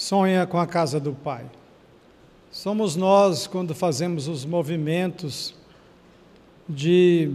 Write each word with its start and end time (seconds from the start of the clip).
sonha 0.00 0.46
com 0.46 0.58
a 0.58 0.66
casa 0.66 0.98
do 0.98 1.12
Pai. 1.12 1.44
Somos 2.50 2.96
nós 2.96 3.46
quando 3.46 3.74
fazemos 3.74 4.28
os 4.28 4.46
movimentos 4.46 5.54
de 6.66 7.30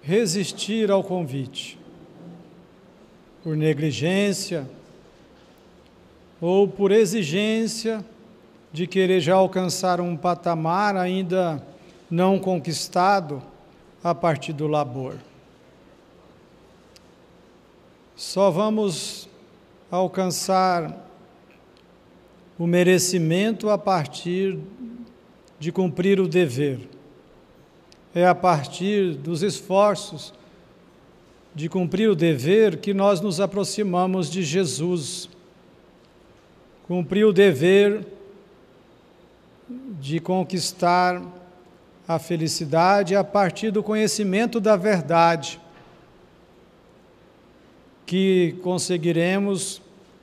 resistir 0.00 0.88
ao 0.88 1.02
convite, 1.02 1.76
por 3.42 3.56
negligência 3.56 4.70
ou 6.40 6.68
por 6.68 6.92
exigência 6.92 8.04
de 8.72 8.86
querer 8.86 9.18
já 9.18 9.34
alcançar 9.34 10.00
um 10.00 10.16
patamar 10.16 10.96
ainda 10.96 11.60
não 12.08 12.38
conquistado 12.38 13.42
a 14.00 14.14
partir 14.14 14.52
do 14.52 14.68
labor. 14.68 15.16
Só 18.26 18.50
vamos 18.50 19.28
alcançar 19.90 21.06
o 22.58 22.66
merecimento 22.66 23.68
a 23.68 23.76
partir 23.76 24.58
de 25.58 25.70
cumprir 25.70 26.18
o 26.18 26.26
dever. 26.26 26.88
É 28.14 28.26
a 28.26 28.34
partir 28.34 29.14
dos 29.14 29.42
esforços 29.42 30.32
de 31.54 31.68
cumprir 31.68 32.08
o 32.08 32.16
dever 32.16 32.78
que 32.78 32.94
nós 32.94 33.20
nos 33.20 33.40
aproximamos 33.40 34.30
de 34.30 34.42
Jesus. 34.42 35.28
Cumprir 36.88 37.26
o 37.26 37.32
dever 37.32 38.06
de 40.00 40.18
conquistar 40.18 41.22
a 42.08 42.18
felicidade 42.18 43.14
a 43.14 43.22
partir 43.22 43.70
do 43.70 43.82
conhecimento 43.82 44.58
da 44.58 44.76
verdade 44.76 45.60
que 48.06 48.56
conseguiremos 48.62 49.80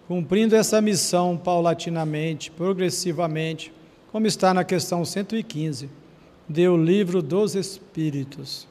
cumprindo 0.07 0.55
essa 0.55 0.81
missão 0.81 1.37
paulatinamente, 1.37 2.51
progressivamente, 2.51 3.71
como 4.11 4.27
está 4.27 4.53
na 4.53 4.63
questão 4.63 5.05
115 5.05 5.89
do 6.49 6.75
livro 6.75 7.21
dos 7.21 7.55
Espíritos, 7.55 8.67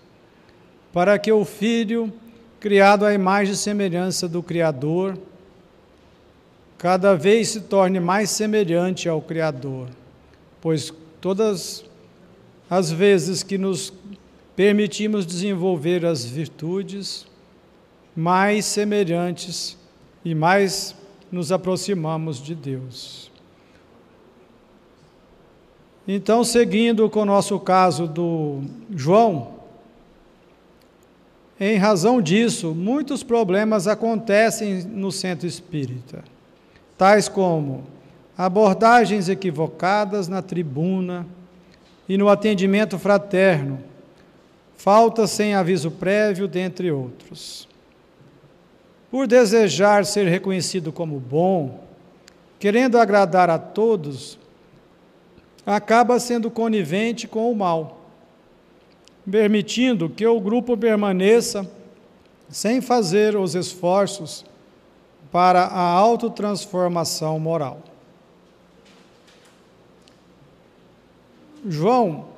para 0.93 1.19
que 1.19 1.33
o 1.33 1.45
Filho, 1.45 2.13
criado 2.59 3.07
à 3.07 3.15
imagem 3.15 3.55
e 3.55 3.57
semelhança 3.57 4.29
do 4.29 4.43
Criador, 4.43 5.17
cada 6.77 7.15
vez 7.15 7.49
se 7.49 7.63
torne 7.63 7.99
mais 7.99 8.29
semelhante 8.29 9.09
ao 9.09 9.23
Criador, 9.23 9.89
pois 10.61 10.93
todas 11.21 11.85
as 12.69 12.91
vezes 12.93 13.43
que 13.43 13.57
nos 13.57 13.93
permitimos 14.55 15.25
desenvolver 15.25 16.05
as 16.05 16.23
virtudes, 16.25 17.27
mais 18.15 18.65
semelhantes 18.65 19.77
e 20.25 20.35
mais 20.35 20.95
nos 21.31 21.53
aproximamos 21.53 22.43
de 22.43 22.55
Deus. 22.55 23.31
Então, 26.07 26.43
seguindo 26.43 27.09
com 27.09 27.21
o 27.21 27.25
nosso 27.25 27.59
caso 27.61 28.07
do 28.07 28.63
João, 28.91 29.61
em 31.59 31.77
razão 31.77 32.21
disso, 32.21 32.75
muitos 32.75 33.23
problemas 33.23 33.87
acontecem 33.87 34.83
no 34.83 35.13
centro 35.13 35.47
espírita, 35.47 36.25
tais 36.97 37.29
como 37.29 37.85
abordagens 38.37 39.29
equivocadas 39.29 40.27
na 40.27 40.41
tribuna 40.41 41.27
e 42.09 42.17
no 42.17 42.29
atendimento 42.29 42.99
fraterno, 42.99 43.79
falta 44.77 45.27
sem 45.27 45.55
aviso 45.55 45.91
prévio, 45.91 46.49
dentre 46.49 46.91
outros 46.91 47.70
por 49.11 49.27
desejar 49.27 50.07
ser 50.07 50.29
reconhecido 50.29 50.93
como 50.93 51.19
bom, 51.19 51.81
querendo 52.59 52.97
agradar 52.97 53.51
a 53.51 53.59
todos, 53.59 54.39
acaba 55.67 56.21
sendo 56.21 56.51
conivente 56.51 57.27
com 57.27 57.51
o 57.51 57.57
mal, 57.57 58.01
permitindo 59.29 60.09
que 60.09 60.27
o 60.27 60.41
grupo 60.41 60.77
permaneça 60.77 61.69
sem 62.49 62.81
fazer 62.81 63.37
os 63.37 63.55
esforços 63.55 64.45
para 65.33 65.63
a 65.63 65.81
autotransformação 65.81 67.39
moral. 67.39 67.81
João 71.67 72.29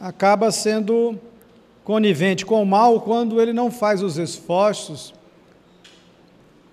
acaba 0.00 0.50
sendo 0.50 1.18
conivente 1.84 2.44
com 2.44 2.62
o 2.62 2.66
mal 2.66 3.00
quando 3.00 3.40
ele 3.40 3.52
não 3.52 3.70
faz 3.70 4.02
os 4.02 4.16
esforços 4.16 5.14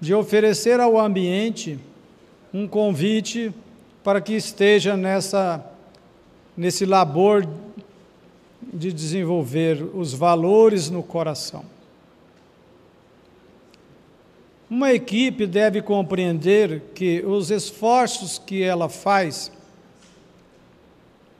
de 0.03 0.13
oferecer 0.13 0.81
ao 0.81 0.99
ambiente 0.99 1.79
um 2.53 2.67
convite 2.67 3.53
para 4.03 4.19
que 4.19 4.33
esteja 4.33 4.97
nessa 4.97 5.63
nesse 6.57 6.85
labor 6.85 7.47
de 8.61 8.91
desenvolver 8.91 9.81
os 9.81 10.13
valores 10.13 10.89
no 10.89 11.01
coração. 11.01 11.63
Uma 14.69 14.91
equipe 14.91 15.47
deve 15.47 15.81
compreender 15.81 16.81
que 16.93 17.23
os 17.25 17.49
esforços 17.49 18.37
que 18.37 18.61
ela 18.61 18.89
faz 18.89 19.53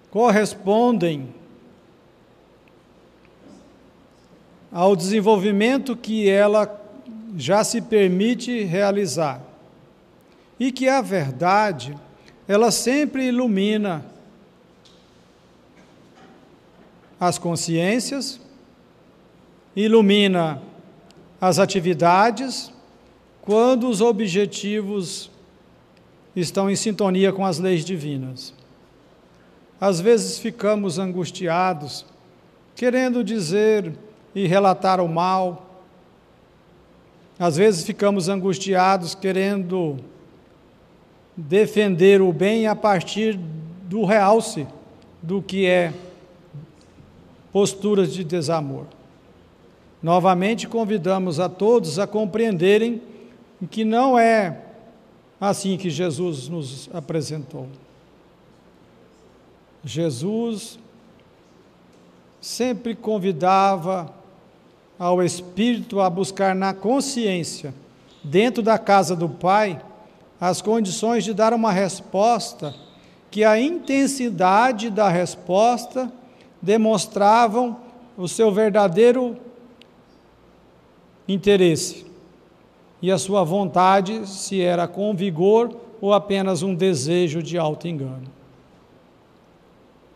correspondem 0.09 1.27
ao 4.71 4.95
desenvolvimento 4.95 5.97
que 5.97 6.29
ela 6.29 6.82
já 7.35 7.63
se 7.63 7.81
permite 7.81 8.63
realizar. 8.63 9.41
E 10.59 10.71
que 10.71 10.87
a 10.87 11.01
verdade, 11.01 11.95
ela 12.47 12.71
sempre 12.71 13.27
ilumina 13.27 14.05
as 17.19 17.37
consciências, 17.37 18.39
ilumina 19.75 20.61
as 21.39 21.59
atividades, 21.59 22.71
quando 23.41 23.89
os 23.89 23.99
objetivos 23.99 25.29
estão 26.35 26.69
em 26.69 26.75
sintonia 26.75 27.33
com 27.33 27.45
as 27.45 27.59
leis 27.59 27.83
divinas. 27.83 28.53
Às 29.79 29.99
vezes 29.99 30.39
ficamos 30.39 30.97
angustiados, 30.97 32.05
querendo 32.75 33.23
dizer 33.23 33.93
e 34.33 34.47
relatar 34.47 35.01
o 35.01 35.09
mal, 35.09 35.72
às 37.39 37.57
vezes 37.57 37.83
ficamos 37.83 38.29
angustiados 38.29 39.15
querendo 39.15 39.97
defender 41.35 42.21
o 42.21 42.31
bem 42.31 42.67
a 42.67 42.75
partir 42.75 43.39
do 43.83 44.05
realce 44.05 44.67
do 45.21 45.41
que 45.41 45.65
é 45.65 45.93
posturas 47.51 48.13
de 48.13 48.23
desamor. 48.23 48.85
Novamente 50.01 50.67
convidamos 50.67 51.39
a 51.39 51.47
todos 51.47 51.97
a 51.97 52.05
compreenderem 52.05 53.01
que 53.71 53.85
não 53.85 54.19
é 54.19 54.61
assim 55.39 55.77
que 55.77 55.89
Jesus 55.89 56.47
nos 56.49 56.89
apresentou. 56.93 57.67
Jesus 59.83 60.77
sempre 62.41 62.95
convidava 62.95 64.13
ao 64.97 65.21
espírito 65.23 65.99
a 65.99 66.09
buscar 66.09 66.55
na 66.55 66.73
consciência, 66.73 67.73
dentro 68.23 68.61
da 68.61 68.77
casa 68.77 69.15
do 69.15 69.27
Pai, 69.27 69.81
as 70.39 70.61
condições 70.61 71.23
de 71.23 71.33
dar 71.33 71.53
uma 71.53 71.71
resposta 71.71 72.73
que 73.31 73.43
a 73.43 73.59
intensidade 73.59 74.89
da 74.89 75.09
resposta 75.09 76.11
demonstravam 76.61 77.77
o 78.17 78.27
seu 78.27 78.51
verdadeiro 78.51 79.37
interesse 81.27 82.05
e 83.01 83.11
a 83.11 83.17
sua 83.17 83.43
vontade, 83.43 84.27
se 84.27 84.61
era 84.61 84.87
com 84.87 85.13
vigor 85.15 85.75
ou 85.99 86.13
apenas 86.13 86.61
um 86.61 86.75
desejo 86.75 87.41
de 87.41 87.57
alto 87.57 87.87
engano. 87.87 88.27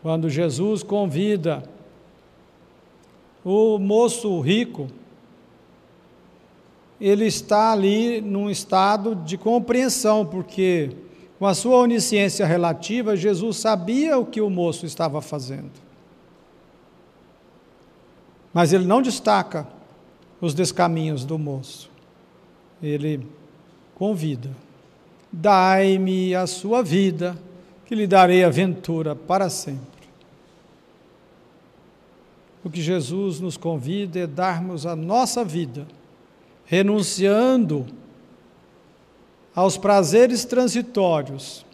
Quando 0.02 0.30
Jesus 0.30 0.82
convida 0.82 1.62
o 3.50 3.78
moço 3.78 4.40
rico, 4.40 4.88
ele 7.00 7.24
está 7.24 7.72
ali 7.72 8.20
num 8.20 8.50
estado 8.50 9.14
de 9.14 9.38
compreensão, 9.38 10.26
porque 10.26 10.90
com 11.38 11.46
a 11.46 11.54
sua 11.54 11.78
onisciência 11.78 12.44
relativa, 12.44 13.16
Jesus 13.16 13.56
sabia 13.56 14.18
o 14.18 14.26
que 14.26 14.42
o 14.42 14.50
moço 14.50 14.84
estava 14.84 15.22
fazendo. 15.22 15.70
Mas 18.52 18.74
ele 18.74 18.84
não 18.84 19.00
destaca 19.00 19.66
os 20.42 20.52
descaminhos 20.52 21.24
do 21.24 21.38
moço. 21.38 21.90
Ele 22.82 23.26
convida: 23.94 24.50
Dai-me 25.32 26.34
a 26.34 26.46
sua 26.46 26.82
vida, 26.82 27.38
que 27.86 27.94
lhe 27.94 28.06
darei 28.06 28.44
a 28.44 28.50
ventura 28.50 29.16
para 29.16 29.48
sempre. 29.48 29.97
O 32.64 32.70
que 32.70 32.82
Jesus 32.82 33.40
nos 33.40 33.56
convida 33.56 34.18
é 34.18 34.26
darmos 34.26 34.84
a 34.84 34.96
nossa 34.96 35.44
vida, 35.44 35.86
renunciando 36.64 37.86
aos 39.54 39.76
prazeres 39.76 40.44
transitórios, 40.44 41.64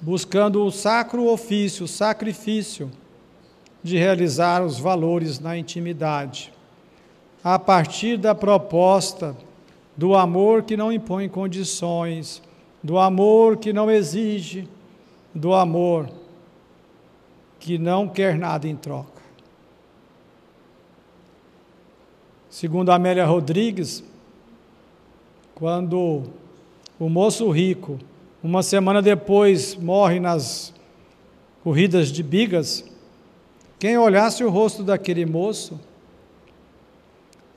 buscando 0.00 0.64
o 0.64 0.70
sacro 0.70 1.26
ofício, 1.28 1.84
o 1.84 1.88
sacrifício 1.88 2.90
de 3.82 3.96
realizar 3.96 4.62
os 4.64 4.78
valores 4.78 5.38
na 5.38 5.56
intimidade, 5.56 6.52
a 7.42 7.58
partir 7.58 8.16
da 8.16 8.34
proposta 8.34 9.36
do 9.96 10.14
amor 10.14 10.62
que 10.62 10.76
não 10.76 10.90
impõe 10.90 11.28
condições, 11.28 12.42
do 12.82 12.98
amor 12.98 13.58
que 13.58 13.72
não 13.72 13.90
exige, 13.90 14.68
do 15.34 15.52
amor 15.52 16.08
que 17.64 17.78
não 17.78 18.06
quer 18.06 18.36
nada 18.36 18.68
em 18.68 18.76
troca. 18.76 19.22
Segundo 22.50 22.92
Amélia 22.92 23.24
Rodrigues, 23.24 24.04
quando 25.54 26.24
o 27.00 27.08
moço 27.08 27.48
rico, 27.48 27.98
uma 28.42 28.62
semana 28.62 29.00
depois, 29.00 29.74
morre 29.76 30.20
nas 30.20 30.74
corridas 31.62 32.08
de 32.08 32.22
bigas, 32.22 32.84
quem 33.78 33.96
olhasse 33.96 34.44
o 34.44 34.50
rosto 34.50 34.82
daquele 34.82 35.24
moço 35.24 35.80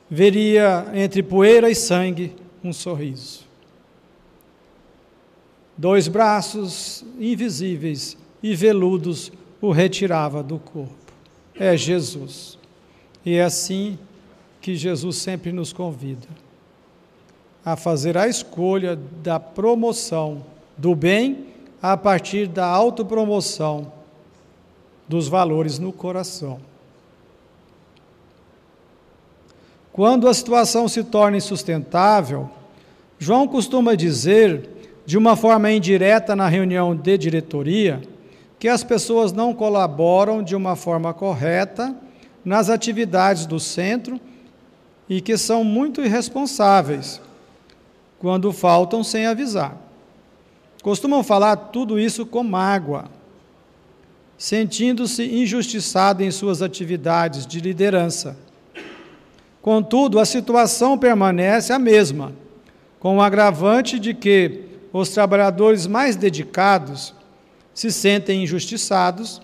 veria 0.09 0.89
entre 0.93 1.21
poeira 1.21 1.69
e 1.69 1.75
sangue 1.75 2.33
um 2.63 2.71
sorriso. 2.71 3.41
Dois 5.77 6.07
braços 6.07 7.03
invisíveis 7.19 8.17
e 8.41 8.55
veludos 8.55 9.33
o 9.61 9.71
retirava 9.71 10.43
do 10.43 10.59
corpo. 10.59 10.93
É 11.55 11.75
Jesus. 11.75 12.57
E 13.25 13.35
é 13.35 13.43
assim 13.43 13.97
que 14.61 14.75
Jesus 14.75 15.17
sempre 15.17 15.51
nos 15.51 15.73
convida 15.73 16.27
a 17.63 17.75
fazer 17.75 18.17
a 18.17 18.27
escolha 18.27 18.95
da 18.95 19.39
promoção 19.39 20.45
do 20.77 20.95
bem 20.95 21.47
a 21.81 21.97
partir 21.97 22.47
da 22.47 22.65
autopromoção 22.65 23.91
dos 25.07 25.27
valores 25.27 25.77
no 25.77 25.91
coração. 25.91 26.59
Quando 29.91 30.27
a 30.27 30.33
situação 30.33 30.87
se 30.87 31.03
torna 31.03 31.37
insustentável, 31.37 32.49
João 33.19 33.47
costuma 33.47 33.95
dizer, 33.95 34.69
de 35.05 35.17
uma 35.17 35.35
forma 35.35 35.71
indireta 35.71 36.35
na 36.35 36.47
reunião 36.47 36.95
de 36.95 37.17
diretoria, 37.17 38.01
que 38.59 38.67
as 38.67 38.83
pessoas 38.83 39.31
não 39.31 39.53
colaboram 39.53 40.41
de 40.41 40.55
uma 40.55 40.75
forma 40.75 41.13
correta 41.13 41.95
nas 42.43 42.69
atividades 42.69 43.45
do 43.45 43.59
centro 43.59 44.19
e 45.07 45.21
que 45.21 45.37
são 45.37 45.63
muito 45.63 46.01
irresponsáveis 46.01 47.21
quando 48.19 48.51
faltam 48.51 49.03
sem 49.03 49.27
avisar. 49.27 49.77
Costumam 50.81 51.23
falar 51.23 51.55
tudo 51.55 51.99
isso 51.99 52.25
com 52.25 52.43
mágoa, 52.43 53.05
sentindo-se 54.37 55.23
injustiçado 55.23 56.23
em 56.23 56.31
suas 56.31 56.61
atividades 56.61 57.45
de 57.45 57.59
liderança. 57.59 58.37
Contudo, 59.61 60.19
a 60.19 60.25
situação 60.25 60.97
permanece 60.97 61.73
a 61.73 61.79
mesma, 61.79 62.33
com 62.99 63.17
o 63.17 63.21
agravante 63.21 63.99
de 63.99 64.13
que 64.13 64.63
os 64.93 65.09
trabalhadores 65.09 65.85
mais 65.85 66.15
dedicados 66.15 67.13
se 67.77 67.91
sentem 67.91 68.41
injustiçados, 68.41 69.39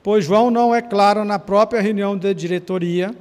pois 0.00 0.24
João 0.24 0.48
não 0.48 0.72
é 0.72 0.80
claro 0.80 1.24
na 1.24 1.40
própria 1.40 1.80
reunião 1.80 2.16
da 2.16 2.32
diretoria 2.32 3.12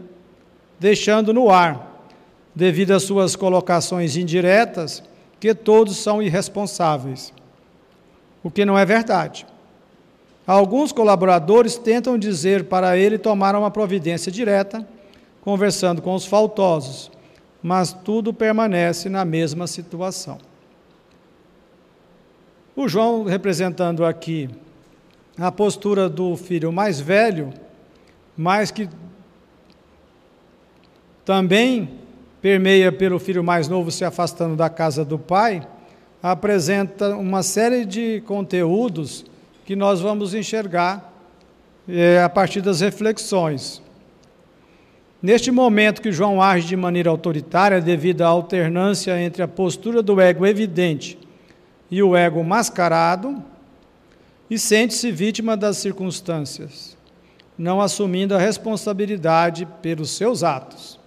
deixando 0.80 1.34
no 1.34 1.50
ar, 1.50 2.06
devido 2.54 2.92
às 2.92 3.02
suas 3.02 3.36
colocações 3.36 4.16
indiretas, 4.16 5.02
que 5.40 5.56
todos 5.56 5.98
são 5.98 6.22
irresponsáveis. 6.22 7.34
O 8.44 8.52
que 8.52 8.64
não 8.64 8.78
é 8.78 8.86
verdade. 8.86 9.48
Alguns 10.46 10.92
colaboradores 10.92 11.76
tentam 11.76 12.16
dizer 12.16 12.66
para 12.66 12.96
ele 12.96 13.18
tomar 13.18 13.56
uma 13.56 13.72
providência 13.72 14.32
direta, 14.32 14.88
conversando 15.42 16.00
com 16.00 16.14
os 16.14 16.28
faltosos, 16.28 17.10
mas 17.60 17.92
tudo 17.92 18.32
permanece 18.32 19.10
na 19.10 19.26
mesma 19.26 19.66
situação. 19.66 20.38
O 22.76 22.88
João, 22.88 23.24
representando 23.24 24.04
aqui 24.04 24.50
a 25.38 25.52
postura 25.52 26.10
do 26.10 26.36
filho 26.36 26.72
mais 26.72 27.00
velho, 27.00 27.54
mais 28.36 28.72
que 28.72 28.90
também 31.24 31.88
permeia 32.42 32.92
pelo 32.92 33.20
filho 33.20 33.44
mais 33.44 33.68
novo 33.68 33.92
se 33.92 34.04
afastando 34.04 34.56
da 34.56 34.72
casa 34.72 35.06
do 35.06 35.20
pai, 35.20 35.62
apresenta 36.22 37.16
uma 37.16 37.44
série 37.44 37.86
de 37.86 38.22
conteúdos 38.22 39.24
que 39.66 39.76
nós 39.76 40.02
vamos 40.02 40.34
enxergar 40.34 41.14
é, 41.88 42.24
a 42.24 42.28
partir 42.28 42.62
das 42.62 42.82
reflexões. 42.82 43.84
Neste 45.22 45.52
momento 45.52 46.02
que 46.02 46.12
João 46.12 46.42
age 46.42 46.70
de 46.70 46.76
maneira 46.76 47.12
autoritária, 47.12 47.80
devido 47.80 48.24
à 48.24 48.28
alternância 48.30 49.22
entre 49.22 49.44
a 49.44 49.48
postura 49.48 50.02
do 50.02 50.20
ego 50.20 50.44
evidente 50.44 51.20
e 51.94 52.02
o 52.02 52.18
ego 52.18 52.44
mascarado, 52.44 53.40
e 54.50 54.58
sente-se 54.58 55.12
vítima 55.12 55.56
das 55.56 55.78
circunstâncias, 55.78 56.98
não 57.56 57.80
assumindo 57.80 58.34
a 58.34 58.40
responsabilidade 58.40 59.68
pelos 59.80 60.10
seus 60.10 60.44
atos. 60.44 61.00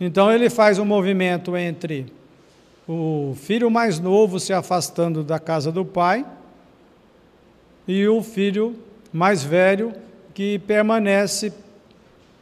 Então 0.00 0.32
ele 0.32 0.50
faz 0.50 0.80
um 0.80 0.84
movimento 0.84 1.56
entre 1.56 2.12
o 2.88 3.36
filho 3.36 3.70
mais 3.70 4.00
novo 4.00 4.40
se 4.40 4.52
afastando 4.52 5.22
da 5.22 5.38
casa 5.38 5.70
do 5.70 5.84
pai 5.84 6.26
e 7.86 8.04
o 8.08 8.20
filho 8.20 8.74
mais 9.12 9.44
velho 9.44 9.92
que 10.34 10.58
permanece 10.58 11.52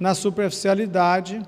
na 0.00 0.14
superficialidade 0.14 1.42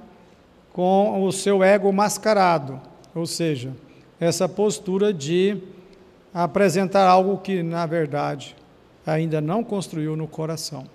com 0.70 1.24
o 1.24 1.32
seu 1.32 1.64
ego 1.64 1.90
mascarado, 1.90 2.78
ou 3.14 3.24
seja, 3.24 3.72
essa 4.20 4.46
postura 4.46 5.14
de 5.14 5.56
apresentar 6.32 7.08
algo 7.08 7.38
que, 7.38 7.62
na 7.62 7.86
verdade, 7.86 8.54
ainda 9.06 9.40
não 9.40 9.64
construiu 9.64 10.16
no 10.16 10.28
coração. 10.28 10.86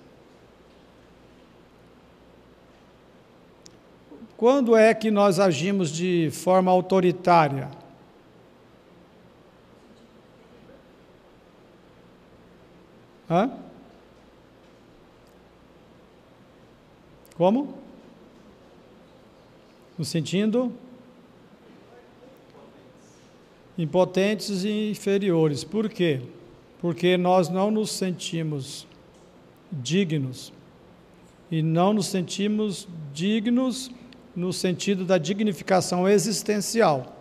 Quando 4.37 4.75
é 4.75 4.93
que 4.93 5.09
nós 5.09 5.39
agimos 5.39 5.89
de 5.89 6.29
forma 6.31 6.69
autoritária? 6.69 7.69
Hã? 13.29 13.51
Como? 17.35 17.77
No 19.97 20.03
sentindo 20.03 20.73
impotentes 23.77 24.63
e 24.63 24.91
inferiores. 24.91 25.63
Por 25.63 25.89
quê? 25.89 26.21
Porque 26.79 27.17
nós 27.17 27.49
não 27.49 27.71
nos 27.71 27.91
sentimos 27.91 28.87
dignos 29.71 30.53
e 31.49 31.61
não 31.61 31.93
nos 31.93 32.07
sentimos 32.07 32.87
dignos 33.13 33.91
no 34.35 34.51
sentido 34.51 35.05
da 35.05 35.17
dignificação 35.17 36.09
existencial, 36.09 37.15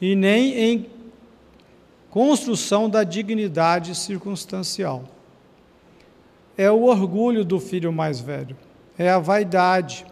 e 0.00 0.16
nem 0.16 0.54
em 0.54 0.86
construção 2.10 2.90
da 2.90 3.04
dignidade 3.04 3.94
circunstancial. 3.94 5.04
É 6.56 6.70
o 6.70 6.82
orgulho 6.82 7.44
do 7.44 7.60
filho 7.60 7.92
mais 7.92 8.20
velho, 8.20 8.56
é 8.98 9.08
a 9.08 9.18
vaidade. 9.18 10.04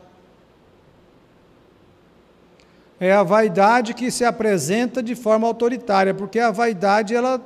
É 3.02 3.10
a 3.10 3.24
vaidade 3.24 3.94
que 3.94 4.12
se 4.12 4.24
apresenta 4.24 5.02
de 5.02 5.16
forma 5.16 5.44
autoritária, 5.44 6.14
porque 6.14 6.38
a 6.38 6.52
vaidade 6.52 7.16
ela 7.16 7.44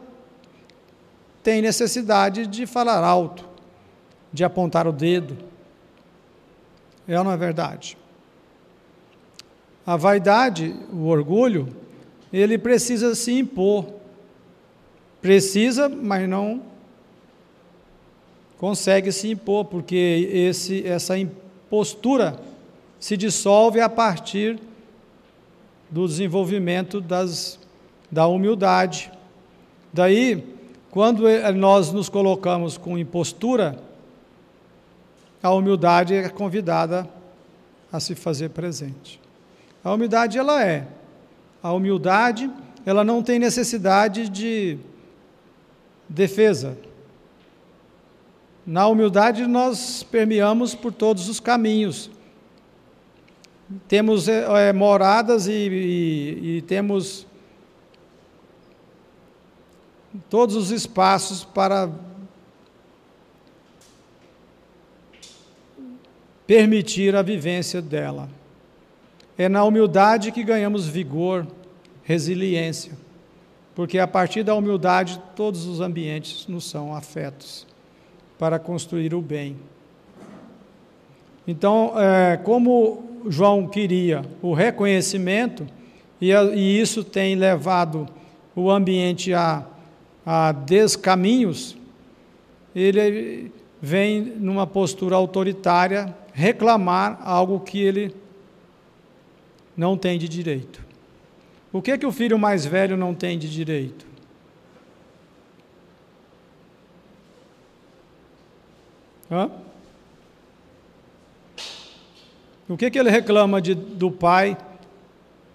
tem 1.42 1.62
necessidade 1.62 2.46
de 2.46 2.66
falar 2.66 3.02
alto, 3.02 3.42
de 4.30 4.44
apontar 4.44 4.86
o 4.86 4.92
dedo. 4.92 5.34
É 7.08 7.16
ou 7.16 7.24
não 7.24 7.32
é 7.32 7.38
verdade? 7.38 7.96
A 9.86 9.96
vaidade, 9.96 10.76
o 10.92 11.06
orgulho, 11.06 11.74
ele 12.30 12.58
precisa 12.58 13.14
se 13.14 13.32
impor. 13.32 13.86
Precisa, 15.22 15.88
mas 15.88 16.28
não 16.28 16.60
consegue 18.58 19.10
se 19.10 19.30
impor, 19.30 19.64
porque 19.64 20.28
esse, 20.30 20.86
essa 20.86 21.16
impostura 21.16 22.38
se 23.00 23.16
dissolve 23.16 23.80
a 23.80 23.88
partir 23.88 24.60
do 25.90 26.06
desenvolvimento 26.06 27.00
das, 27.00 27.58
da 28.10 28.26
humildade. 28.26 29.10
Daí, 29.92 30.44
quando 30.90 31.24
nós 31.54 31.92
nos 31.92 32.08
colocamos 32.08 32.76
com 32.76 32.98
impostura, 32.98 33.78
a 35.42 35.50
humildade 35.50 36.14
é 36.14 36.28
convidada 36.28 37.08
a 37.92 38.00
se 38.00 38.14
fazer 38.14 38.50
presente. 38.50 39.20
A 39.84 39.92
humildade 39.92 40.38
ela 40.38 40.64
é 40.64 40.86
a 41.66 41.72
humildade, 41.72 42.48
ela 42.84 43.02
não 43.02 43.22
tem 43.22 43.40
necessidade 43.40 44.28
de 44.28 44.78
defesa. 46.08 46.78
Na 48.64 48.86
humildade, 48.86 49.46
nós 49.46 50.04
permeamos 50.04 50.76
por 50.76 50.92
todos 50.92 51.28
os 51.28 51.40
caminhos. 51.40 52.08
Temos 53.88 54.28
é, 54.28 54.72
moradas 54.72 55.48
e, 55.48 55.52
e, 55.52 56.56
e 56.58 56.62
temos 56.62 57.26
todos 60.30 60.54
os 60.54 60.70
espaços 60.70 61.44
para 61.44 61.90
permitir 66.46 67.16
a 67.16 67.22
vivência 67.22 67.82
dela. 67.82 68.28
É 69.36 69.48
na 69.48 69.64
humildade 69.64 70.32
que 70.32 70.44
ganhamos 70.44 70.86
vigor, 70.86 71.46
resiliência, 72.04 72.92
porque 73.74 73.98
a 73.98 74.06
partir 74.06 74.42
da 74.42 74.54
humildade 74.54 75.20
todos 75.34 75.66
os 75.66 75.80
ambientes 75.80 76.46
nos 76.46 76.70
são 76.70 76.94
afetos 76.94 77.66
para 78.38 78.58
construir 78.58 79.12
o 79.12 79.20
bem. 79.20 79.56
Então, 81.46 81.92
é, 81.96 82.36
como 82.38 83.22
João 83.28 83.66
queria 83.66 84.22
o 84.42 84.52
reconhecimento, 84.52 85.66
e, 86.20 86.32
e 86.32 86.80
isso 86.80 87.04
tem 87.04 87.34
levado 87.36 88.08
o 88.54 88.70
ambiente 88.70 89.32
a, 89.32 89.64
a 90.24 90.52
descaminhos, 90.52 91.76
ele 92.74 93.52
vem 93.80 94.20
numa 94.20 94.66
postura 94.66 95.16
autoritária 95.16 96.14
reclamar 96.32 97.20
algo 97.22 97.60
que 97.60 97.80
ele 97.80 98.14
não 99.76 99.96
tem 99.96 100.18
de 100.18 100.28
direito. 100.28 100.84
O 101.72 101.82
que 101.82 101.90
é 101.90 101.98
que 101.98 102.06
o 102.06 102.12
filho 102.12 102.38
mais 102.38 102.64
velho 102.64 102.96
não 102.96 103.14
tem 103.14 103.38
de 103.38 103.50
direito? 103.50 104.06
Hã? 109.30 109.50
O 112.68 112.76
que, 112.76 112.90
que 112.90 112.98
ele 112.98 113.10
reclama 113.10 113.62
de, 113.62 113.74
do 113.74 114.10
pai, 114.10 114.56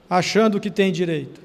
achando 0.09 0.59
que 0.59 0.71
tem 0.71 0.91
direito? 0.91 1.41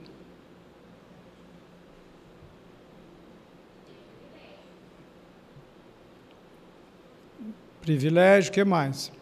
Privilégio, 7.80 8.50
o 8.50 8.52
que 8.52 8.64
mais? 8.64 9.12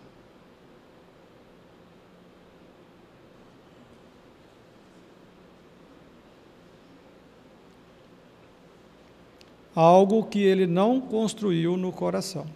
Algo 9.74 10.24
que 10.24 10.42
ele 10.42 10.66
não 10.66 11.00
construiu 11.00 11.76
no 11.76 11.90
coração. 11.90 12.46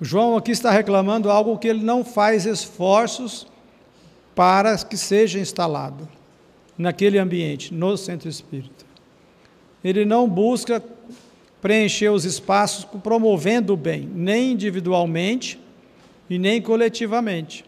João 0.00 0.36
aqui 0.36 0.50
está 0.50 0.70
reclamando 0.70 1.30
algo 1.30 1.56
que 1.58 1.68
ele 1.68 1.82
não 1.82 2.04
faz 2.04 2.44
esforços 2.44 3.46
para 4.34 4.76
que 4.76 4.96
seja 4.96 5.38
instalado 5.38 6.06
naquele 6.76 7.18
ambiente, 7.18 7.72
no 7.72 7.96
centro 7.96 8.28
espírita. 8.28 8.84
Ele 9.82 10.04
não 10.04 10.28
busca 10.28 10.82
preencher 11.62 12.10
os 12.10 12.24
espaços 12.24 12.84
promovendo 13.02 13.72
o 13.72 13.76
bem, 13.76 14.08
nem 14.14 14.52
individualmente 14.52 15.58
e 16.28 16.38
nem 16.38 16.60
coletivamente. 16.60 17.64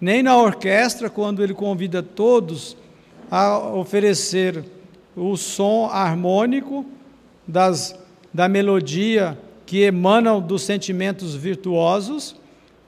Nem 0.00 0.22
na 0.22 0.36
orquestra, 0.36 1.08
quando 1.08 1.44
ele 1.44 1.54
convida 1.54 2.02
todos 2.02 2.76
a 3.30 3.58
oferecer 3.72 4.64
o 5.14 5.36
som 5.36 5.88
harmônico 5.92 6.84
das, 7.46 7.94
da 8.34 8.48
melodia 8.48 9.38
que 9.66 9.82
emanam 9.82 10.40
dos 10.40 10.62
sentimentos 10.62 11.34
virtuosos, 11.34 12.36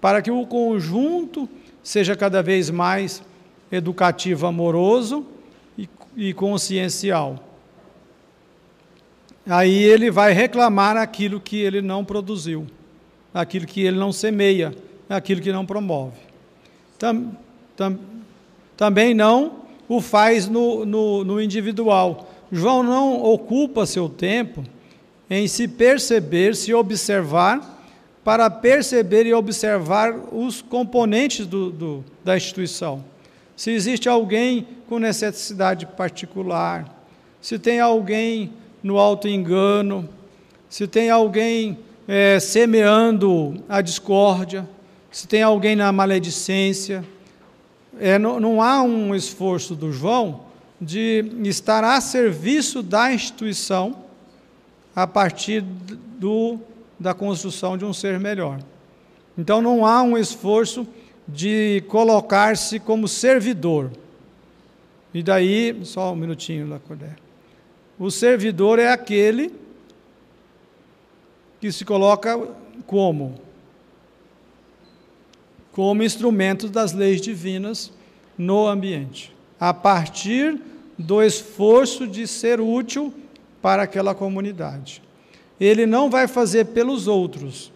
para 0.01 0.21
que 0.21 0.31
o 0.31 0.47
conjunto 0.47 1.49
seja 1.83 2.17
cada 2.17 2.43
vez 2.43 2.71
mais 2.71 3.23
educativo, 3.71 4.47
amoroso 4.47 5.27
e, 5.79 5.89
e 6.17 6.35
consciencial. 6.35 7.43
Aí 9.47 9.83
ele 9.83 10.11
vai 10.11 10.33
reclamar 10.33 10.97
aquilo 10.97 11.41
que 11.41 11.59
ele 11.59 11.83
não 11.83 12.05
produziu, 12.05 12.67
aquilo 13.33 13.67
que 13.67 13.83
ele 13.83 13.99
não 13.99 14.13
semeia, 14.13 14.75
aquilo 15.09 15.41
que 15.41 15.53
não 15.53 15.67
promove. 15.67 16.19
Tam, 16.99 17.33
tam, 17.77 17.99
também 18.77 19.13
não 19.13 19.65
o 19.89 20.01
faz 20.01 20.49
no, 20.49 20.87
no, 20.87 21.25
no 21.25 21.41
individual. 21.43 22.31
João 22.51 22.83
não 22.83 23.23
ocupa 23.23 23.85
seu 23.85 24.09
tempo 24.09 24.65
em 25.29 25.49
se 25.49 25.67
perceber, 25.67 26.55
se 26.55 26.75
observar, 26.75 27.75
para 28.23 28.49
perceber 28.49 29.27
e 29.27 29.35
observar 29.35 30.15
os 30.33 30.63
componentes 30.63 31.47
do, 31.47 31.71
do, 31.71 32.05
da 32.25 32.37
instituição. 32.37 33.05
Se 33.57 33.71
existe 33.71 34.09
alguém 34.09 34.67
com 34.89 34.99
necessidade 34.99 35.87
particular, 35.87 36.89
se 37.41 37.59
tem 37.59 37.81
alguém 37.81 38.53
no 38.83 38.99
auto-engano, 38.99 40.09
se 40.69 40.87
tem 40.87 41.11
alguém 41.11 41.79
é, 42.09 42.41
semeando 42.41 43.63
a 43.69 43.81
discórdia, 43.81 44.69
se 45.11 45.29
tem 45.29 45.43
alguém 45.43 45.77
na 45.77 45.93
maledicência. 45.93 47.05
É, 48.01 48.19
não, 48.19 48.41
não 48.41 48.63
há 48.63 48.83
um 48.83 49.15
esforço 49.15 49.75
do 49.75 49.93
João 49.93 50.41
de 50.81 51.25
estar 51.45 51.85
a 51.85 52.01
serviço 52.01 52.83
da 52.83 53.13
instituição 53.13 54.04
a 54.95 55.07
partir 55.07 55.61
do, 55.61 56.59
da 56.99 57.13
construção 57.13 57.77
de 57.77 57.85
um 57.85 57.93
ser 57.93 58.19
melhor. 58.21 58.61
Então 59.37 59.61
não 59.61 59.85
há 59.85 60.03
um 60.03 60.17
esforço 60.17 60.87
de 61.27 61.83
colocar-se 61.89 62.79
como 62.79 63.09
servidor. 63.09 63.91
E 65.13 65.23
daí, 65.23 65.81
só 65.85 66.13
um 66.13 66.17
minutinho, 66.17 66.69
Lacordaire. 66.69 67.17
O 67.99 68.11
servidor 68.11 68.79
é 68.79 68.91
aquele 68.91 69.53
que 71.61 71.71
se 71.73 71.85
coloca 71.85 72.37
como? 72.87 73.35
Como 75.73 76.03
instrumento 76.03 76.69
das 76.69 76.93
leis 76.93 77.21
divinas 77.21 77.93
no 78.37 78.67
ambiente, 78.67 79.35
a 79.59 79.73
partir 79.73 80.61
do 80.99 81.23
esforço 81.23 82.07
de 82.07 82.27
ser 82.27 82.61
útil 82.61 83.15
para 83.65 83.85
aquela 83.85 84.15
comunidade. 84.15 85.03
Ele 85.59 85.87
não 85.87 86.11
vai 86.11 86.29
fazer 86.29 86.67
pelos 86.67 87.09
outros, 87.09 87.73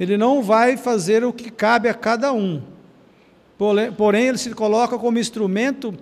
ele 0.00 0.16
não 0.16 0.42
vai 0.42 0.78
fazer 0.78 1.22
o 1.22 1.34
que 1.34 1.50
cabe 1.50 1.86
a 1.86 1.92
cada 1.92 2.32
um. 2.32 2.62
Porém, 3.98 4.28
ele 4.28 4.38
se 4.38 4.54
coloca 4.54 4.96
como 4.96 5.18
instrumento 5.18 5.94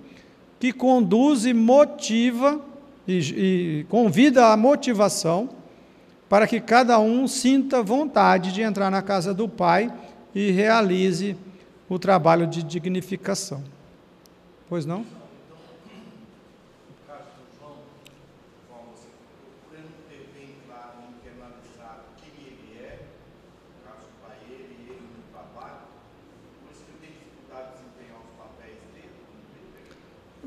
que 0.57 0.71
conduz 0.71 1.45
e 1.45 1.53
motiva 1.53 2.61
e, 3.05 3.17
e 3.17 3.85
convida 3.89 4.53
a 4.53 4.55
motivação 4.55 5.49
para 6.29 6.47
que 6.47 6.61
cada 6.61 6.97
um 6.97 7.27
sinta 7.27 7.83
vontade 7.83 8.53
de 8.53 8.61
entrar 8.61 8.89
na 8.89 9.01
casa 9.01 9.33
do 9.33 9.49
Pai 9.49 9.93
e 10.33 10.51
realize 10.51 11.35
o 11.89 11.99
trabalho 11.99 12.47
de 12.47 12.63
dignificação. 12.63 13.61
Pois 14.69 14.85
não? 14.85 15.16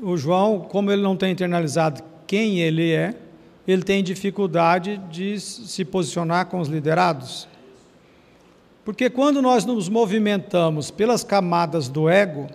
O 0.01 0.17
João, 0.17 0.61
como 0.61 0.91
ele 0.91 1.01
não 1.01 1.15
tem 1.15 1.31
internalizado 1.31 2.03
quem 2.25 2.59
ele 2.59 2.91
é, 2.91 3.15
ele 3.67 3.83
tem 3.83 4.03
dificuldade 4.03 4.97
de 5.11 5.39
se 5.39 5.85
posicionar 5.85 6.47
com 6.47 6.59
os 6.59 6.67
liderados. 6.67 7.47
Porque 8.83 9.09
quando 9.09 9.41
nós 9.41 9.63
nos 9.63 9.87
movimentamos 9.87 10.89
pelas 10.89 11.23
camadas 11.23 11.87
do 11.87 12.09
ego, 12.09 12.47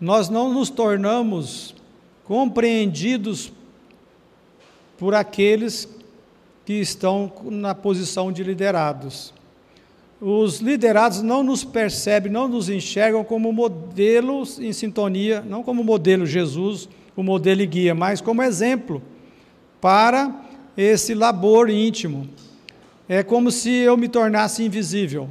nós 0.00 0.28
não 0.30 0.52
nos 0.52 0.70
tornamos 0.70 1.74
compreendidos 2.24 3.52
por 4.98 5.14
aqueles 5.14 5.86
que 6.64 6.74
estão 6.74 7.30
na 7.44 7.74
posição 7.74 8.32
de 8.32 8.42
liderados 8.42 9.34
os 10.20 10.60
liderados 10.60 11.22
não 11.22 11.42
nos 11.42 11.64
percebem, 11.64 12.30
não 12.30 12.48
nos 12.48 12.68
enxergam 12.68 13.24
como 13.24 13.52
modelos 13.52 14.58
em 14.58 14.72
sintonia, 14.72 15.40
não 15.42 15.62
como 15.62 15.84
modelo 15.84 16.24
Jesus, 16.24 16.88
o 17.16 17.22
modelo 17.22 17.60
e 17.60 17.66
guia, 17.66 17.94
mas 17.94 18.20
como 18.20 18.42
exemplo 18.42 19.02
para 19.80 20.34
esse 20.76 21.14
labor 21.14 21.68
íntimo. 21.68 22.28
É 23.08 23.22
como 23.22 23.50
se 23.50 23.70
eu 23.70 23.96
me 23.96 24.08
tornasse 24.08 24.64
invisível. 24.64 25.28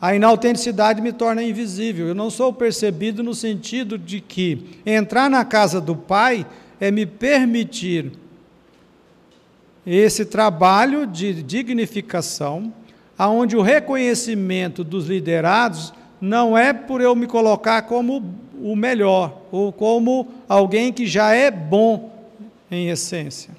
A 0.00 0.14
inautenticidade 0.14 1.00
me 1.00 1.12
torna 1.12 1.42
invisível. 1.42 2.06
Eu 2.06 2.14
não 2.14 2.30
sou 2.30 2.52
percebido 2.52 3.22
no 3.22 3.34
sentido 3.34 3.98
de 3.98 4.20
que 4.20 4.78
entrar 4.84 5.30
na 5.30 5.44
casa 5.44 5.80
do 5.80 5.96
Pai 5.96 6.46
é 6.78 6.90
me 6.90 7.06
permitir 7.06 8.12
esse 9.86 10.24
trabalho 10.24 11.06
de 11.06 11.42
dignificação, 11.42 12.72
aonde 13.18 13.56
o 13.56 13.62
reconhecimento 13.62 14.82
dos 14.82 15.06
liderados 15.06 15.92
não 16.20 16.56
é 16.56 16.72
por 16.72 17.00
eu 17.00 17.14
me 17.14 17.26
colocar 17.26 17.82
como 17.82 18.34
o 18.60 18.74
melhor 18.74 19.42
ou 19.52 19.72
como 19.72 20.28
alguém 20.48 20.92
que 20.92 21.06
já 21.06 21.34
é 21.34 21.50
bom 21.50 22.12
em 22.70 22.88
essência, 22.88 23.50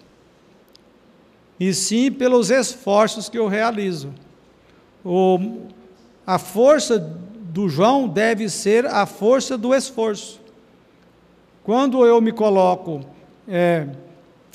e 1.60 1.74
sim 1.74 2.12
pelos 2.12 2.50
esforços 2.50 3.30
que 3.30 3.38
eu 3.38 3.48
realizo. 3.48 4.12
O, 5.04 5.68
a 6.26 6.40
força 6.40 6.98
do 6.98 7.70
João 7.70 8.08
deve 8.08 8.50
ser 8.50 8.86
a 8.88 9.06
força 9.06 9.58
do 9.58 9.74
esforço. 9.74 10.42
Quando 11.64 12.06
eu 12.06 12.20
me 12.20 12.32
coloco 12.32 13.02
é, 13.48 13.88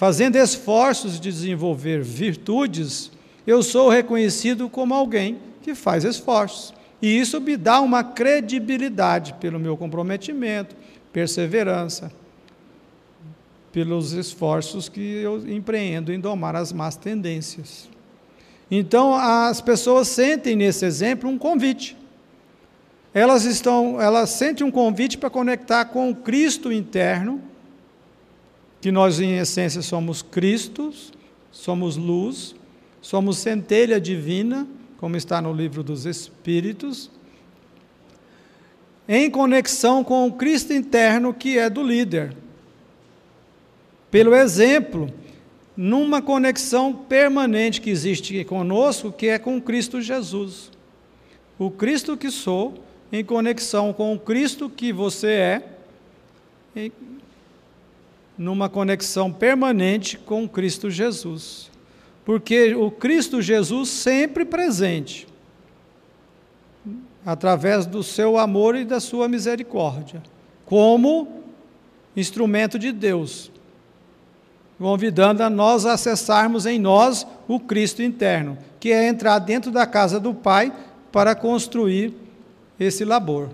fazendo 0.00 0.37
esforços 0.37 1.21
de 1.21 1.30
desenvolver 1.30 2.02
virtudes, 2.02 3.12
eu 3.47 3.62
sou 3.62 3.90
reconhecido 3.90 4.66
como 4.66 4.95
alguém 4.95 5.38
que 5.61 5.75
faz 5.75 6.04
esforços. 6.04 6.73
E 7.02 7.21
isso 7.21 7.38
me 7.38 7.54
dá 7.54 7.83
uma 7.83 8.02
credibilidade 8.02 9.35
pelo 9.35 9.61
meu 9.61 9.76
comprometimento, 9.76 10.75
perseverança, 11.12 12.11
pelos 13.71 14.12
esforços 14.12 14.88
que 14.88 15.02
eu 15.02 15.47
empreendo 15.47 16.11
em 16.11 16.19
domar 16.19 16.57
as 16.57 16.73
más 16.73 16.97
tendências. 16.97 17.87
Então, 18.71 19.14
as 19.14 19.61
pessoas 19.61 20.09
sentem 20.09 20.57
nesse 20.57 20.87
exemplo 20.87 21.28
um 21.28 21.37
convite. 21.37 21.95
Elas 23.12 23.45
estão, 23.45 24.00
elas 24.00 24.30
sentem 24.30 24.66
um 24.66 24.71
convite 24.71 25.19
para 25.19 25.28
conectar 25.28 25.85
com 25.85 26.09
o 26.09 26.16
Cristo 26.16 26.73
interno, 26.73 27.50
que 28.81 28.91
nós 28.91 29.21
em 29.21 29.39
essência 29.39 29.83
somos 29.83 30.23
Cristos, 30.23 31.13
somos 31.53 31.97
luz, 31.97 32.55
somos 33.01 33.39
centelha 33.39 34.01
divina, 34.01 34.67
como 34.99 35.17
está 35.17 35.41
no 35.41 35.53
livro 35.53 35.83
dos 35.83 36.07
Espíritos, 36.07 37.11
em 39.09 39.31
conexão 39.31 40.05
com 40.05 40.27
o 40.27 40.33
Cristo 40.33 40.73
interno 40.73 41.35
que 41.35 41.59
é 41.59 41.69
do 41.69 41.83
líder. 41.83 42.35
Pelo 44.11 44.35
exemplo, 44.35 45.13
numa 45.77 46.23
conexão 46.23 46.93
permanente 46.93 47.81
que 47.81 47.91
existe 47.91 48.45
conosco, 48.45 49.13
que 49.13 49.29
é 49.29 49.39
com 49.39 49.61
Cristo 49.61 50.01
Jesus. 50.01 50.71
O 51.59 51.71
Cristo 51.71 52.17
que 52.17 52.31
sou, 52.31 52.75
em 53.13 53.25
conexão 53.25 53.93
com 53.93 54.15
o 54.15 54.19
Cristo 54.19 54.71
que 54.71 54.93
você 54.93 55.63
é, 56.77 56.91
numa 58.40 58.68
conexão 58.68 59.32
permanente 59.32 60.18
com 60.18 60.49
Cristo 60.49 60.90
Jesus 60.90 61.70
porque 62.30 62.76
o 62.76 62.92
Cristo 62.92 63.40
Jesus 63.40 63.88
sempre 63.88 64.44
presente, 64.44 65.26
através 67.26 67.87
do 67.87 68.04
seu 68.04 68.38
amor 68.38 68.76
e 68.76 68.85
da 68.85 69.00
sua 69.00 69.26
misericórdia, 69.26 70.23
como 70.64 71.42
instrumento 72.16 72.78
de 72.78 72.92
Deus, 72.92 73.50
convidando 74.78 75.42
a 75.42 75.50
nós 75.50 75.85
a 75.85 75.94
acessarmos 75.94 76.66
em 76.66 76.78
nós 76.78 77.26
o 77.49 77.59
Cristo 77.59 78.00
interno, 78.00 78.56
que 78.78 78.92
é 78.92 79.09
entrar 79.09 79.40
dentro 79.40 79.73
da 79.73 79.85
casa 79.85 80.20
do 80.20 80.32
Pai 80.32 80.73
para 81.11 81.35
construir 81.35 82.14
esse 82.78 83.04
labor. 83.04 83.50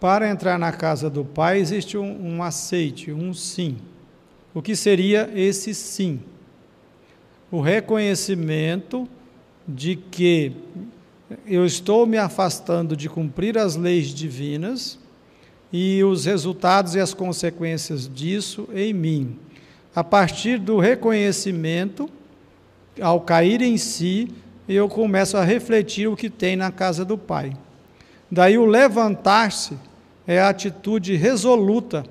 Para 0.00 0.30
entrar 0.30 0.58
na 0.58 0.72
casa 0.72 1.10
do 1.10 1.26
Pai 1.26 1.58
existe 1.58 1.98
um, 1.98 2.36
um 2.36 2.42
aceite, 2.42 3.12
um 3.12 3.34
sim. 3.34 3.76
O 4.54 4.62
que 4.62 4.74
seria 4.74 5.30
esse 5.34 5.74
sim? 5.74 6.20
O 7.52 7.60
reconhecimento 7.60 9.06
de 9.68 9.96
que 9.96 10.52
eu 11.46 11.66
estou 11.66 12.06
me 12.06 12.16
afastando 12.16 12.96
de 12.96 13.10
cumprir 13.10 13.58
as 13.58 13.76
leis 13.76 14.08
divinas 14.08 14.98
e 15.70 16.02
os 16.02 16.24
resultados 16.24 16.94
e 16.94 17.00
as 17.00 17.12
consequências 17.12 18.08
disso 18.08 18.70
em 18.72 18.94
mim. 18.94 19.36
A 19.94 20.02
partir 20.02 20.58
do 20.58 20.78
reconhecimento, 20.78 22.08
ao 22.98 23.20
cair 23.20 23.60
em 23.60 23.76
si, 23.76 24.28
eu 24.66 24.88
começo 24.88 25.36
a 25.36 25.44
refletir 25.44 26.08
o 26.08 26.16
que 26.16 26.30
tem 26.30 26.56
na 26.56 26.72
casa 26.72 27.04
do 27.04 27.18
Pai. 27.18 27.52
Daí 28.30 28.56
o 28.56 28.64
levantar-se 28.64 29.89
é 30.26 30.40
a 30.40 30.48
atitude 30.48 31.16
resoluta, 31.16 32.04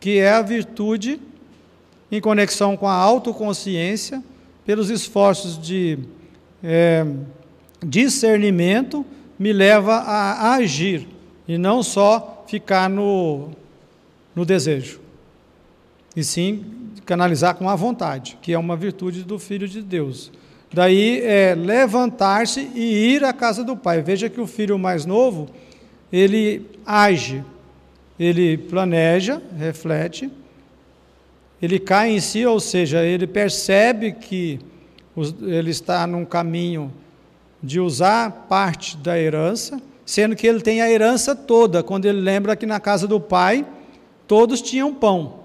que 0.00 0.18
é 0.18 0.32
a 0.32 0.42
virtude 0.42 1.20
em 2.10 2.20
conexão 2.20 2.76
com 2.76 2.86
a 2.86 2.92
autoconsciência, 2.92 4.22
pelos 4.64 4.90
esforços 4.90 5.60
de 5.60 5.98
é, 6.62 7.04
discernimento, 7.82 9.04
me 9.38 9.52
leva 9.52 9.94
a 9.94 10.54
agir 10.54 11.08
e 11.48 11.58
não 11.58 11.82
só 11.82 12.44
ficar 12.46 12.88
no, 12.88 13.50
no 14.36 14.44
desejo, 14.44 15.00
e 16.14 16.22
sim 16.22 16.64
canalizar 17.04 17.54
com 17.56 17.68
a 17.68 17.74
vontade, 17.74 18.38
que 18.40 18.52
é 18.52 18.58
uma 18.58 18.76
virtude 18.76 19.24
do 19.24 19.38
Filho 19.38 19.66
de 19.66 19.82
Deus. 19.82 20.30
Daí 20.72 21.20
é 21.20 21.54
levantar-se 21.54 22.60
e 22.74 23.14
ir 23.14 23.24
à 23.24 23.32
casa 23.32 23.62
do 23.62 23.76
Pai. 23.76 24.00
Veja 24.00 24.30
que 24.30 24.40
o 24.40 24.46
filho 24.46 24.78
mais 24.78 25.04
novo, 25.04 25.48
ele 26.12 26.66
age, 26.84 27.42
ele 28.18 28.58
planeja, 28.58 29.40
reflete, 29.56 30.30
ele 31.60 31.78
cai 31.78 32.10
em 32.10 32.20
si, 32.20 32.44
ou 32.44 32.60
seja, 32.60 33.04
ele 33.04 33.26
percebe 33.26 34.12
que 34.12 34.60
ele 35.42 35.70
está 35.70 36.06
num 36.06 36.24
caminho 36.24 36.92
de 37.62 37.78
usar 37.78 38.46
parte 38.48 38.96
da 38.96 39.18
herança, 39.18 39.80
sendo 40.04 40.34
que 40.34 40.46
ele 40.46 40.60
tem 40.60 40.82
a 40.82 40.90
herança 40.90 41.34
toda, 41.34 41.82
quando 41.82 42.06
ele 42.06 42.20
lembra 42.20 42.56
que 42.56 42.66
na 42.66 42.80
casa 42.80 43.06
do 43.06 43.20
pai 43.20 43.64
todos 44.26 44.60
tinham 44.60 44.92
pão. 44.92 45.40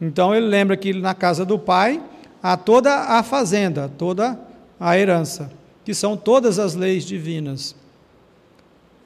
Então 0.00 0.34
ele 0.34 0.46
lembra 0.46 0.76
que 0.76 0.92
na 0.92 1.14
casa 1.14 1.44
do 1.44 1.58
pai 1.58 2.02
há 2.42 2.56
toda 2.56 2.94
a 2.94 3.22
fazenda, 3.22 3.90
toda 3.96 4.38
a 4.78 4.98
herança, 4.98 5.50
que 5.84 5.94
são 5.94 6.16
todas 6.16 6.58
as 6.58 6.74
leis 6.74 7.04
divinas. 7.04 7.74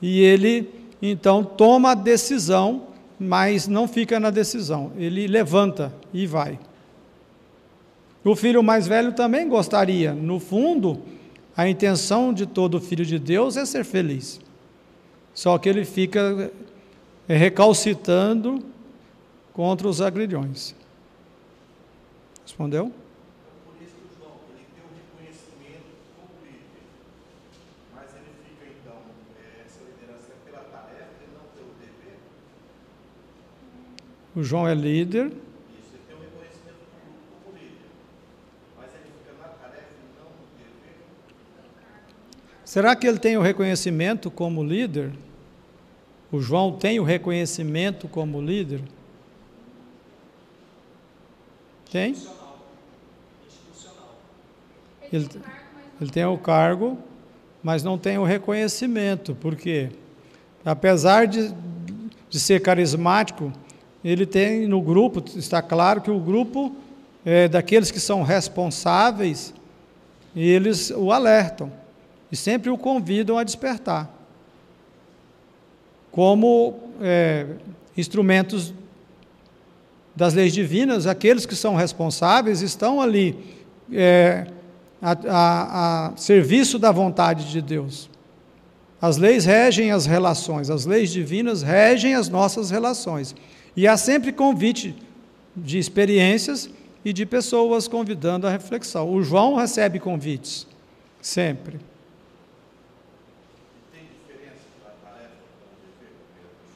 E 0.01 0.21
ele 0.21 0.69
então 1.03 1.43
toma 1.43 1.93
a 1.93 1.95
decisão, 1.95 2.89
mas 3.19 3.69
não 3.69 3.87
fica 3.89 4.19
na 4.21 4.31
decisão, 4.31 4.93
ele 4.97 5.27
levanta 5.27 5.93
e 6.13 6.27
vai. 6.27 6.59
O 8.25 8.37
filho 8.37 8.63
mais 8.63 8.87
velho 8.87 9.13
também 9.13 9.49
gostaria, 9.49 10.13
no 10.13 10.39
fundo, 10.39 11.03
a 11.57 11.69
intenção 11.69 12.33
de 12.33 12.47
todo 12.47 12.81
filho 12.81 13.05
de 13.05 13.19
Deus 13.19 13.57
é 13.57 13.65
ser 13.65 13.85
feliz. 13.85 14.41
Só 15.35 15.57
que 15.59 15.69
ele 15.69 15.85
fica 15.85 16.53
recalcitando 17.27 18.63
contra 19.53 19.89
os 19.89 20.01
agrilhões. 20.03 20.75
Respondeu? 22.43 22.87
O 22.87 22.91
João 22.91 22.97
é 23.71 23.79
líder. 23.79 23.85
Isso, 23.85 23.95
ele 24.51 24.67
tem 24.75 24.83
um 24.83 24.93
reconhecimento 24.97 25.91
como 26.17 26.33
líder. 26.45 26.83
Mas 27.95 28.09
ele 28.17 28.33
fica 28.43 28.93
na 30.53 30.63
tarefa 30.65 31.21
e 39.90 40.19
não 40.19 40.27
no 40.27 40.47
dever. 40.57 40.97
Será 42.64 42.95
que 42.95 43.07
ele 43.07 43.19
tem 43.19 43.37
o 43.37 43.43
reconhecimento 43.43 44.31
como 44.31 44.62
líder? 44.62 45.12
O 46.31 46.40
João 46.40 46.73
tem 46.73 47.01
o 47.01 47.03
reconhecimento 47.03 48.07
como 48.07 48.40
líder? 48.40 48.83
Tem? 51.90 52.14
Ele, 55.12 55.29
ele 56.01 56.11
tem 56.11 56.25
o 56.25 56.38
cargo, 56.38 56.97
mas 57.61 57.83
não 57.83 57.99
tem 57.99 58.16
o 58.16 58.23
reconhecimento, 58.23 59.35
porque 59.35 59.90
apesar 60.64 61.27
de, 61.27 61.53
de 62.29 62.38
ser 62.38 62.62
carismático, 62.62 63.53
ele 64.05 64.25
tem 64.27 64.67
no 64.67 64.81
grupo, 64.81 65.23
está 65.37 65.61
claro 65.61 66.01
que 66.01 66.11
o 66.11 66.19
grupo 66.19 66.75
é 67.25 67.49
daqueles 67.49 67.91
que 67.91 68.01
são 68.01 68.23
responsáveis, 68.23 69.53
eles 70.35 70.91
o 70.91 71.13
alertam. 71.13 71.71
e 72.33 72.37
sempre 72.37 72.71
o 72.71 72.79
convidam 72.79 73.37
a 73.37 73.43
despertar, 73.43 74.09
como 76.13 76.79
é, 77.01 77.47
instrumentos 77.97 78.73
das 80.15 80.35
leis 80.35 80.53
divinas, 80.53 81.07
aqueles 81.07 81.45
que 81.45 81.57
são 81.57 81.75
responsáveis 81.75 82.63
estão 82.63 83.01
ali 83.01 83.37
é, 83.93 84.47
a, 85.01 85.13
a, 85.13 86.07
a 86.09 86.17
serviço 86.17 86.79
da 86.79 86.93
vontade 86.93 87.51
de 87.51 87.61
Deus. 87.61 88.09
As 89.01 89.17
leis 89.17 89.45
regem 89.47 89.93
as 89.93 90.05
relações, 90.05 90.69
as 90.69 90.85
leis 90.85 91.11
divinas 91.11 91.63
regem 91.63 92.15
as 92.15 92.29
nossas 92.29 92.71
relações. 92.71 93.35
E 93.76 93.87
há 93.87 93.96
sempre 93.96 94.33
convite 94.33 94.94
de 95.56 95.78
experiências 95.78 96.70
e 97.04 97.12
de 97.12 97.24
pessoas 97.24 97.88
convidando 97.88 98.46
à 98.46 98.50
reflexão. 98.50 99.11
O 99.11 99.22
João 99.22 99.54
recebe 99.54 99.98
convites, 99.98 100.66
sempre. 101.20 101.78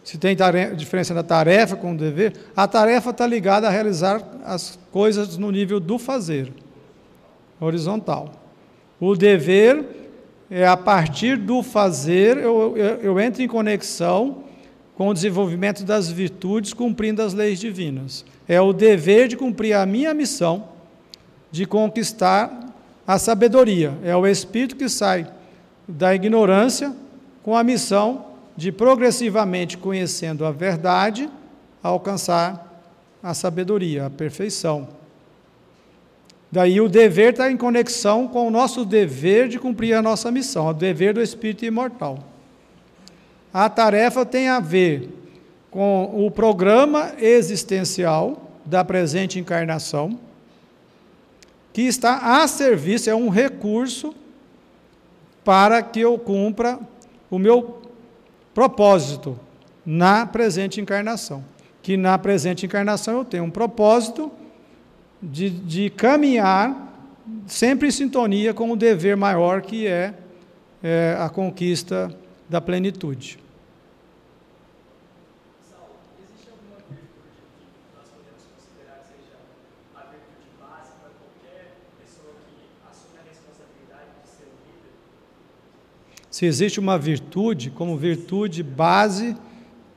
Se 0.04 0.18
tem 0.18 0.37
diferença 0.76 1.14
da 1.14 1.22
tarefa 1.22 1.76
com 1.76 1.92
o 1.92 1.96
dever, 1.96 2.35
a 2.54 2.68
tarefa 2.68 3.11
está 3.11 3.26
ligada 3.26 3.66
a 3.66 3.70
realizar 3.70 4.22
as 4.44 4.78
coisas 4.92 5.38
no 5.38 5.50
nível 5.50 5.80
do 5.80 5.98
fazer, 5.98 6.52
horizontal. 7.59 8.30
O 9.00 9.16
dever 9.16 9.83
é 10.50 10.66
a 10.66 10.76
partir 10.76 11.37
do 11.37 11.62
fazer, 11.62 12.37
eu, 12.37 12.76
eu, 12.76 12.96
eu 13.00 13.20
entro 13.20 13.42
em 13.42 13.48
conexão 13.48 14.43
com 14.96 15.09
o 15.09 15.14
desenvolvimento 15.14 15.85
das 15.85 16.11
virtudes, 16.11 16.72
cumprindo 16.72 17.22
as 17.22 17.35
leis 17.35 17.59
divinas. 17.59 18.24
É 18.46 18.61
o 18.61 18.72
dever 18.72 19.28
de 19.28 19.37
cumprir 19.37 19.74
a 19.74 19.85
minha 19.85 20.14
missão 20.14 20.68
de 21.50 21.66
conquistar 21.66 22.72
a 23.07 23.18
sabedoria. 23.18 23.96
É 24.02 24.16
o 24.16 24.26
espírito 24.26 24.76
que 24.76 24.88
sai 24.88 25.26
da 25.87 26.14
ignorância 26.14 26.92
com 27.42 27.57
a 27.57 27.62
missão 27.62 28.26
de 28.57 28.72
progressivamente 28.72 29.76
conhecendo 29.76 30.44
a 30.44 30.50
verdade, 30.50 31.28
alcançar 31.83 32.83
a 33.22 33.35
sabedoria, 33.35 34.07
a 34.07 34.11
perfeição. 34.11 34.88
Daí 36.50 36.80
o 36.80 36.88
dever 36.88 37.33
está 37.33 37.50
em 37.50 37.57
conexão 37.57 38.28
com 38.28 38.46
o 38.46 38.50
nosso 38.50 38.85
dever 38.85 39.48
de 39.48 39.59
cumprir 39.59 39.94
a 39.94 40.02
nossa 40.02 40.30
missão, 40.30 40.68
o 40.68 40.72
dever 40.72 41.12
do 41.12 41.20
espírito 41.20 41.64
imortal. 41.64 42.34
A 43.55 43.69
tarefa 43.69 44.27
tem 44.27 44.49
a 44.49 44.59
ver 44.59 45.09
com 45.71 46.27
o 46.27 46.29
programa 46.29 47.12
existencial 47.21 48.51
da 48.64 48.85
presente 48.85 49.38
encarnação, 49.38 50.19
que 51.73 51.83
está 51.83 52.43
a 52.43 52.49
serviço, 52.49 53.09
é 53.09 53.14
um 53.14 53.29
recurso 53.29 54.12
para 55.45 55.81
que 55.83 56.01
eu 56.01 56.19
cumpra 56.19 56.81
o 57.31 57.38
meu 57.38 57.81
propósito 58.53 59.38
na 59.87 60.27
presente 60.27 60.81
encarnação. 60.81 61.45
Que 61.81 61.97
na 61.97 62.19
presente 62.19 62.67
encarnação 62.67 63.19
eu 63.19 63.25
tenho 63.25 63.45
um 63.45 63.51
propósito 63.51 64.33
de, 65.23 65.49
de 65.49 65.90
caminhar 65.90 66.93
sempre 67.47 67.87
em 67.87 67.93
sintonia 67.93 68.53
com 68.53 68.73
o 68.73 68.77
dever 68.77 69.17
maior 69.17 69.62
que 69.62 69.87
é, 69.87 70.12
é 70.83 71.17
a 71.21 71.29
conquista 71.29 72.12
da 72.49 72.61
plenitude. 72.61 73.43
Se 86.35 86.47
existe 86.47 86.81
uma 86.81 86.99
virtude 86.99 87.70
como 87.70 87.97
virtude 87.97 88.61
base 88.61 89.37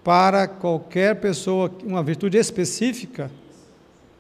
para 0.04 0.48
qualquer 0.48 1.16
pessoa, 1.16 1.72
uma 1.84 2.04
virtude 2.04 2.38
específica. 2.38 3.32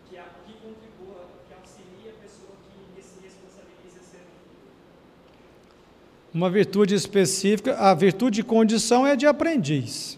Que, 0.09 0.17
contribua, 0.53 1.27
que 1.47 1.53
auxilia 1.53 2.09
a 2.09 2.23
pessoa 2.23 2.53
que 2.95 3.03
se 3.03 3.19
responsabiliza 3.23 4.17
uma 6.33 6.49
virtude 6.49 6.95
específica, 6.95 7.77
a 7.77 7.93
virtude 7.93 8.37
de 8.37 8.43
condição 8.43 9.05
é 9.05 9.15
de 9.15 9.27
aprendiz. 9.27 10.17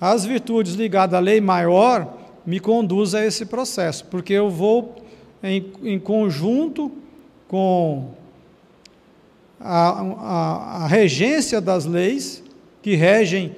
As 0.00 0.24
virtudes 0.24 0.72
ligadas 0.72 1.18
à 1.18 1.20
lei 1.20 1.38
maior 1.38 2.16
me 2.46 2.58
conduzem 2.58 3.20
a 3.20 3.26
esse 3.26 3.44
processo, 3.44 4.06
porque 4.06 4.32
eu 4.32 4.48
vou 4.48 5.04
em, 5.42 5.70
em 5.82 5.98
conjunto 5.98 6.90
com 7.46 8.14
a, 9.60 10.00
a, 10.00 10.84
a 10.84 10.86
regência 10.86 11.60
das 11.60 11.84
leis 11.84 12.42
que 12.82 12.94
regem 12.94 13.54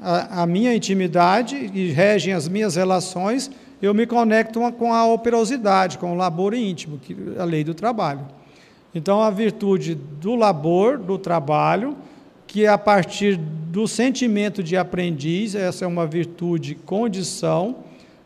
a, 0.00 0.42
a, 0.42 0.46
minha 0.46 0.74
intimidade 0.74 1.70
e 1.74 1.90
regem 1.90 2.32
as 2.32 2.48
minhas 2.48 2.76
relações, 2.76 3.50
eu 3.80 3.92
me 3.92 4.06
conecto 4.06 4.60
com 4.72 4.92
a 4.92 5.06
operosidade, 5.06 5.98
com 5.98 6.12
o 6.12 6.16
labor 6.16 6.54
íntimo, 6.54 6.98
que 6.98 7.16
é 7.36 7.40
a 7.40 7.44
lei 7.44 7.62
do 7.62 7.74
trabalho. 7.74 8.26
Então, 8.94 9.22
a 9.22 9.30
virtude 9.30 9.94
do 9.94 10.34
labor, 10.34 10.96
do 10.96 11.18
trabalho, 11.18 11.94
que 12.46 12.64
é 12.64 12.68
a 12.68 12.78
partir 12.78 13.36
do 13.36 13.86
sentimento 13.86 14.62
de 14.62 14.76
aprendiz, 14.76 15.54
essa 15.54 15.84
é 15.84 15.88
uma 15.88 16.06
virtude, 16.06 16.74
condição, 16.74 17.76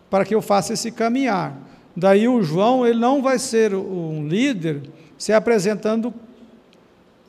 para 0.08 0.24
que 0.24 0.34
eu 0.34 0.40
faça 0.40 0.72
esse 0.72 0.92
caminhar. 0.92 1.56
Daí 1.96 2.28
o 2.28 2.42
João, 2.42 2.86
ele 2.86 3.00
não 3.00 3.20
vai 3.20 3.38
ser 3.38 3.74
um 3.74 4.28
líder 4.28 4.82
se 5.18 5.32
apresentando 5.32 6.14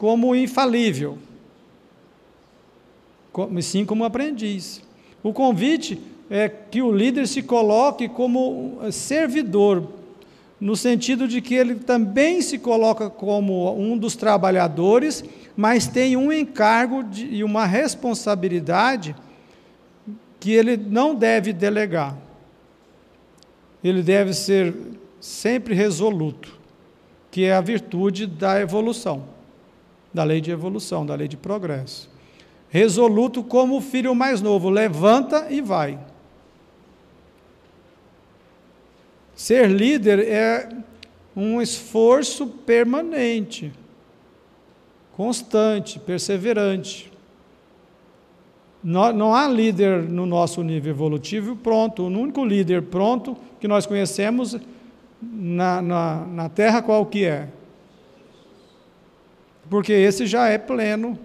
como 0.02 0.36
infalível, 0.36 1.20
sim 3.62 3.86
como 3.86 4.04
aprendiz. 4.04 4.82
O 5.22 5.32
convite 5.32 6.02
é 6.28 6.50
que 6.50 6.82
o 6.82 6.92
líder 6.92 7.28
se 7.28 7.44
coloque 7.44 8.10
como 8.10 8.80
servidor, 8.92 9.88
no 10.60 10.76
sentido 10.76 11.28
de 11.28 11.40
que 11.40 11.54
ele 11.54 11.76
também 11.76 12.42
se 12.42 12.58
coloca 12.58 13.12
como 13.12 13.80
um 13.80 13.96
dos 13.96 14.16
trabalhadores, 14.16 15.24
mas 15.56 15.86
tem 15.86 16.18
um 16.18 16.34
encargo 16.34 17.04
de, 17.04 17.28
e 17.28 17.44
uma 17.44 17.68
responsabilidade 17.68 19.16
que 20.40 20.52
ele 20.52 20.78
não 20.78 21.14
deve 21.14 21.54
delegar. 21.54 22.18
Ele 23.84 24.02
deve 24.02 24.34
ser 24.34 24.74
sempre 25.20 25.76
resoluto, 25.76 26.60
que 27.30 27.44
é 27.44 27.54
a 27.54 27.62
virtude 27.62 28.26
da 28.26 28.60
evolução 28.60 29.40
da 30.14 30.24
lei 30.24 30.42
de 30.42 30.52
evolução, 30.52 31.06
da 31.06 31.16
lei 31.16 31.28
de 31.28 31.38
progresso. 31.38 32.10
Resoluto 32.70 33.44
como 33.44 33.78
o 33.78 33.82
filho 33.82 34.16
mais 34.16 34.42
novo, 34.42 34.70
levanta 34.70 35.48
e 35.50 35.62
vai. 35.62 36.00
Ser 39.36 39.70
líder 39.70 40.20
é 40.20 40.70
um 41.36 41.62
esforço 41.62 42.48
permanente, 42.48 43.72
constante, 45.14 46.00
perseverante. 46.00 47.12
Não, 48.84 49.14
não, 49.14 49.34
há 49.34 49.48
líder 49.48 50.04
no 50.04 50.26
nosso 50.26 50.64
nível 50.64 50.92
evolutivo 50.92 51.56
pronto. 51.56 52.04
O 52.04 52.08
único 52.08 52.44
líder 52.44 52.84
pronto 52.84 53.38
que 53.60 53.68
nós 53.68 53.86
conhecemos 53.86 54.58
na, 55.22 55.82
na, 55.82 56.26
na 56.26 56.50
Terra 56.50 56.82
qual 56.82 57.06
que 57.06 57.26
é? 57.26 57.48
Porque 59.72 59.94
esse 59.94 60.28
já 60.28 60.50
é 60.50 60.58
pleno, 60.58 61.18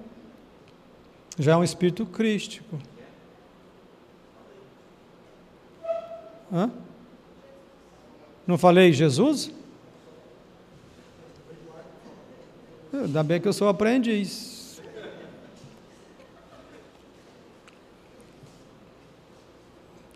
já 1.37 1.55
é 1.55 1.57
um 1.57 1.65
espírito 1.65 2.07
crístico. 2.07 2.79
Hã? 6.53 6.71
Não 8.47 8.57
falei 8.57 8.93
Jesus? 8.93 9.51
Ainda 12.93 13.25
bem 13.25 13.41
que 13.41 13.49
eu 13.49 13.53
sou 13.53 13.69
aprendiz. 13.69 14.81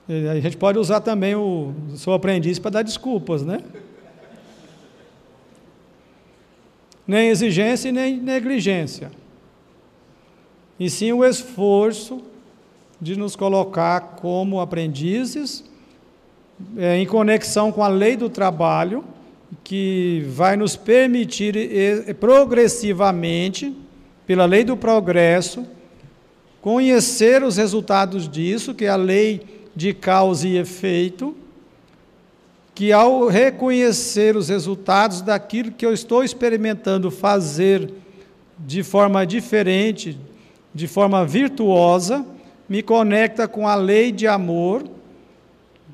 a 0.08 0.38
gente 0.38 0.56
pode 0.56 0.78
usar 0.78 1.00
também 1.00 1.34
o 1.34 1.74
sou 1.96 2.14
aprendiz 2.14 2.60
para 2.60 2.70
dar 2.70 2.82
desculpas, 2.82 3.42
né? 3.42 3.60
Nem 7.10 7.28
exigência 7.28 7.88
e 7.88 7.92
nem 7.92 8.16
negligência, 8.16 9.10
e 10.78 10.88
sim 10.88 11.12
o 11.12 11.24
esforço 11.24 12.22
de 13.00 13.16
nos 13.16 13.34
colocar 13.34 14.00
como 14.20 14.60
aprendizes, 14.60 15.64
é, 16.76 16.98
em 16.98 17.06
conexão 17.06 17.72
com 17.72 17.82
a 17.82 17.88
lei 17.88 18.16
do 18.16 18.30
trabalho, 18.30 19.04
que 19.64 20.24
vai 20.28 20.56
nos 20.56 20.76
permitir 20.76 21.52
progressivamente, 22.20 23.76
pela 24.24 24.44
lei 24.44 24.62
do 24.62 24.76
progresso, 24.76 25.66
conhecer 26.60 27.42
os 27.42 27.56
resultados 27.56 28.28
disso, 28.28 28.72
que 28.72 28.84
é 28.84 28.88
a 28.88 28.94
lei 28.94 29.68
de 29.74 29.92
causa 29.92 30.46
e 30.46 30.56
efeito, 30.56 31.34
que 32.80 32.92
ao 32.92 33.26
reconhecer 33.26 34.38
os 34.38 34.48
resultados 34.48 35.20
daquilo 35.20 35.70
que 35.70 35.84
eu 35.84 35.92
estou 35.92 36.24
experimentando 36.24 37.10
fazer 37.10 37.92
de 38.58 38.82
forma 38.82 39.26
diferente, 39.26 40.18
de 40.74 40.88
forma 40.88 41.26
virtuosa, 41.26 42.24
me 42.66 42.82
conecta 42.82 43.46
com 43.46 43.68
a 43.68 43.74
lei 43.74 44.10
de 44.10 44.26
amor, 44.26 44.82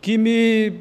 que 0.00 0.16
me, 0.16 0.74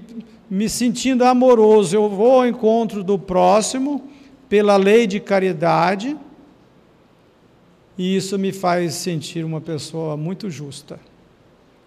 me 0.47 0.69
sentindo 0.69 1.23
amoroso, 1.23 1.95
eu 1.95 2.07
vou 2.07 2.33
ao 2.33 2.47
encontro 2.47 3.03
do 3.03 3.17
próximo 3.17 4.07
pela 4.47 4.77
lei 4.77 5.07
de 5.07 5.19
caridade, 5.19 6.15
e 7.97 8.15
isso 8.15 8.37
me 8.37 8.51
faz 8.51 8.93
sentir 8.93 9.43
uma 9.43 9.59
pessoa 9.59 10.15
muito 10.15 10.51
justa 10.51 10.99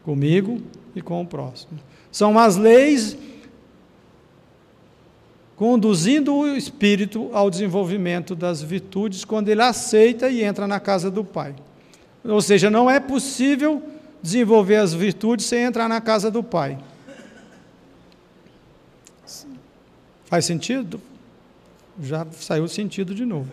comigo 0.03 0.61
e 0.97 1.01
com 1.01 1.23
o 1.23 1.25
próximo. 1.25 1.79
São 2.11 2.37
as 2.37 2.57
leis 2.57 3.17
conduzindo 5.59 6.33
o 6.37 6.57
espírito 6.57 7.31
ao 7.33 7.51
desenvolvimento 7.51 8.37
das 8.37 8.63
virtudes 8.63 9.25
quando 9.25 9.49
ele 9.49 9.61
aceita 9.61 10.31
e 10.31 10.45
entra 10.45 10.69
na 10.69 10.79
casa 10.79 11.11
do 11.11 11.25
Pai. 11.25 11.53
Ou 12.23 12.41
seja, 12.41 12.71
não 12.71 12.89
é 12.89 13.01
possível 13.01 13.83
desenvolver 14.23 14.77
as 14.77 14.95
virtudes 14.95 15.47
sem 15.47 15.65
entrar 15.65 15.89
na 15.89 16.01
casa 16.01 16.31
do 16.31 16.45
Pai. 16.45 16.79
Faz 20.27 20.45
sentido? 20.45 21.01
Já 22.01 22.25
saiu 22.31 22.63
o 22.63 22.69
sentido 22.69 23.13
de 23.13 23.25
novo. 23.25 23.51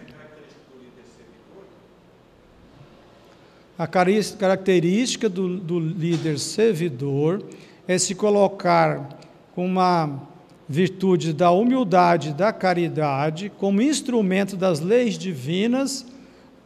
A 3.79 3.87
característica 3.87 5.27
do, 5.27 5.57
do 5.57 5.79
líder 5.79 6.37
servidor 6.37 7.43
é 7.87 7.97
se 7.97 8.13
colocar 8.13 9.17
com 9.55 9.65
uma 9.65 10.34
virtude 10.67 11.33
da 11.33 11.51
humildade, 11.51 12.33
da 12.33 12.51
caridade, 12.51 13.51
como 13.57 13.81
instrumento 13.81 14.55
das 14.55 14.79
leis 14.79 15.17
divinas 15.17 16.05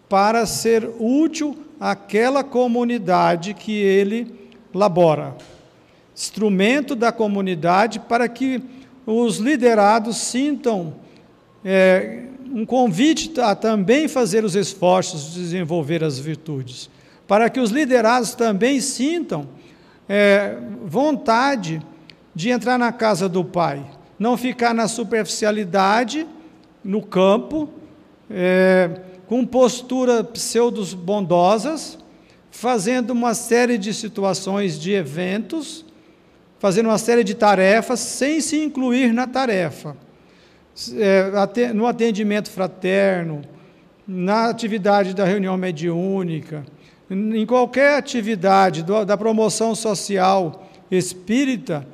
para 0.08 0.46
ser 0.46 0.90
útil 1.00 1.58
àquela 1.80 2.44
comunidade 2.44 3.54
que 3.54 3.74
ele 3.74 4.34
labora. 4.74 5.36
Instrumento 6.16 6.96
da 6.96 7.12
comunidade 7.12 8.00
para 8.00 8.28
que 8.28 8.62
os 9.06 9.38
liderados 9.38 10.18
sintam 10.18 10.94
é, 11.64 12.24
um 12.52 12.66
convite 12.66 13.40
a 13.40 13.54
também 13.54 14.08
fazer 14.08 14.44
os 14.44 14.56
esforços 14.56 15.34
de 15.34 15.42
desenvolver 15.42 16.04
as 16.04 16.18
virtudes 16.18 16.90
para 17.30 17.48
que 17.48 17.60
os 17.60 17.70
liderados 17.70 18.34
também 18.34 18.82
sintam 18.82 19.48
é, 20.10 20.58
vontade 20.84 21.80
de 22.40 22.50
entrar 22.52 22.80
na 22.80 22.94
casa 22.94 23.28
do 23.28 23.44
Pai, 23.44 23.86
não 24.18 24.38
ficar 24.38 24.74
na 24.74 24.88
superficialidade, 24.88 26.26
no 26.82 27.02
campo, 27.02 27.68
é, 28.32 28.90
com 29.28 29.46
postura 29.46 30.24
pseudos 30.24 30.94
bondosas, 30.94 31.98
fazendo 32.50 33.10
uma 33.10 33.34
série 33.34 33.78
de 33.78 33.94
situações, 33.94 34.80
de 34.80 34.94
eventos, 34.94 35.84
fazendo 36.60 36.86
uma 36.86 36.98
série 36.98 37.26
de 37.26 37.36
tarefas, 37.36 38.00
sem 38.00 38.40
se 38.40 38.64
incluir 38.64 39.14
na 39.14 39.28
tarefa. 39.28 39.98
É, 40.94 41.74
no 41.74 41.86
atendimento 41.86 42.50
fraterno, 42.50 43.42
na 44.08 44.48
atividade 44.48 45.14
da 45.14 45.26
reunião 45.26 45.58
mediúnica, 45.58 46.64
em 47.12 47.46
qualquer 47.46 47.98
atividade 47.98 48.82
do, 48.82 49.04
da 49.04 49.18
promoção 49.18 49.76
social 49.76 50.70
espírita, 50.90 51.86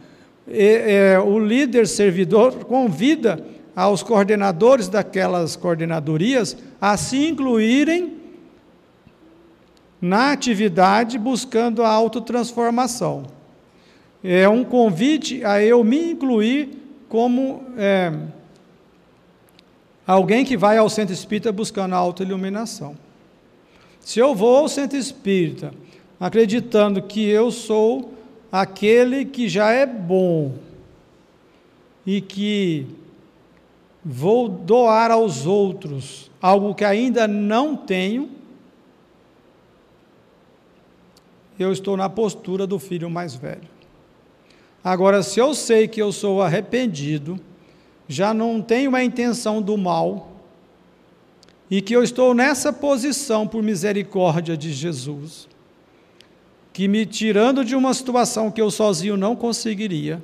é, 0.47 1.13
é, 1.13 1.19
o 1.19 1.39
líder 1.39 1.87
servidor 1.87 2.65
convida 2.65 3.43
aos 3.75 4.03
coordenadores 4.03 4.87
daquelas 4.87 5.55
coordenadorias 5.55 6.55
a 6.79 6.95
se 6.95 7.27
incluírem 7.27 8.13
na 9.99 10.31
atividade 10.31 11.17
buscando 11.17 11.83
a 11.83 11.89
autotransformação. 11.89 13.23
É 14.23 14.47
um 14.47 14.63
convite 14.63 15.43
a 15.43 15.61
eu 15.61 15.83
me 15.83 16.11
incluir 16.11 16.77
como 17.09 17.63
é, 17.77 18.13
alguém 20.05 20.45
que 20.45 20.55
vai 20.55 20.77
ao 20.77 20.89
centro 20.89 21.13
espírita 21.13 21.51
buscando 21.51 21.93
a 21.93 21.97
autoiluminação. 21.97 22.95
Se 23.99 24.19
eu 24.19 24.35
vou 24.35 24.57
ao 24.57 24.69
centro 24.69 24.97
espírita 24.97 25.73
acreditando 26.19 27.01
que 27.01 27.27
eu 27.27 27.51
sou 27.51 28.14
aquele 28.61 29.25
que 29.25 29.49
já 29.49 29.71
é 29.71 29.85
bom 29.85 30.53
e 32.05 32.21
que 32.21 32.87
vou 34.03 34.47
doar 34.47 35.11
aos 35.11 35.45
outros 35.45 36.31
algo 36.41 36.73
que 36.73 36.85
ainda 36.85 37.27
não 37.27 37.75
tenho, 37.75 38.29
eu 41.59 41.69
estou 41.69 41.97
na 41.97 42.07
postura 42.07 42.65
do 42.65 42.79
filho 42.79 43.09
mais 43.09 43.35
velho. 43.35 43.67
Agora, 44.81 45.21
se 45.21 45.37
eu 45.37 45.53
sei 45.53 45.85
que 45.85 46.01
eu 46.01 46.13
sou 46.13 46.41
arrependido, 46.41 47.37
já 48.07 48.33
não 48.33 48.61
tenho 48.61 48.95
a 48.95 49.03
intenção 49.03 49.61
do 49.61 49.77
mal, 49.77 50.31
e 51.69 51.81
que 51.81 51.93
eu 51.93 52.03
estou 52.03 52.33
nessa 52.33 52.71
posição 52.71 53.45
por 53.45 53.61
misericórdia 53.61 54.55
de 54.55 54.71
Jesus, 54.71 55.49
que 56.75 56.89
me 56.89 57.05
tirando 57.05 57.63
de 57.63 57.73
uma 57.73 57.93
situação 57.93 58.51
que 58.51 58.59
eu 58.59 58.69
sozinho 58.69 59.15
não 59.15 59.33
conseguiria, 59.33 60.21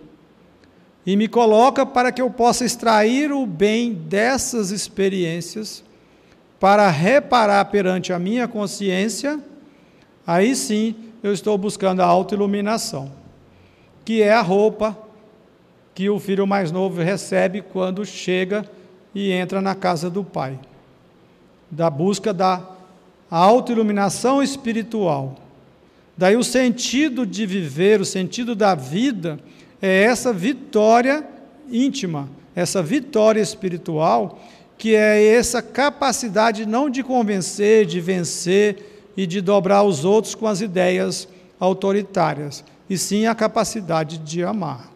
e 1.05 1.15
me 1.15 1.29
coloca 1.29 1.85
para 1.85 2.11
que 2.11 2.21
eu 2.21 2.29
possa 2.29 2.65
extrair 2.65 3.31
o 3.31 3.45
bem 3.45 3.93
dessas 3.93 4.69
experiências, 4.69 5.81
para 6.59 6.89
reparar 6.89 7.63
perante 7.71 8.11
a 8.11 8.19
minha 8.19 8.49
consciência, 8.49 9.39
aí 10.27 10.53
sim 10.53 10.93
eu 11.23 11.31
estou 11.31 11.57
buscando 11.57 12.01
a 12.01 12.05
autoiluminação, 12.05 13.13
que 14.03 14.21
é 14.21 14.33
a 14.33 14.41
roupa 14.41 14.97
que 15.95 16.09
o 16.09 16.19
filho 16.19 16.45
mais 16.45 16.69
novo 16.69 17.01
recebe 17.01 17.61
quando 17.61 18.05
chega 18.05 18.69
e 19.15 19.31
entra 19.31 19.61
na 19.61 19.73
casa 19.73 20.09
do 20.09 20.21
pai 20.21 20.59
da 21.71 21.89
busca 21.89 22.33
da 22.33 22.61
autoiluminação 23.29 24.43
espiritual. 24.43 25.40
Daí 26.21 26.37
o 26.37 26.43
sentido 26.43 27.25
de 27.25 27.47
viver, 27.47 27.99
o 27.99 28.05
sentido 28.05 28.53
da 28.53 28.75
vida 28.75 29.39
é 29.81 30.03
essa 30.03 30.31
vitória 30.31 31.27
íntima, 31.67 32.29
essa 32.55 32.83
vitória 32.83 33.41
espiritual, 33.41 34.39
que 34.77 34.93
é 34.93 35.25
essa 35.33 35.63
capacidade 35.63 36.63
não 36.67 36.91
de 36.91 37.01
convencer, 37.01 37.87
de 37.87 37.99
vencer 37.99 39.09
e 39.17 39.25
de 39.25 39.41
dobrar 39.41 39.81
os 39.81 40.05
outros 40.05 40.35
com 40.35 40.45
as 40.45 40.61
ideias 40.61 41.27
autoritárias, 41.59 42.63
e 42.87 42.99
sim 42.99 43.25
a 43.25 43.33
capacidade 43.33 44.19
de 44.19 44.43
amar. 44.43 44.91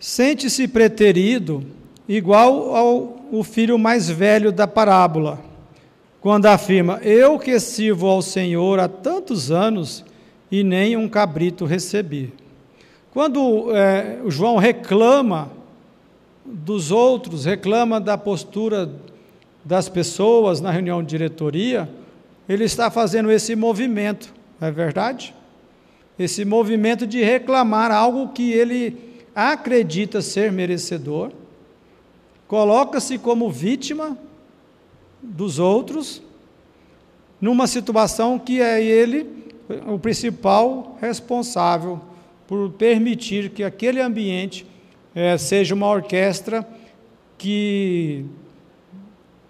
Sente-se 0.00 0.66
preterido, 0.66 1.62
igual 2.08 2.74
ao 2.74 3.13
o 3.30 3.42
filho 3.42 3.78
mais 3.78 4.08
velho 4.08 4.52
da 4.52 4.66
parábola, 4.66 5.40
quando 6.20 6.46
afirma: 6.46 7.00
Eu 7.02 7.38
que 7.38 7.58
sirvo 7.60 8.06
ao 8.06 8.22
Senhor 8.22 8.78
há 8.78 8.88
tantos 8.88 9.50
anos 9.50 10.04
e 10.50 10.62
nem 10.62 10.96
um 10.96 11.08
cabrito 11.08 11.64
recebi. 11.64 12.32
Quando 13.12 13.74
é, 13.74 14.18
João 14.26 14.56
reclama 14.56 15.50
dos 16.44 16.90
outros, 16.90 17.44
reclama 17.44 18.00
da 18.00 18.18
postura 18.18 18.90
das 19.64 19.88
pessoas 19.88 20.60
na 20.60 20.70
reunião 20.70 21.02
de 21.02 21.08
diretoria, 21.08 21.88
ele 22.48 22.64
está 22.64 22.90
fazendo 22.90 23.30
esse 23.30 23.56
movimento, 23.56 24.32
não 24.60 24.68
é 24.68 24.70
verdade? 24.70 25.34
Esse 26.18 26.44
movimento 26.44 27.06
de 27.06 27.22
reclamar 27.22 27.90
algo 27.90 28.28
que 28.28 28.52
ele 28.52 29.24
acredita 29.34 30.20
ser 30.20 30.52
merecedor, 30.52 31.32
coloca-se 32.54 33.18
como 33.18 33.50
vítima 33.50 34.16
dos 35.20 35.58
outros, 35.58 36.22
numa 37.40 37.66
situação 37.66 38.38
que 38.38 38.60
é 38.60 38.80
ele 38.80 39.50
o 39.88 39.98
principal 39.98 40.96
responsável 41.00 42.00
por 42.46 42.70
permitir 42.70 43.50
que 43.50 43.64
aquele 43.64 44.00
ambiente 44.00 44.64
é, 45.16 45.36
seja 45.36 45.74
uma 45.74 45.88
orquestra 45.88 46.64
que 47.36 48.24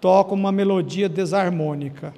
toca 0.01 0.33
uma 0.33 0.51
melodia 0.51 1.07
desarmônica. 1.07 2.11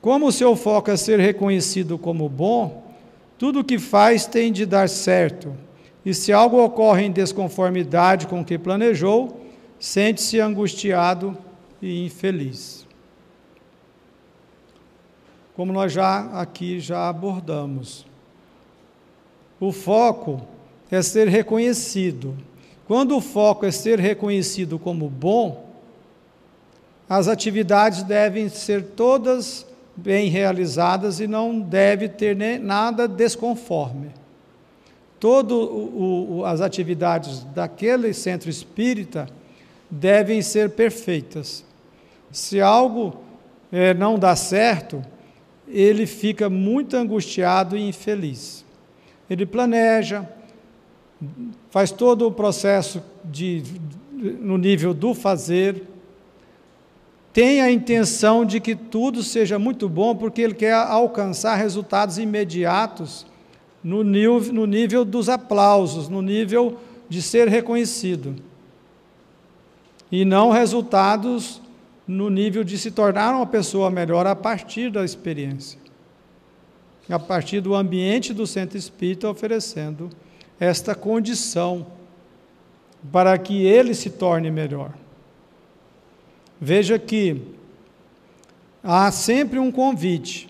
Como 0.00 0.28
o 0.28 0.32
seu 0.32 0.54
foco 0.54 0.92
é 0.92 0.96
ser 0.96 1.18
reconhecido 1.18 1.98
como 1.98 2.28
bom, 2.28 2.79
tudo 3.40 3.60
o 3.60 3.64
que 3.64 3.78
faz 3.78 4.26
tem 4.26 4.52
de 4.52 4.66
dar 4.66 4.86
certo. 4.86 5.56
E 6.04 6.12
se 6.12 6.30
algo 6.30 6.62
ocorre 6.62 7.04
em 7.04 7.10
desconformidade 7.10 8.26
com 8.26 8.42
o 8.42 8.44
que 8.44 8.58
planejou, 8.58 9.46
sente-se 9.78 10.38
angustiado 10.38 11.34
e 11.80 12.04
infeliz. 12.04 12.86
como 15.56 15.72
nós 15.72 15.90
já 15.90 16.20
aqui 16.38 16.80
já 16.80 17.08
abordamos. 17.08 18.06
O 19.58 19.72
foco 19.72 20.42
é 20.90 21.00
ser 21.00 21.26
reconhecido. 21.26 22.36
Quando 22.86 23.16
o 23.16 23.22
foco 23.22 23.64
é 23.64 23.70
ser 23.70 23.98
reconhecido 23.98 24.78
como 24.78 25.08
bom, 25.08 25.66
as 27.08 27.26
atividades 27.26 28.02
devem 28.02 28.50
ser 28.50 28.82
todas 28.82 29.66
bem 30.02 30.28
realizadas 30.28 31.20
e 31.20 31.26
não 31.26 31.60
deve 31.60 32.08
ter 32.08 32.36
nada 32.60 33.06
desconforme. 33.06 34.10
Todas 35.18 35.58
as 36.46 36.60
atividades 36.60 37.44
daquele 37.54 38.14
centro 38.14 38.48
espírita 38.48 39.28
devem 39.90 40.40
ser 40.40 40.70
perfeitas. 40.70 41.64
Se 42.32 42.60
algo 42.60 43.20
é, 43.70 43.92
não 43.92 44.18
dá 44.18 44.34
certo, 44.34 45.04
ele 45.68 46.06
fica 46.06 46.48
muito 46.48 46.96
angustiado 46.96 47.76
e 47.76 47.88
infeliz. 47.88 48.64
Ele 49.28 49.44
planeja, 49.44 50.28
faz 51.70 51.90
todo 51.90 52.26
o 52.26 52.32
processo 52.32 53.02
de, 53.24 53.62
no 54.12 54.56
nível 54.56 54.94
do 54.94 55.14
fazer, 55.14 55.84
tem 57.32 57.60
a 57.60 57.70
intenção 57.70 58.44
de 58.44 58.60
que 58.60 58.74
tudo 58.74 59.22
seja 59.22 59.58
muito 59.58 59.88
bom, 59.88 60.16
porque 60.16 60.42
ele 60.42 60.54
quer 60.54 60.74
alcançar 60.74 61.54
resultados 61.54 62.18
imediatos 62.18 63.24
no 63.82 64.02
nível, 64.02 64.52
no 64.52 64.66
nível 64.66 65.04
dos 65.04 65.28
aplausos, 65.28 66.08
no 66.08 66.20
nível 66.20 66.78
de 67.08 67.22
ser 67.22 67.48
reconhecido. 67.48 68.34
E 70.10 70.24
não 70.24 70.50
resultados 70.50 71.62
no 72.06 72.28
nível 72.28 72.64
de 72.64 72.76
se 72.76 72.90
tornar 72.90 73.34
uma 73.34 73.46
pessoa 73.46 73.90
melhor 73.90 74.26
a 74.26 74.34
partir 74.34 74.90
da 74.90 75.04
experiência. 75.04 75.78
A 77.08 77.18
partir 77.18 77.60
do 77.60 77.74
ambiente 77.74 78.34
do 78.34 78.46
centro 78.46 78.76
espírita 78.76 79.28
oferecendo 79.28 80.10
esta 80.58 80.94
condição 80.94 81.86
para 83.12 83.38
que 83.38 83.64
ele 83.64 83.94
se 83.94 84.10
torne 84.10 84.50
melhor. 84.50 84.92
Veja 86.60 86.98
que 86.98 87.40
há 88.84 89.10
sempre 89.10 89.58
um 89.58 89.72
convite 89.72 90.48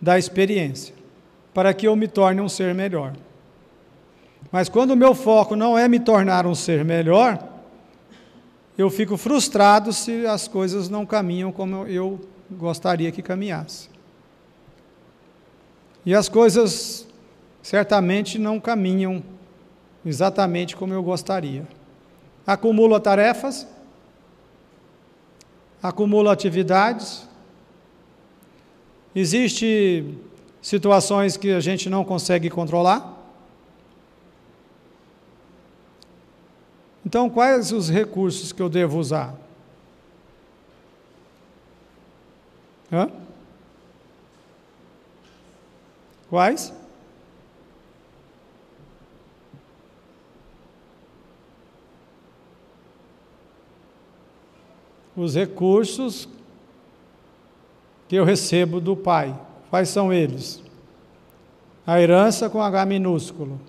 da 0.00 0.18
experiência 0.18 0.94
para 1.52 1.74
que 1.74 1.86
eu 1.86 1.94
me 1.94 2.08
torne 2.08 2.40
um 2.40 2.48
ser 2.48 2.74
melhor. 2.74 3.12
Mas 4.50 4.68
quando 4.68 4.92
o 4.92 4.96
meu 4.96 5.14
foco 5.14 5.54
não 5.54 5.76
é 5.76 5.86
me 5.88 6.00
tornar 6.00 6.46
um 6.46 6.54
ser 6.54 6.84
melhor, 6.84 7.48
eu 8.76 8.88
fico 8.88 9.16
frustrado 9.16 9.92
se 9.92 10.26
as 10.26 10.48
coisas 10.48 10.88
não 10.88 11.04
caminham 11.04 11.52
como 11.52 11.86
eu 11.86 12.20
gostaria 12.50 13.12
que 13.12 13.22
caminhasse. 13.22 13.90
E 16.04 16.14
as 16.14 16.28
coisas 16.28 17.06
certamente 17.62 18.38
não 18.38 18.58
caminham 18.58 19.22
exatamente 20.04 20.74
como 20.74 20.92
eu 20.92 21.02
gostaria. 21.02 21.66
Acumulo 22.46 22.98
tarefas, 22.98 23.66
acumula 25.82 26.32
atividades. 26.32 27.28
Existem 29.14 30.20
situações 30.60 31.36
que 31.36 31.50
a 31.50 31.60
gente 31.60 31.90
não 31.90 32.04
consegue 32.04 32.48
controlar. 32.48 33.18
Então, 37.04 37.28
quais 37.28 37.72
os 37.72 37.90
recursos 37.90 38.52
que 38.52 38.62
eu 38.62 38.68
devo 38.68 38.98
usar? 38.98 39.34
Hã? 42.90 43.10
Quais? 46.30 46.72
Os 55.16 55.34
recursos 55.34 56.28
que 58.08 58.16
eu 58.16 58.24
recebo 58.24 58.80
do 58.80 58.96
Pai. 58.96 59.38
Quais 59.70 59.88
são 59.88 60.12
eles? 60.12 60.62
A 61.86 62.00
herança 62.00 62.48
com 62.48 62.62
H 62.62 62.84
minúsculo. 62.86 63.60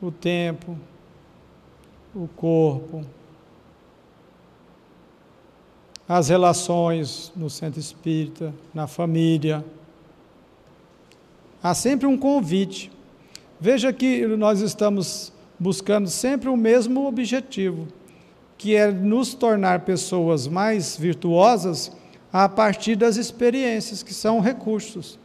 O 0.00 0.10
tempo, 0.10 0.76
o 2.14 2.28
corpo, 2.28 3.04
as 6.06 6.28
relações 6.28 7.32
no 7.34 7.48
centro 7.48 7.80
espírita, 7.80 8.52
na 8.74 8.86
família. 8.86 9.64
Há 11.62 11.72
sempre 11.72 12.06
um 12.06 12.18
convite. 12.18 12.92
Veja 13.58 13.92
que 13.92 14.26
nós 14.26 14.60
estamos 14.60 15.32
buscando 15.58 16.08
sempre 16.08 16.50
o 16.50 16.56
mesmo 16.56 17.06
objetivo 17.06 17.88
que 18.56 18.74
é 18.76 18.90
nos 18.90 19.34
tornar 19.34 19.80
pessoas 19.80 20.46
mais 20.46 20.96
virtuosas 20.96 21.92
a 22.32 22.48
partir 22.48 22.96
das 22.96 23.16
experiências, 23.16 24.02
que 24.02 24.12
são 24.12 24.40
recursos. 24.40 25.18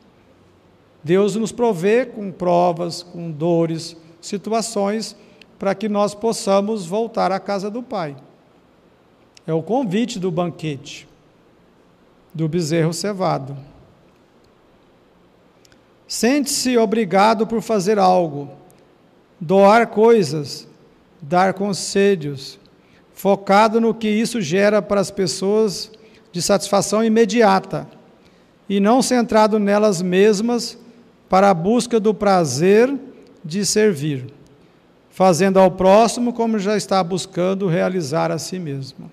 Deus 1.03 1.35
nos 1.35 1.51
provê 1.51 2.05
com 2.05 2.31
provas, 2.31 3.01
com 3.01 3.31
dores, 3.31 3.95
situações, 4.21 5.15
para 5.57 5.73
que 5.73 5.89
nós 5.89 6.13
possamos 6.13 6.85
voltar 6.85 7.31
à 7.31 7.39
casa 7.39 7.69
do 7.69 7.81
Pai. 7.81 8.15
É 9.47 9.53
o 9.53 9.63
convite 9.63 10.19
do 10.19 10.29
banquete, 10.29 11.07
do 12.33 12.47
bezerro 12.47 12.93
cevado. 12.93 13.57
Sente-se 16.07 16.77
obrigado 16.77 17.45
por 17.47 17.61
fazer 17.61 17.99
algo, 17.99 18.49
doar 19.39 19.87
coisas, 19.87 20.67
dar 21.21 21.53
conselhos, 21.53 22.59
focado 23.19 23.81
no 23.81 23.93
que 23.93 24.07
isso 24.07 24.39
gera 24.39 24.81
para 24.81 25.01
as 25.01 25.11
pessoas 25.11 25.91
de 26.31 26.41
satisfação 26.41 27.03
imediata 27.03 27.85
e 28.69 28.79
não 28.79 29.01
centrado 29.01 29.59
nelas 29.59 30.01
mesmas 30.01 30.77
para 31.27 31.49
a 31.49 31.53
busca 31.53 31.99
do 31.99 32.13
prazer 32.13 32.95
de 33.43 33.65
servir, 33.65 34.27
fazendo 35.09 35.59
ao 35.59 35.69
próximo 35.69 36.31
como 36.31 36.57
já 36.57 36.77
está 36.77 37.03
buscando 37.03 37.67
realizar 37.67 38.31
a 38.31 38.37
si 38.37 38.57
mesmo. 38.57 39.11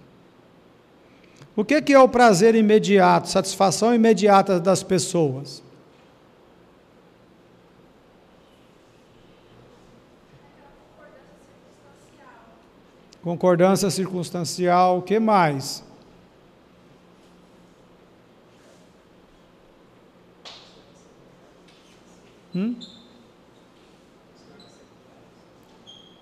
O 1.56 1.64
que 1.64 1.92
é 1.92 1.98
o 1.98 2.08
prazer 2.08 2.54
imediato, 2.54 3.28
satisfação 3.28 3.92
imediata 3.92 4.60
das 4.60 4.84
pessoas? 4.84 5.64
Concordância 13.26 13.90
circunstancial, 13.90 14.98
o 14.98 15.02
que 15.02 15.18
mais? 15.18 15.82
Hum? 22.54 22.78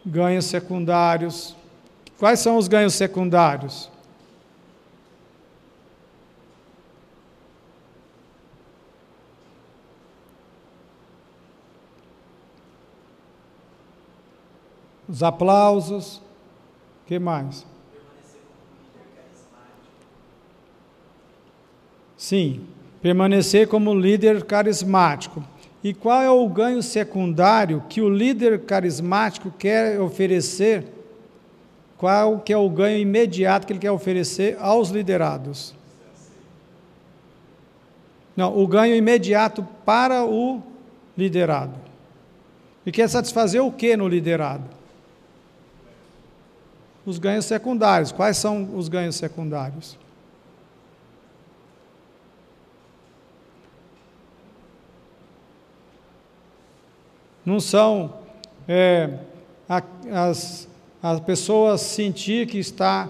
Ganhos 0.07 0.47
secundários. 0.47 1.55
Quais 2.19 2.41
são 2.41 2.57
os 2.57 2.69
ganhos 2.69 2.95
secundários? 2.95 3.91
Os 15.07 15.23
aplausos, 15.23 16.23
que 17.07 17.19
mais? 17.19 17.67
Sim, 22.17 22.63
permanecer 23.03 23.69
como 23.69 23.95
líder 23.95 24.45
carismático. 24.45 25.45
E 25.83 25.93
qual 25.93 26.23
é 26.23 26.31
o 26.31 26.49
ganho 26.49 26.83
secundário 26.83 27.85
que 27.91 28.01
o 28.01 28.09
líder 28.09 28.63
carismático 28.63 29.51
quer 29.51 30.01
oferecer? 30.01 30.87
Qual 31.99 32.41
que 32.41 32.53
é 32.53 32.57
o 32.57 32.71
ganho 32.71 32.99
imediato 32.99 33.67
que 33.67 33.73
ele 33.75 33.81
quer 33.81 33.91
oferecer 33.91 34.57
aos 34.59 34.89
liderados? 34.89 35.75
Não, 38.35 38.59
o 38.59 38.67
ganho 38.67 38.97
imediato 38.97 39.67
para 39.85 40.25
o 40.25 40.63
liderado. 41.17 41.75
E 42.87 42.91
quer 42.91 43.09
satisfazer 43.09 43.63
o 43.63 43.71
que 43.71 43.97
no 43.97 44.09
liderado? 44.09 44.65
Os 47.07 47.19
ganhos 47.19 47.45
secundários. 47.45 48.13
Quais 48.13 48.37
são 48.37 48.77
os 48.77 48.89
ganhos 48.89 49.17
secundários? 49.17 49.99
Não 57.45 57.61
são 57.61 58.15
é, 58.67 59.19
a, 59.69 59.83
as, 60.11 60.67
as 61.03 61.21
pessoas 61.21 61.83
sentir 61.83 62.47
que 62.47 62.59
está 62.59 63.09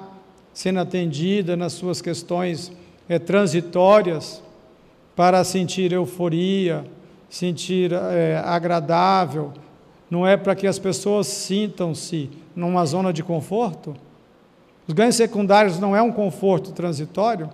sendo 0.53 0.81
atendida 0.81 1.57
nas 1.57 1.73
suas 1.75 2.03
questões 2.03 2.73
é, 3.09 3.19
transitórias 3.19 4.43
para 5.15 5.45
sentir 5.45 5.93
euforia, 5.93 6.85
sentir 7.29 7.93
é, 7.93 8.43
agradável, 8.45 9.53
não 10.11 10.27
é 10.27 10.37
para 10.37 10.55
que 10.55 10.67
as 10.67 10.79
pessoas 10.79 11.27
sintam-se 11.27 12.31
numa 12.55 12.85
zona 12.85 13.13
de 13.13 13.23
conforto? 13.23 13.95
Os 14.87 14.95
ganhos 14.95 15.17
secundários 15.17 15.79
não 15.79 15.97
é 15.97 16.03
um 16.03 16.13
conforto 16.13 16.73
transitório? 16.73 17.51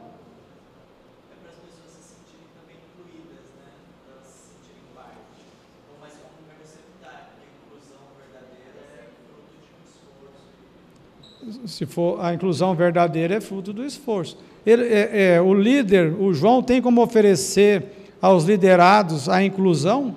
se 11.66 11.86
for 11.86 12.22
a 12.22 12.34
inclusão 12.34 12.74
verdadeira, 12.74 13.36
é 13.36 13.40
fruto 13.40 13.72
do 13.72 13.84
esforço. 13.84 14.36
Ele, 14.64 14.84
é, 14.84 15.34
é, 15.34 15.40
o 15.40 15.54
líder, 15.54 16.14
o 16.20 16.32
João, 16.32 16.62
tem 16.62 16.82
como 16.82 17.02
oferecer 17.02 18.12
aos 18.20 18.44
liderados 18.44 19.28
a 19.28 19.42
inclusão, 19.42 20.16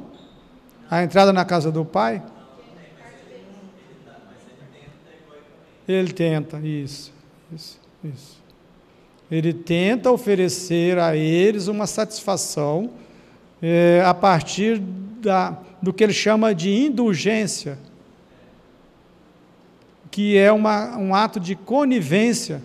a 0.90 1.04
entrada 1.04 1.32
na 1.32 1.46
casa 1.46 1.72
do 1.72 1.86
Pai? 1.86 2.22
Ele 5.88 6.14
tenta, 6.14 6.60
isso, 6.60 7.12
isso, 7.54 7.80
isso. 8.04 8.42
Ele 9.30 9.54
tenta 9.54 10.12
oferecer 10.12 10.98
a 11.00 11.16
eles 11.16 11.68
uma 11.68 11.88
satisfação 11.88 12.92
é, 13.62 14.02
a 14.06 14.14
partir 14.14 14.80
da, 14.80 15.58
do 15.82 15.92
que 15.92 16.04
ele 16.04 16.14
chama 16.14 16.54
de 16.54 16.70
indulgência 16.70 17.78
que 20.14 20.38
é 20.38 20.52
uma, 20.52 20.96
um 20.96 21.16
ato 21.16 21.40
de 21.40 21.56
conivência 21.56 22.62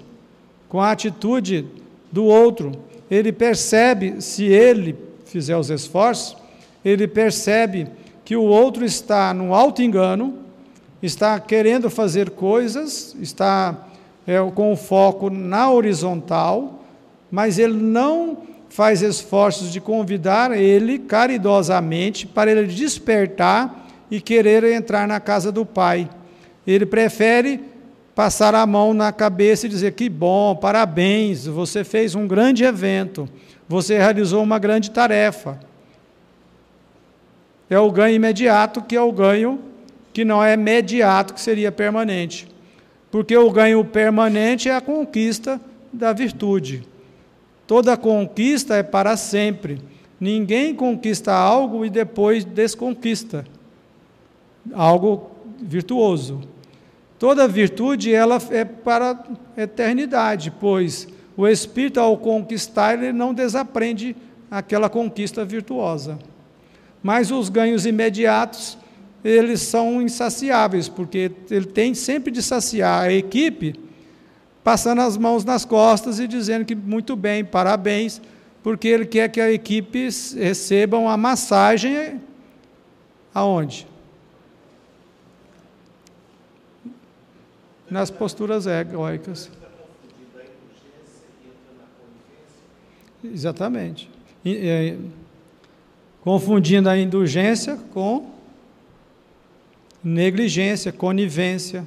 com 0.68 0.82
a 0.82 0.90
atitude 0.90 1.64
do 2.12 2.26
outro. 2.26 2.72
Ele 3.10 3.32
percebe, 3.32 4.20
se 4.20 4.44
ele 4.44 4.94
fizer 5.24 5.56
os 5.56 5.70
esforços, 5.70 6.36
ele 6.84 7.08
percebe 7.08 7.88
que 8.22 8.36
o 8.36 8.42
outro 8.42 8.84
está 8.84 9.32
no 9.32 9.54
alto 9.54 9.80
engano, 9.80 10.40
está 11.02 11.38
querendo 11.38 11.88
fazer 11.88 12.30
coisas, 12.30 13.14
está 13.20 13.86
é, 14.26 14.38
com 14.54 14.72
o 14.72 14.76
foco 14.76 15.30
na 15.30 15.70
horizontal, 15.70 16.84
mas 17.30 17.58
ele 17.58 17.74
não 17.74 18.38
faz 18.68 19.00
esforços 19.02 19.72
de 19.72 19.80
convidar 19.80 20.56
ele 20.56 20.98
caridosamente 20.98 22.26
para 22.26 22.50
ele 22.50 22.66
despertar 22.66 23.86
e 24.10 24.20
querer 24.20 24.64
entrar 24.64 25.06
na 25.06 25.20
casa 25.20 25.50
do 25.50 25.64
Pai. 25.64 26.08
Ele 26.66 26.84
prefere 26.84 27.60
passar 28.14 28.54
a 28.54 28.66
mão 28.66 28.92
na 28.92 29.12
cabeça 29.12 29.66
e 29.66 29.68
dizer: 29.68 29.92
que 29.92 30.08
bom, 30.08 30.56
parabéns, 30.56 31.46
você 31.46 31.84
fez 31.84 32.14
um 32.14 32.26
grande 32.26 32.64
evento, 32.64 33.28
você 33.68 33.96
realizou 33.96 34.42
uma 34.42 34.58
grande 34.58 34.90
tarefa. 34.90 35.58
É 37.70 37.78
o 37.78 37.90
ganho 37.92 38.16
imediato 38.16 38.82
que 38.82 38.96
é 38.96 39.00
o 39.00 39.12
ganho 39.12 39.67
que 40.18 40.24
não 40.24 40.42
é 40.42 40.54
imediato, 40.54 41.32
que 41.32 41.40
seria 41.40 41.70
permanente. 41.70 42.48
Porque 43.08 43.36
o 43.36 43.52
ganho 43.52 43.84
permanente 43.84 44.68
é 44.68 44.74
a 44.74 44.80
conquista 44.80 45.60
da 45.92 46.12
virtude. 46.12 46.82
Toda 47.68 47.96
conquista 47.96 48.74
é 48.74 48.82
para 48.82 49.16
sempre. 49.16 49.80
Ninguém 50.18 50.74
conquista 50.74 51.32
algo 51.32 51.84
e 51.84 51.88
depois 51.88 52.44
desconquista 52.44 53.44
algo 54.74 55.30
virtuoso. 55.62 56.40
Toda 57.16 57.46
virtude 57.46 58.12
ela 58.12 58.38
é 58.50 58.64
para 58.64 59.12
a 59.56 59.62
eternidade, 59.62 60.52
pois 60.58 61.06
o 61.36 61.46
espírito 61.46 62.00
ao 62.00 62.18
conquistar 62.18 62.94
ele 62.94 63.12
não 63.12 63.32
desaprende 63.32 64.16
aquela 64.50 64.88
conquista 64.88 65.44
virtuosa. 65.44 66.18
Mas 67.00 67.30
os 67.30 67.48
ganhos 67.48 67.86
imediatos, 67.86 68.76
eles 69.28 69.60
são 69.62 70.00
insaciáveis, 70.00 70.88
porque 70.88 71.30
ele 71.50 71.66
tem 71.66 71.94
sempre 71.94 72.30
de 72.30 72.42
saciar 72.42 73.04
a 73.04 73.12
equipe, 73.12 73.74
passando 74.62 75.00
as 75.00 75.16
mãos 75.16 75.44
nas 75.44 75.64
costas 75.64 76.18
e 76.18 76.26
dizendo 76.26 76.64
que 76.64 76.74
muito 76.74 77.16
bem, 77.16 77.44
parabéns, 77.44 78.20
porque 78.62 78.88
ele 78.88 79.06
quer 79.06 79.28
que 79.28 79.40
a 79.40 79.50
equipe 79.50 80.08
receba 80.36 80.98
uma 80.98 81.16
massagem 81.16 82.20
aonde? 83.34 83.86
nas 87.90 88.10
posturas 88.10 88.66
egóicas. 88.66 89.50
Exatamente. 93.24 94.08
É, 94.44 94.96
confundindo 96.20 96.88
a 96.88 96.96
indulgência 96.96 97.76
com 97.92 98.30
negligência, 100.02 100.92
conivência. 100.92 101.84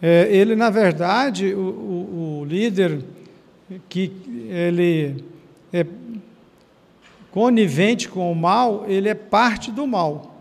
É, 0.00 0.28
ele, 0.30 0.54
na 0.54 0.70
verdade, 0.70 1.54
o, 1.54 1.60
o, 1.60 2.40
o, 2.40 2.44
líder 2.44 3.02
que 3.88 4.12
ele 4.48 5.24
é 5.72 5.84
conivente 7.30 8.08
com 8.08 8.30
o 8.30 8.34
mal, 8.34 8.84
ele 8.88 9.08
é 9.08 9.14
parte 9.14 9.70
do 9.70 9.86
mal. 9.86 10.36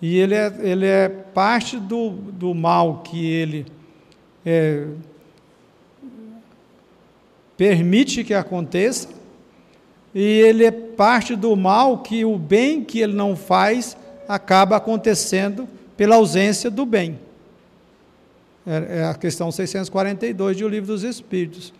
E 0.00 0.16
ele 0.16 0.34
é, 0.34 0.54
ele 0.60 0.86
é 0.86 1.08
parte 1.08 1.78
do, 1.78 2.10
do 2.10 2.54
mal 2.54 3.02
que 3.02 3.26
ele 3.26 3.66
é, 4.46 4.86
permite 7.56 8.22
que 8.22 8.32
aconteça, 8.32 9.08
e 10.14 10.22
ele 10.22 10.64
é 10.64 10.70
parte 10.70 11.36
do 11.36 11.54
mal 11.54 11.98
que 11.98 12.24
o 12.24 12.38
bem 12.38 12.82
que 12.82 13.00
ele 13.00 13.12
não 13.12 13.36
faz 13.36 13.96
acaba 14.28 14.76
acontecendo 14.76 15.66
pela 15.96 16.16
ausência 16.16 16.70
do 16.70 16.84
bem. 16.84 17.18
É, 18.66 18.98
é 18.98 19.04
a 19.06 19.14
questão 19.14 19.50
642 19.50 20.58
do 20.58 20.68
Livro 20.68 20.88
dos 20.88 21.02
Espíritos. 21.02 21.72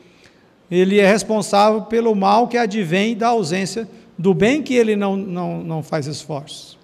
Ele 0.70 0.98
é 0.98 1.06
responsável 1.06 1.82
pelo 1.82 2.14
mal 2.14 2.48
que 2.48 2.56
advém 2.56 3.16
da 3.16 3.28
ausência 3.28 3.88
do 4.16 4.34
bem 4.34 4.62
que 4.62 4.74
ele 4.74 4.96
não, 4.96 5.16
não, 5.16 5.62
não 5.62 5.82
faz 5.82 6.06
esforços. 6.06 6.78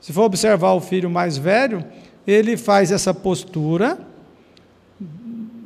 Se 0.00 0.12
for 0.12 0.22
observar 0.22 0.72
o 0.72 0.80
filho 0.80 1.10
mais 1.10 1.36
velho, 1.36 1.84
ele 2.26 2.56
faz 2.56 2.92
essa 2.92 3.12
postura 3.12 3.98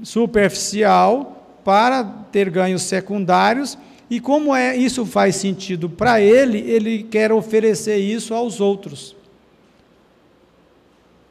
superficial 0.03 1.61
para 1.65 2.05
ter 2.33 2.51
ganhos 2.51 2.83
secundários 2.83 3.79
e 4.11 4.21
como 4.21 4.55
é 4.55 4.77
isso 4.77 5.07
faz 5.07 5.37
sentido 5.37 5.89
para 5.89 6.21
ele, 6.21 6.59
ele 6.59 7.03
quer 7.03 7.33
oferecer 7.33 7.97
isso 7.97 8.35
aos 8.35 8.61
outros. 8.61 9.17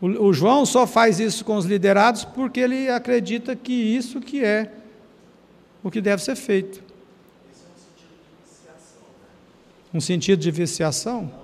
O, 0.01 0.07
o, 0.27 0.33
João 0.33 0.65
só 0.65 0.85
faz 0.85 1.19
isso 1.19 1.45
com 1.45 1.55
os 1.55 1.65
liderados 1.65 2.25
porque 2.25 2.59
ele 2.59 2.89
acredita 2.89 3.55
que 3.55 3.71
isso 3.71 4.19
que 4.19 4.43
é 4.43 4.71
o 5.83 5.89
que 5.89 6.01
deve 6.01 6.21
ser 6.21 6.35
feito. 6.35 6.83
Um 9.93 10.01
sentido 10.01 10.39
de 10.39 10.51
viciação? 10.51 11.42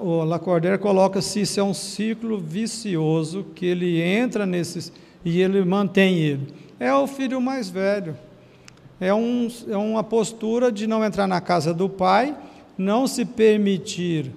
O 0.00 0.24
Lacordaire 0.24 0.78
coloca 0.78 1.20
se 1.20 1.42
isso 1.42 1.60
é 1.60 1.62
um 1.62 1.74
ciclo 1.74 2.38
vicioso 2.38 3.44
que 3.54 3.66
ele 3.66 4.00
entra 4.00 4.46
nesses 4.46 4.90
e 5.24 5.40
ele 5.40 5.62
mantém 5.64 6.16
ele. 6.16 6.54
É 6.80 6.92
o 6.94 7.06
filho 7.06 7.40
mais 7.40 7.68
velho. 7.68 8.16
É, 8.98 9.12
um, 9.12 9.48
é 9.68 9.76
uma 9.76 10.02
postura 10.02 10.72
de 10.72 10.86
não 10.86 11.04
entrar 11.04 11.26
na 11.26 11.40
casa 11.40 11.74
do 11.74 11.88
pai, 11.88 12.34
não 12.76 13.06
se 13.06 13.24
permitir 13.24 14.32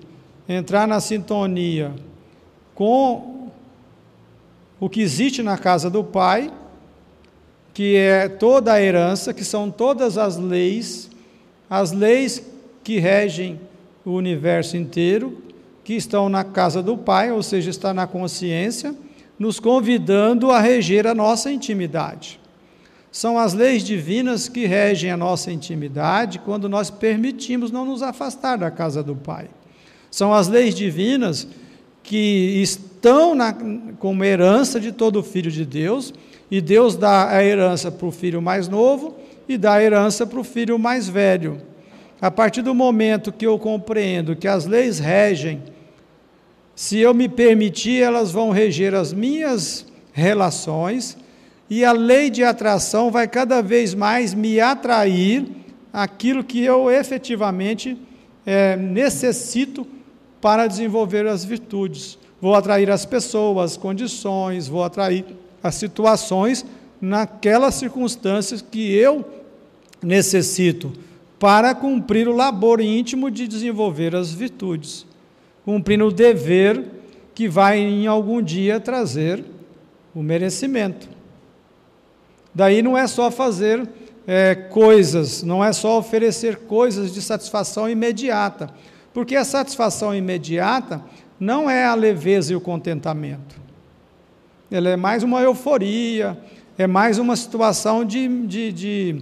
entrar 0.47 0.87
na 0.87 0.99
sintonia 0.99 1.93
com 2.75 3.49
o 4.79 4.89
que 4.89 5.01
existe 5.01 5.41
na 5.41 5.57
casa 5.57 5.89
do 5.89 6.03
pai, 6.03 6.51
que 7.73 7.95
é 7.95 8.27
toda 8.27 8.73
a 8.73 8.81
herança, 8.81 9.33
que 9.33 9.45
são 9.45 9.71
todas 9.71 10.17
as 10.17 10.37
leis, 10.37 11.09
as 11.69 11.91
leis 11.91 12.43
que 12.83 12.99
regem 12.99 13.59
o 14.05 14.11
universo 14.11 14.77
inteiro, 14.77 15.41
que 15.83 15.93
estão 15.93 16.29
na 16.29 16.43
casa 16.43 16.81
do 16.81 16.97
Pai, 16.97 17.31
ou 17.31 17.41
seja, 17.41 17.69
está 17.69 17.93
na 17.93 18.07
consciência, 18.07 18.95
nos 19.37 19.59
convidando 19.59 20.51
a 20.51 20.59
reger 20.59 21.07
a 21.07 21.15
nossa 21.15 21.51
intimidade. 21.51 22.39
São 23.11 23.37
as 23.37 23.53
leis 23.53 23.83
divinas 23.83 24.47
que 24.47 24.65
regem 24.65 25.11
a 25.11 25.17
nossa 25.17 25.51
intimidade 25.51 26.39
quando 26.39 26.69
nós 26.69 26.89
permitimos 26.89 27.71
não 27.71 27.85
nos 27.85 28.01
afastar 28.01 28.57
da 28.57 28.71
casa 28.71 29.03
do 29.03 29.15
Pai. 29.15 29.49
São 30.09 30.33
as 30.33 30.47
leis 30.47 30.75
divinas 30.75 31.47
que 32.03 32.61
estão 32.61 33.35
na, 33.35 33.55
como 33.99 34.23
herança 34.23 34.79
de 34.79 34.91
todo 34.91 35.23
filho 35.23 35.51
de 35.51 35.65
Deus, 35.65 36.13
e 36.49 36.59
Deus 36.59 36.95
dá 36.95 37.29
a 37.29 37.43
herança 37.43 37.91
para 37.91 38.07
o 38.07 38.11
filho 38.11 38.41
mais 38.41 38.67
novo 38.67 39.15
e 39.47 39.57
dá 39.57 39.73
a 39.73 39.83
herança 39.83 40.27
para 40.27 40.39
o 40.39 40.43
filho 40.43 40.77
mais 40.77 41.07
velho. 41.07 41.61
A 42.21 42.29
partir 42.29 42.61
do 42.61 42.75
momento 42.75 43.31
que 43.31 43.47
eu 43.47 43.57
compreendo 43.57 44.35
que 44.35 44.47
as 44.47 44.67
leis 44.67 44.99
regem, 44.99 45.63
se 46.75 46.99
eu 46.99 47.15
me 47.15 47.27
permitir, 47.27 48.03
elas 48.03 48.31
vão 48.31 48.51
reger 48.51 48.93
as 48.93 49.11
minhas 49.11 49.87
relações, 50.13 51.17
e 51.67 51.83
a 51.83 51.91
lei 51.91 52.29
de 52.29 52.43
atração 52.43 53.09
vai 53.09 53.27
cada 53.27 53.61
vez 53.61 53.95
mais 53.95 54.35
me 54.35 54.59
atrair 54.59 55.47
aquilo 55.91 56.43
que 56.43 56.63
eu 56.63 56.91
efetivamente 56.91 57.97
é, 58.45 58.75
necessito 58.75 59.87
para 60.39 60.67
desenvolver 60.67 61.25
as 61.25 61.43
virtudes. 61.43 62.19
Vou 62.39 62.53
atrair 62.53 62.91
as 62.91 63.05
pessoas, 63.05 63.71
as 63.71 63.77
condições, 63.77 64.67
vou 64.67 64.83
atrair 64.83 65.25
as 65.63 65.75
situações 65.75 66.65
naquelas 66.99 67.75
circunstâncias 67.75 68.61
que 68.61 68.93
eu 68.93 69.25
necessito 70.03 70.91
para 71.41 71.73
cumprir 71.73 72.27
o 72.27 72.35
labor 72.35 72.79
íntimo 72.79 73.31
de 73.31 73.47
desenvolver 73.47 74.15
as 74.15 74.31
virtudes, 74.31 75.07
cumprindo 75.65 76.05
o 76.05 76.11
dever 76.11 76.85
que 77.33 77.49
vai 77.49 77.79
em 77.79 78.05
algum 78.05 78.43
dia 78.43 78.79
trazer 78.79 79.43
o 80.13 80.21
merecimento. 80.21 81.09
Daí 82.53 82.83
não 82.83 82.95
é 82.95 83.07
só 83.07 83.31
fazer 83.31 83.89
é, 84.27 84.53
coisas, 84.53 85.41
não 85.41 85.65
é 85.65 85.73
só 85.73 85.97
oferecer 85.97 86.57
coisas 86.57 87.11
de 87.11 87.23
satisfação 87.23 87.89
imediata, 87.89 88.69
porque 89.11 89.35
a 89.35 89.43
satisfação 89.43 90.13
imediata 90.13 91.03
não 91.39 91.67
é 91.67 91.85
a 91.85 91.95
leveza 91.95 92.53
e 92.53 92.55
o 92.55 92.61
contentamento. 92.61 93.59
Ela 94.69 94.89
é 94.89 94.95
mais 94.95 95.23
uma 95.23 95.41
euforia, 95.41 96.37
é 96.77 96.85
mais 96.85 97.17
uma 97.17 97.35
situação 97.35 98.05
de, 98.05 98.27
de, 98.45 98.71
de, 98.71 99.21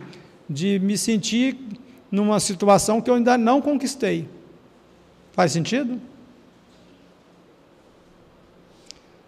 de 0.49 0.79
me 0.79 0.97
sentir 0.97 1.78
numa 2.11 2.39
situação 2.39 3.01
que 3.01 3.09
eu 3.09 3.15
ainda 3.15 3.37
não 3.37 3.61
conquistei. 3.61 4.27
Faz 5.31 5.51
sentido? 5.51 5.99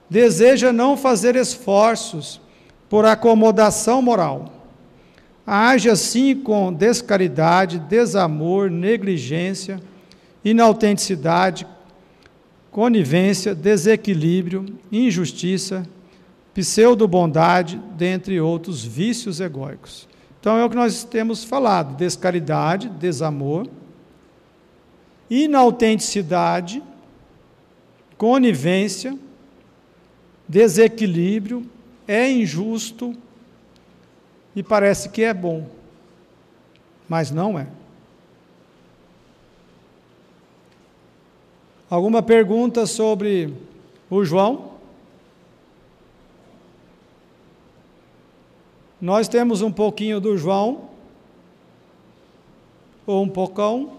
Deseja 0.09 0.73
não 0.73 0.97
fazer 0.97 1.35
esforços 1.35 2.41
por 2.89 3.05
acomodação 3.05 4.01
moral. 4.01 4.51
Age 5.47 5.89
assim 5.89 6.35
com 6.35 6.73
descaridade, 6.73 7.79
desamor, 7.79 8.69
negligência, 8.69 9.79
inautenticidade, 10.43 11.65
conivência, 12.69 13.55
desequilíbrio, 13.55 14.65
injustiça, 14.91 15.87
pseudo-bondade, 16.53 17.81
dentre 17.97 18.39
outros 18.41 18.83
vícios 18.83 19.39
egóicos. 19.39 20.07
Então 20.41 20.57
é 20.57 20.65
o 20.65 20.69
que 20.69 20.75
nós 20.75 21.03
temos 21.03 21.43
falado: 21.43 21.95
descaridade, 21.95 22.89
desamor, 22.89 23.67
inautenticidade, 25.29 26.83
conivência, 28.17 29.17
desequilíbrio, 30.47 31.63
é 32.07 32.29
injusto 32.29 33.15
e 34.55 34.63
parece 34.63 35.09
que 35.09 35.21
é 35.21 35.33
bom, 35.33 35.69
mas 37.07 37.29
não 37.29 37.57
é. 37.57 37.67
Alguma 41.87 42.23
pergunta 42.23 42.87
sobre 42.87 43.53
o 44.09 44.25
João? 44.25 44.70
Nós 49.01 49.27
temos 49.27 49.63
um 49.63 49.71
pouquinho 49.71 50.21
do 50.21 50.37
João, 50.37 50.91
ou 53.05 53.23
um 53.23 53.27
pocão. 53.27 53.93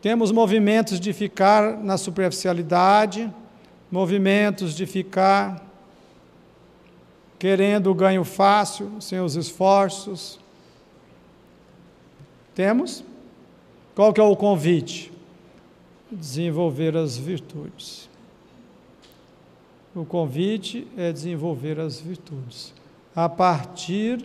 Temos 0.00 0.30
movimentos 0.30 1.00
de 1.00 1.12
ficar 1.12 1.76
na 1.76 1.98
superficialidade, 1.98 3.32
movimentos 3.90 4.74
de 4.74 4.86
ficar 4.86 5.66
querendo 7.38 7.90
o 7.90 7.94
ganho 7.94 8.22
fácil, 8.22 8.92
sem 9.00 9.18
os 9.18 9.34
esforços. 9.34 10.38
Temos? 12.54 13.02
Qual 13.94 14.12
que 14.12 14.20
é 14.20 14.24
o 14.24 14.36
convite? 14.36 15.12
Desenvolver 16.10 16.96
as 16.96 17.16
virtudes. 17.16 18.09
O 19.94 20.04
convite 20.04 20.86
é 20.96 21.12
desenvolver 21.12 21.80
as 21.80 22.00
virtudes. 22.00 22.72
A 23.14 23.28
partir 23.28 24.24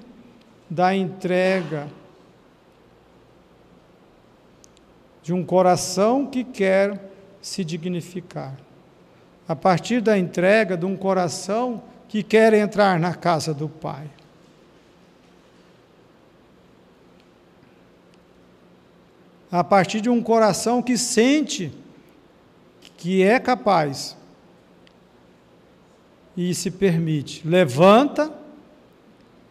da 0.69 0.95
entrega 0.95 1.87
de 5.23 5.33
um 5.33 5.43
coração 5.43 6.27
que 6.27 6.43
quer 6.43 7.11
se 7.41 7.63
dignificar. 7.63 8.55
A 9.47 9.55
partir 9.55 10.01
da 10.01 10.17
entrega 10.17 10.77
de 10.77 10.85
um 10.85 10.95
coração 10.95 11.81
que 12.07 12.21
quer 12.21 12.53
entrar 12.53 12.99
na 12.99 13.13
casa 13.15 13.53
do 13.53 13.67
Pai. 13.67 14.09
a 19.51 19.63
partir 19.63 20.01
de 20.01 20.09
um 20.09 20.21
coração 20.21 20.81
que 20.81 20.97
sente 20.97 21.71
que 22.97 23.23
é 23.23 23.39
capaz 23.39 24.17
e 26.35 26.53
se 26.53 26.69
permite. 26.69 27.47
Levanta 27.47 28.31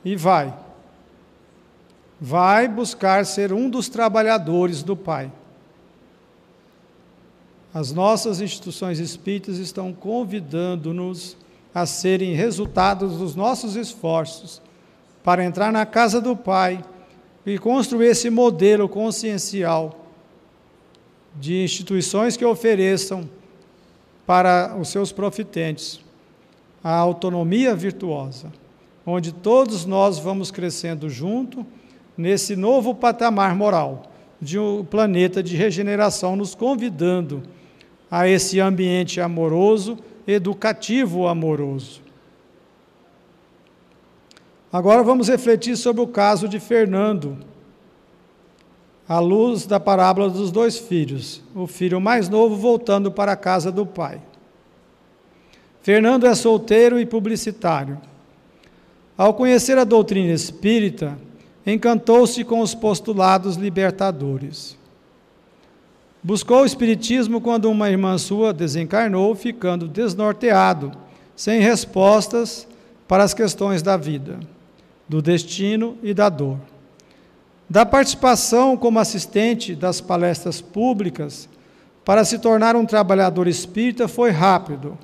e 0.05 0.15
vai. 0.17 0.55
Vai 2.21 2.69
buscar 2.69 3.25
ser 3.25 3.53
um 3.53 3.69
dos 3.71 3.89
trabalhadores 3.89 4.83
do 4.83 4.97
Pai. 4.97 5.33
As 7.73 7.91
nossas 7.91 8.41
instituições 8.41 8.99
espíritas 8.99 9.59
estão 9.59 9.93
convidando-nos 9.93 11.37
a 11.75 11.87
serem 11.87 12.35
resultados 12.35 13.19
dos 13.19 13.35
nossos 13.35 13.75
esforços 13.75 14.63
para 15.25 15.45
entrar 15.45 15.73
na 15.73 15.85
casa 15.85 16.21
do 16.21 16.37
Pai 16.37 16.85
e 17.45 17.59
construir 17.59 18.09
esse 18.09 18.31
modelo 18.31 18.89
consciencial 18.89 20.07
de 21.35 21.65
instituições 21.65 22.37
que 22.37 22.45
ofereçam 22.45 23.29
para 24.25 24.77
os 24.79 24.89
seus 24.89 25.11
profitentes 25.11 26.04
a 26.85 26.95
autonomia 26.95 27.75
virtuosa, 27.75 28.53
onde 29.07 29.33
todos 29.33 29.87
nós 29.87 30.19
vamos 30.19 30.51
crescendo 30.51 31.09
junto 31.09 31.65
nesse 32.15 32.55
novo 32.55 32.95
patamar 32.95 33.57
moral 33.57 34.13
de 34.39 34.59
um 34.59 34.85
planeta 34.85 35.43
de 35.43 35.57
regeneração, 35.57 36.37
nos 36.37 36.55
convidando 36.55 37.43
a 38.11 38.29
esse 38.29 38.61
ambiente 38.61 39.19
amoroso, 39.19 39.99
educativo 40.27 41.27
amoroso. 41.27 42.03
Agora 44.71 45.03
vamos 45.03 45.29
refletir 45.29 45.77
sobre 45.77 46.03
o 46.03 46.07
caso 46.07 46.47
de 46.47 46.61
Fernando, 46.61 47.39
à 49.09 49.19
luz 49.21 49.65
da 49.65 49.81
parábola 49.81 50.29
dos 50.29 50.51
dois 50.51 50.79
filhos, 50.79 51.43
o 51.55 51.67
filho 51.67 52.01
mais 52.01 52.29
novo 52.29 52.57
voltando 52.57 53.11
para 53.11 53.33
a 53.33 53.37
casa 53.37 53.73
do 53.73 53.87
pai. 53.87 54.21
Fernando 55.85 56.27
é 56.27 56.35
solteiro 56.35 56.99
e 56.99 57.05
publicitário. 57.05 58.01
Ao 59.19 59.35
conhecer 59.35 59.77
a 59.77 59.85
doutrina 59.85 60.33
espírita, 60.33 61.19
encantou-se 61.67 62.43
com 62.43 62.61
os 62.61 62.75
postulados 62.75 63.57
libertadores. 63.57 64.79
Buscou 66.23 66.63
o 66.63 66.65
espiritismo 66.65 67.39
quando 67.39 67.71
uma 67.71 67.91
irmã 67.91 68.17
sua 68.17 68.51
desencarnou, 68.51 69.35
ficando 69.35 69.87
desnorteado, 69.87 70.91
sem 71.37 71.61
respostas 71.61 72.67
para 73.07 73.23
as 73.23 73.35
questões 73.35 73.83
da 73.83 73.99
vida 73.99 74.41
do 75.07 75.21
destino 75.21 75.99
e 76.03 76.15
da 76.15 76.31
dor. 76.31 76.57
Da 77.69 77.85
participação 77.85 78.75
como 78.75 78.99
assistente 78.99 79.75
das 79.75 80.01
palestras 80.01 80.63
públicas 80.63 81.47
para 82.07 82.25
se 82.25 82.39
tornar 82.39 82.75
um 82.75 82.87
trabalhador 82.87 83.47
espírita 83.47 84.09
foi 84.09 84.31
rápido, 84.31 84.97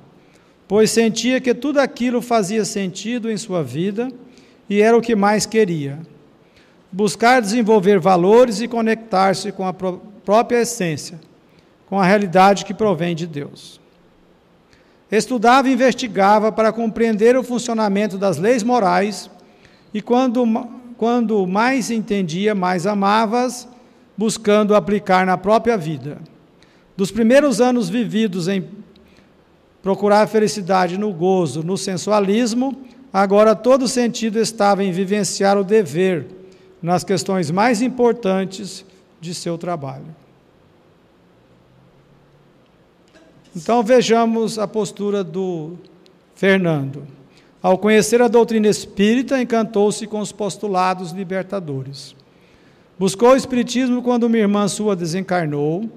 pois 0.71 0.89
sentia 0.89 1.41
que 1.41 1.53
tudo 1.53 1.81
aquilo 1.81 2.21
fazia 2.21 2.63
sentido 2.63 3.29
em 3.29 3.35
sua 3.35 3.61
vida 3.61 4.07
e 4.69 4.81
era 4.81 4.95
o 4.95 5.01
que 5.01 5.17
mais 5.17 5.45
queria. 5.45 5.99
Buscar 6.89 7.41
desenvolver 7.41 7.99
valores 7.99 8.61
e 8.61 8.69
conectar-se 8.69 9.51
com 9.51 9.67
a 9.67 9.73
própria 9.73 10.61
essência, 10.61 11.19
com 11.87 11.99
a 11.99 12.05
realidade 12.05 12.63
que 12.63 12.73
provém 12.73 13.13
de 13.13 13.27
Deus. 13.27 13.81
Estudava 15.11 15.67
e 15.67 15.73
investigava 15.73 16.53
para 16.53 16.71
compreender 16.71 17.35
o 17.35 17.43
funcionamento 17.43 18.17
das 18.17 18.37
leis 18.37 18.63
morais 18.63 19.29
e 19.93 20.01
quando, 20.01 20.45
quando 20.95 21.45
mais 21.45 21.91
entendia, 21.91 22.55
mais 22.55 22.87
amavas, 22.87 23.67
buscando 24.17 24.73
aplicar 24.73 25.25
na 25.25 25.37
própria 25.37 25.75
vida. 25.75 26.17
Dos 26.95 27.11
primeiros 27.11 27.59
anos 27.59 27.89
vividos 27.89 28.47
em 28.47 28.61
procurar 29.81 30.21
a 30.21 30.27
felicidade 30.27 30.97
no 30.97 31.11
gozo, 31.11 31.63
no 31.63 31.77
sensualismo, 31.77 32.77
agora 33.11 33.55
todo 33.55 33.87
sentido 33.87 34.39
estava 34.39 34.83
em 34.83 34.91
vivenciar 34.91 35.57
o 35.57 35.63
dever 35.63 36.27
nas 36.81 37.03
questões 37.03 37.51
mais 37.51 37.81
importantes 37.81 38.85
de 39.19 39.33
seu 39.33 39.57
trabalho. 39.57 40.15
Então 43.55 43.83
vejamos 43.83 44.57
a 44.57 44.67
postura 44.67 45.23
do 45.23 45.73
Fernando. 46.35 47.05
Ao 47.61 47.77
conhecer 47.77 48.21
a 48.21 48.27
doutrina 48.27 48.67
espírita, 48.67 49.41
encantou-se 49.41 50.07
com 50.07 50.19
os 50.19 50.31
postulados 50.31 51.11
libertadores. 51.11 52.15
Buscou 52.97 53.31
o 53.31 53.35
espiritismo 53.35 54.01
quando 54.01 54.23
uma 54.23 54.37
irmã 54.37 54.67
sua 54.67 54.95
desencarnou, 54.95 55.89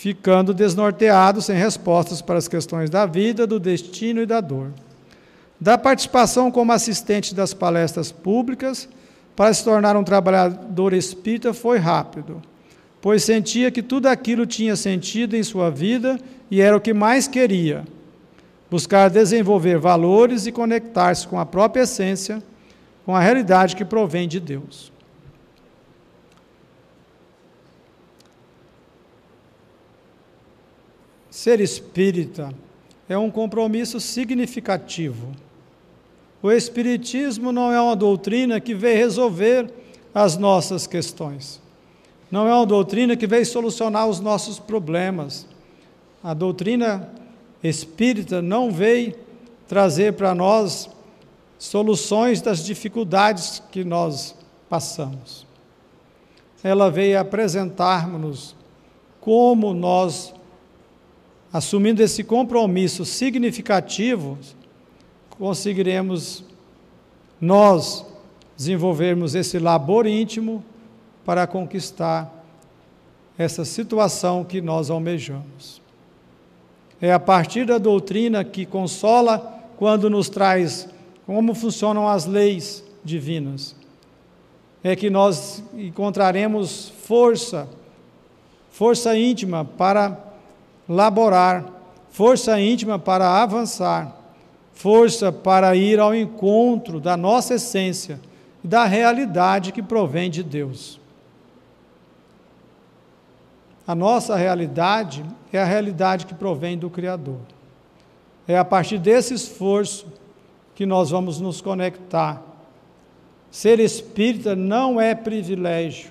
ficando 0.00 0.54
desnorteado, 0.54 1.42
sem 1.42 1.54
respostas 1.54 2.22
para 2.22 2.38
as 2.38 2.48
questões 2.48 2.88
da 2.88 3.04
vida, 3.04 3.46
do 3.46 3.60
destino 3.60 4.22
e 4.22 4.24
da 4.24 4.40
dor. 4.40 4.72
Da 5.60 5.76
participação 5.76 6.50
como 6.50 6.72
assistente 6.72 7.34
das 7.34 7.52
palestras 7.52 8.10
públicas, 8.10 8.88
para 9.36 9.52
se 9.52 9.62
tornar 9.62 9.98
um 9.98 10.02
trabalhador 10.02 10.94
espírita 10.94 11.52
foi 11.52 11.76
rápido, 11.76 12.40
pois 12.98 13.24
sentia 13.24 13.70
que 13.70 13.82
tudo 13.82 14.06
aquilo 14.06 14.46
tinha 14.46 14.74
sentido 14.74 15.36
em 15.36 15.42
sua 15.42 15.70
vida 15.70 16.18
e 16.50 16.62
era 16.62 16.74
o 16.74 16.80
que 16.80 16.94
mais 16.94 17.28
queria: 17.28 17.84
buscar 18.70 19.10
desenvolver 19.10 19.78
valores 19.78 20.46
e 20.46 20.52
conectar-se 20.52 21.28
com 21.28 21.38
a 21.38 21.44
própria 21.44 21.82
essência, 21.82 22.42
com 23.04 23.14
a 23.14 23.20
realidade 23.20 23.76
que 23.76 23.84
provém 23.84 24.26
de 24.26 24.40
Deus. 24.40 24.90
Ser 31.40 31.60
espírita 31.60 32.52
é 33.08 33.16
um 33.16 33.30
compromisso 33.30 33.98
significativo 33.98 35.34
o 36.42 36.50
Espiritismo 36.50 37.52
não 37.52 37.70
é 37.70 37.80
uma 37.80 37.94
doutrina 37.94 38.60
que 38.60 38.74
veio 38.74 38.96
resolver 38.96 39.70
as 40.14 40.36
nossas 40.38 40.86
questões. 40.86 41.60
Não 42.30 42.48
é 42.48 42.54
uma 42.54 42.64
doutrina 42.64 43.16
que 43.16 43.26
veio 43.26 43.44
solucionar 43.44 44.06
os 44.06 44.20
nossos 44.20 44.58
problemas. 44.58 45.46
A 46.22 46.32
doutrina 46.32 47.10
espírita 47.62 48.40
não 48.40 48.70
veio 48.70 49.14
trazer 49.68 50.14
para 50.14 50.34
nós 50.34 50.88
soluções 51.58 52.40
das 52.40 52.64
dificuldades 52.64 53.62
que 53.70 53.84
nós 53.84 54.34
passamos. 54.68 55.46
Ela 56.62 56.90
veio 56.90 57.20
apresentar-nos 57.20 58.56
como 59.20 59.74
nós, 59.74 60.32
assumindo 61.52 62.02
esse 62.02 62.22
compromisso 62.22 63.04
significativo, 63.04 64.38
conseguiremos 65.30 66.44
nós 67.40 68.06
desenvolvermos 68.56 69.34
esse 69.34 69.58
labor 69.58 70.06
íntimo 70.06 70.62
para 71.24 71.46
conquistar 71.46 72.44
essa 73.36 73.64
situação 73.64 74.44
que 74.44 74.60
nós 74.60 74.90
almejamos. 74.90 75.80
É 77.00 77.12
a 77.12 77.18
partir 77.18 77.64
da 77.64 77.78
doutrina 77.78 78.44
que 78.44 78.66
consola 78.66 79.58
quando 79.78 80.10
nos 80.10 80.28
traz 80.28 80.86
como 81.24 81.54
funcionam 81.54 82.06
as 82.06 82.26
leis 82.26 82.84
divinas. 83.02 83.74
É 84.84 84.94
que 84.94 85.08
nós 85.08 85.64
encontraremos 85.74 86.90
força, 87.04 87.68
força 88.70 89.16
íntima 89.16 89.64
para 89.64 90.29
laborar, 90.90 91.64
força 92.10 92.60
íntima 92.60 92.98
para 92.98 93.42
avançar 93.42 94.20
força 94.80 95.30
para 95.30 95.76
ir 95.76 96.00
ao 96.00 96.14
encontro 96.14 96.98
da 96.98 97.14
nossa 97.14 97.56
essência 97.56 98.18
e 98.64 98.66
da 98.66 98.86
realidade 98.86 99.72
que 99.72 99.82
provém 99.82 100.30
de 100.30 100.42
Deus. 100.42 100.98
A 103.86 103.94
nossa 103.94 104.36
realidade 104.36 105.22
é 105.52 105.60
a 105.60 105.66
realidade 105.66 106.24
que 106.24 106.32
provém 106.32 106.78
do 106.78 106.88
Criador. 106.88 107.40
É 108.48 108.56
a 108.56 108.64
partir 108.64 108.96
desse 108.96 109.34
esforço 109.34 110.06
que 110.74 110.86
nós 110.86 111.10
vamos 111.10 111.38
nos 111.38 111.60
conectar. 111.60 112.42
Ser 113.50 113.80
espírita 113.80 114.56
não 114.56 114.98
é 114.98 115.14
privilégio. 115.14 116.10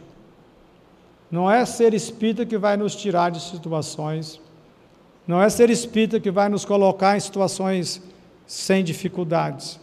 Não 1.31 1.49
é 1.49 1.65
ser 1.65 1.95
espírita 1.95 2.45
que 2.45 2.57
vai 2.57 2.77
nos 2.77 2.95
tirar 2.95 3.31
de 3.31 3.41
situações. 3.41 4.39
Não 5.29 5.39
é 5.39 5.47
ser 5.47 5.69
espírita 5.69 6.19
que 6.19 6.31
vai 6.31 6.49
nos 6.49 6.65
colocar 6.65 7.15
em 7.15 7.19
situações 7.19 8.01
sem 8.47 8.83
dificuldades. 8.83 9.79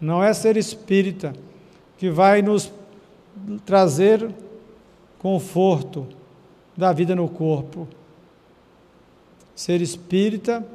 Não 0.00 0.24
é 0.24 0.32
ser 0.32 0.56
espírita 0.56 1.34
que 1.98 2.08
vai 2.08 2.40
nos 2.40 2.72
trazer 3.66 4.34
conforto 5.18 6.06
da 6.74 6.90
vida 6.90 7.14
no 7.14 7.28
corpo. 7.28 7.86
Ser 9.54 9.82
espírita 9.82 10.66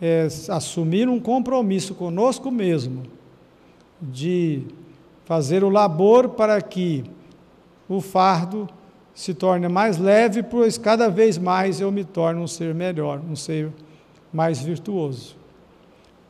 é 0.00 0.26
assumir 0.48 1.08
um 1.08 1.20
compromisso 1.20 1.94
conosco 1.94 2.50
mesmo 2.50 3.04
de 4.00 4.64
fazer 5.24 5.62
o 5.62 5.68
labor 5.68 6.30
para 6.30 6.60
que 6.60 7.04
o 7.88 8.00
fardo 8.00 8.68
se 9.14 9.34
torne 9.34 9.68
mais 9.68 9.98
leve, 9.98 10.42
pois 10.42 10.78
cada 10.78 11.08
vez 11.08 11.36
mais 11.38 11.80
eu 11.80 11.92
me 11.92 12.04
torno 12.04 12.42
um 12.42 12.46
ser 12.46 12.74
melhor, 12.74 13.20
um 13.20 13.36
ser 13.36 13.70
mais 14.32 14.60
virtuoso. 14.60 15.36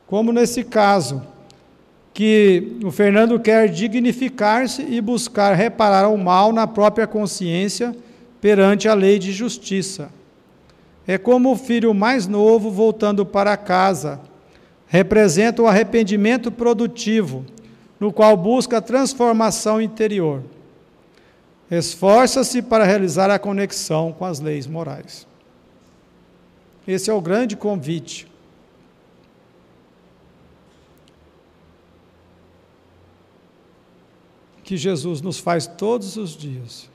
Como 0.05 0.33
nesse 0.33 0.63
caso, 0.63 1.23
que 2.13 2.77
o 2.83 2.91
Fernando 2.91 3.39
quer 3.39 3.67
dignificar-se 3.69 4.83
e 4.83 5.01
buscar 5.01 5.53
reparar 5.53 6.09
o 6.09 6.17
mal 6.17 6.51
na 6.51 6.67
própria 6.67 7.07
consciência 7.07 7.95
perante 8.39 8.87
a 8.87 8.93
lei 8.93 9.17
de 9.17 9.31
justiça. 9.31 10.11
É 11.07 11.17
como 11.17 11.51
o 11.51 11.57
filho 11.57 11.93
mais 11.93 12.27
novo 12.27 12.69
voltando 12.69 13.25
para 13.25 13.57
casa. 13.57 14.19
Representa 14.85 15.61
o 15.61 15.67
arrependimento 15.67 16.51
produtivo, 16.51 17.43
no 17.99 18.13
qual 18.13 18.37
busca 18.37 18.77
a 18.77 18.81
transformação 18.81 19.81
interior. 19.81 20.43
Esforça-se 21.77 22.61
para 22.61 22.83
realizar 22.83 23.31
a 23.31 23.39
conexão 23.39 24.13
com 24.13 24.25
as 24.25 24.39
leis 24.39 24.67
morais. 24.67 25.25
Esse 26.87 27.09
é 27.09 27.13
o 27.13 27.19
grande 27.19 27.57
convite 27.57 28.27
que 34.63 34.77
Jesus 34.77 35.19
nos 35.19 35.39
faz 35.39 35.65
todos 35.65 36.15
os 36.15 36.37
dias. 36.37 36.87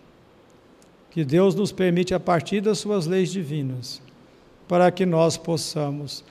Que 1.10 1.24
Deus 1.24 1.56
nos 1.56 1.72
permite, 1.72 2.14
a 2.14 2.20
partir 2.20 2.60
das 2.60 2.78
Suas 2.78 3.04
leis 3.04 3.32
divinas, 3.32 4.00
para 4.68 4.92
que 4.92 5.04
nós 5.04 5.36
possamos 5.36 6.22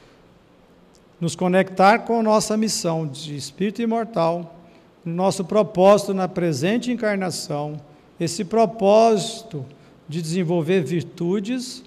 nos 1.19 1.35
conectar 1.35 1.99
com 1.99 2.21
a 2.21 2.23
nossa 2.23 2.55
missão 2.55 3.05
de 3.05 3.35
espírito 3.35 3.81
imortal, 3.81 4.55
nosso 5.03 5.43
propósito 5.43 6.13
na 6.13 6.29
presente 6.29 6.93
encarnação, 6.93 7.81
esse 8.19 8.43
propósito 8.43 9.65
de 10.07 10.21
desenvolver 10.21 10.81
virtudes 10.81 11.83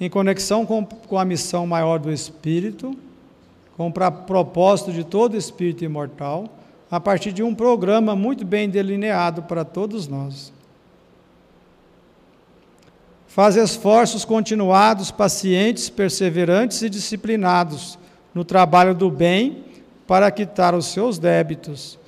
em 0.00 0.08
conexão 0.08 0.64
com, 0.64 0.84
com 0.84 1.18
a 1.18 1.24
missão 1.24 1.66
maior 1.66 1.98
do 1.98 2.12
Espírito, 2.12 2.96
com 3.76 3.88
o 3.88 3.92
propósito 3.92 4.92
de 4.92 5.04
todo 5.04 5.36
espírito 5.36 5.84
imortal 5.84 6.48
a 6.90 6.98
partir 6.98 7.32
de 7.32 7.42
um 7.42 7.54
programa 7.54 8.16
muito 8.16 8.44
bem 8.44 8.68
delineado 8.68 9.44
para 9.44 9.64
todos 9.64 10.08
nós. 10.08 10.52
Faz 13.28 13.54
esforços 13.54 14.24
continuados, 14.24 15.12
pacientes, 15.12 15.88
perseverantes 15.88 16.82
e 16.82 16.90
disciplinados 16.90 17.96
no 18.34 18.44
trabalho 18.44 18.92
do 18.92 19.08
bem 19.08 19.64
para 20.04 20.30
quitar 20.32 20.74
os 20.74 20.86
seus 20.86 21.16
débitos 21.16 21.99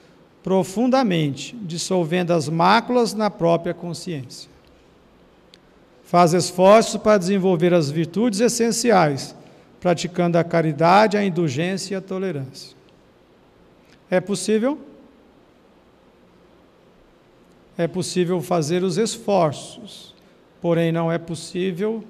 profundamente, 0.43 1.57
dissolvendo 1.63 2.33
as 2.33 2.49
máculas 2.49 3.15
na 3.15 3.31
própria 3.31 3.73
consciência. 3.73 4.51
Faz 6.03 6.35
esforços 6.35 7.01
para 7.01 7.17
desenvolver 7.17 7.73
as 7.73 7.91
virtudes 7.91 8.41
essenciais, 8.41 9.35
praticando 9.81 10.37
a 10.37 10.45
caridade, 10.45 11.17
a 11.17 11.25
indulgência 11.25 11.95
e 11.95 11.97
a 11.97 12.01
tolerância. 12.01 12.77
É 14.11 14.21
possível? 14.21 14.79
É 17.79 17.87
possível 17.87 18.41
fazer 18.43 18.83
os 18.83 18.99
esforços, 18.99 20.15
porém 20.61 20.93
não 20.93 21.11
é 21.11 21.19
possível 21.19 22.05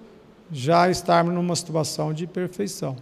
já 0.50 0.90
estarmos 0.90 1.32
numa 1.32 1.54
situação 1.54 2.12
de 2.12 2.26
perfeição. 2.26 2.96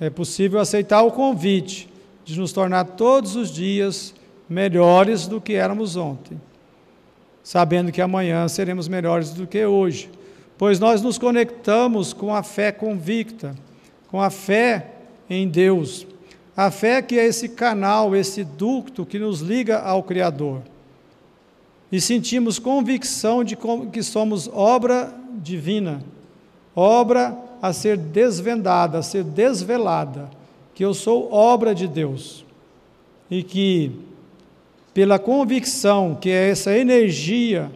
É 0.00 0.10
possível 0.10 0.58
aceitar 0.58 1.02
o 1.02 1.12
convite 1.12 1.88
de 2.24 2.38
nos 2.38 2.52
tornar 2.52 2.84
todos 2.84 3.36
os 3.36 3.50
dias 3.50 4.14
melhores 4.48 5.26
do 5.26 5.40
que 5.40 5.54
éramos 5.54 5.96
ontem, 5.96 6.40
sabendo 7.42 7.92
que 7.92 8.00
amanhã 8.00 8.46
seremos 8.48 8.88
melhores 8.88 9.30
do 9.30 9.46
que 9.46 9.64
hoje, 9.64 10.10
pois 10.56 10.78
nós 10.78 11.02
nos 11.02 11.18
conectamos 11.18 12.12
com 12.12 12.34
a 12.34 12.42
fé 12.42 12.72
convicta, 12.72 13.54
com 14.08 14.20
a 14.20 14.30
fé 14.30 14.92
em 15.28 15.48
Deus, 15.48 16.06
A 16.56 16.70
fé 16.70 17.02
que 17.02 17.18
é 17.18 17.26
esse 17.26 17.48
canal, 17.48 18.14
esse 18.14 18.44
ducto 18.44 19.04
que 19.04 19.18
nos 19.18 19.40
liga 19.40 19.80
ao 19.80 20.02
Criador. 20.02 20.62
E 21.90 22.00
sentimos 22.00 22.58
convicção 22.58 23.42
de 23.42 23.56
que 23.92 24.02
somos 24.02 24.48
obra 24.52 25.12
divina, 25.34 26.02
obra 26.74 27.36
a 27.60 27.72
ser 27.72 27.96
desvendada, 27.96 28.98
a 28.98 29.02
ser 29.02 29.24
desvelada, 29.24 30.30
que 30.74 30.84
eu 30.84 30.92
sou 30.92 31.32
obra 31.32 31.74
de 31.74 31.86
Deus. 31.86 32.44
E 33.30 33.42
que, 33.42 33.92
pela 34.92 35.18
convicção 35.18 36.16
que 36.20 36.30
é 36.30 36.50
essa 36.50 36.76
energia, 36.76 37.70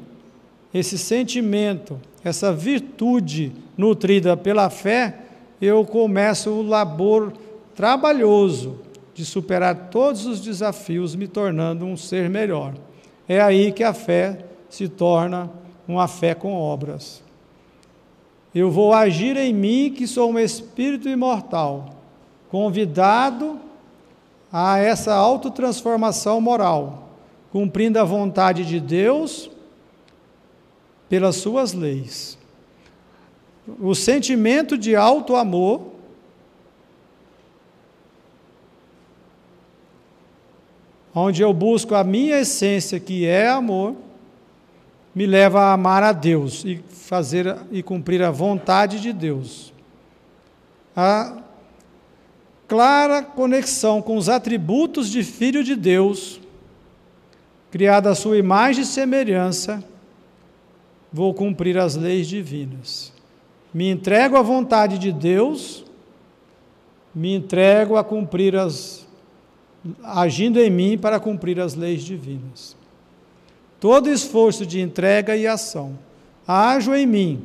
esse 0.74 0.98
sentimento, 0.98 1.98
essa 2.22 2.52
virtude 2.52 3.52
nutrida 3.76 4.36
pela 4.36 4.68
fé, 4.68 5.18
eu 5.60 5.84
começo 5.84 6.50
o 6.50 6.62
labor 6.62 7.32
trabalhoso 7.74 8.80
de 9.14 9.24
superar 9.24 9.88
todos 9.90 10.26
os 10.26 10.40
desafios, 10.40 11.14
me 11.14 11.26
tornando 11.26 11.84
um 11.84 11.96
ser 11.96 12.28
melhor. 12.28 12.74
É 13.28 13.40
aí 13.40 13.72
que 13.72 13.82
a 13.82 13.92
fé 13.92 14.44
se 14.68 14.88
torna 14.88 15.50
uma 15.86 16.06
fé 16.06 16.34
com 16.34 16.52
obras. 16.54 17.22
Eu 18.54 18.70
vou 18.70 18.92
agir 18.92 19.36
em 19.36 19.52
mim, 19.52 19.92
que 19.94 20.06
sou 20.06 20.30
um 20.30 20.38
espírito 20.38 21.08
imortal, 21.08 21.97
convidado 22.50 23.60
a 24.52 24.78
essa 24.78 25.14
autotransformação 25.14 26.40
moral, 26.40 27.10
cumprindo 27.52 27.98
a 27.98 28.04
vontade 28.04 28.64
de 28.64 28.80
Deus 28.80 29.50
pelas 31.08 31.36
suas 31.36 31.72
leis. 31.72 32.38
O 33.80 33.94
sentimento 33.94 34.78
de 34.78 34.96
alto 34.96 35.36
amor 35.36 35.98
onde 41.14 41.42
eu 41.42 41.52
busco 41.52 41.94
a 41.94 42.04
minha 42.04 42.38
essência, 42.38 43.00
que 43.00 43.26
é 43.26 43.48
amor, 43.48 43.96
me 45.14 45.26
leva 45.26 45.60
a 45.62 45.72
amar 45.72 46.02
a 46.02 46.12
Deus 46.12 46.64
e 46.64 46.80
fazer 46.88 47.56
e 47.72 47.82
cumprir 47.82 48.22
a 48.22 48.30
vontade 48.30 49.00
de 49.00 49.12
Deus. 49.12 49.72
A 50.94 51.42
clara 52.68 53.22
conexão 53.22 54.02
com 54.02 54.16
os 54.16 54.28
atributos 54.28 55.08
de 55.10 55.24
filho 55.24 55.64
de 55.64 55.74
Deus, 55.74 56.38
criado 57.70 58.08
à 58.08 58.14
sua 58.14 58.36
imagem 58.36 58.82
e 58.82 58.86
semelhança, 58.86 59.82
vou 61.10 61.32
cumprir 61.32 61.78
as 61.78 61.96
leis 61.96 62.28
divinas. 62.28 63.10
Me 63.72 63.88
entrego 63.88 64.36
à 64.36 64.42
vontade 64.42 64.98
de 64.98 65.10
Deus, 65.10 65.84
me 67.14 67.34
entrego 67.34 67.96
a 67.96 68.04
cumprir 68.04 68.54
as 68.54 69.08
agindo 70.02 70.58
em 70.58 70.68
mim 70.68 70.98
para 70.98 71.18
cumprir 71.18 71.58
as 71.60 71.74
leis 71.74 72.02
divinas. 72.02 72.76
Todo 73.80 74.10
esforço 74.10 74.66
de 74.66 74.80
entrega 74.80 75.36
e 75.36 75.46
ação, 75.46 75.98
ajo 76.46 76.94
em 76.94 77.06
mim 77.06 77.42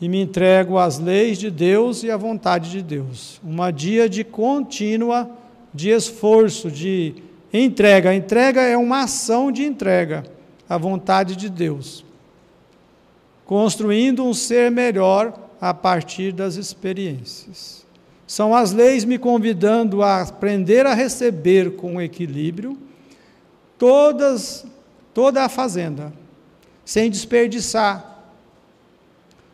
e 0.00 0.08
me 0.08 0.20
entrego 0.20 0.78
às 0.78 0.98
leis 0.98 1.38
de 1.38 1.50
Deus 1.50 2.02
e 2.02 2.10
à 2.10 2.16
vontade 2.16 2.70
de 2.70 2.82
Deus. 2.82 3.40
Uma 3.44 3.70
dia 3.70 4.08
de 4.08 4.24
contínua 4.24 5.30
de 5.74 5.90
esforço, 5.90 6.70
de 6.70 7.14
entrega. 7.52 8.10
A 8.10 8.14
entrega 8.14 8.62
é 8.62 8.76
uma 8.76 9.02
ação 9.02 9.52
de 9.52 9.64
entrega 9.64 10.24
à 10.68 10.78
vontade 10.78 11.36
de 11.36 11.50
Deus, 11.50 12.04
construindo 13.44 14.24
um 14.24 14.32
ser 14.32 14.70
melhor 14.70 15.34
a 15.60 15.74
partir 15.74 16.32
das 16.32 16.56
experiências. 16.56 17.84
São 18.26 18.54
as 18.54 18.72
leis 18.72 19.04
me 19.04 19.18
convidando 19.18 20.02
a 20.02 20.22
aprender 20.22 20.86
a 20.86 20.94
receber 20.94 21.76
com 21.76 22.00
equilíbrio 22.00 22.78
todas, 23.76 24.64
toda 25.12 25.42
a 25.42 25.48
fazenda, 25.48 26.12
sem 26.84 27.10
desperdiçar. 27.10 28.09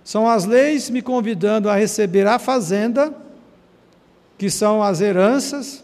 São 0.06 0.28
as 0.28 0.44
leis 0.44 0.88
me 0.88 1.02
convidando 1.02 1.68
a 1.68 1.74
receber 1.74 2.28
a 2.28 2.38
fazenda, 2.38 3.12
que 4.38 4.48
são 4.48 4.80
as 4.80 5.00
heranças, 5.00 5.82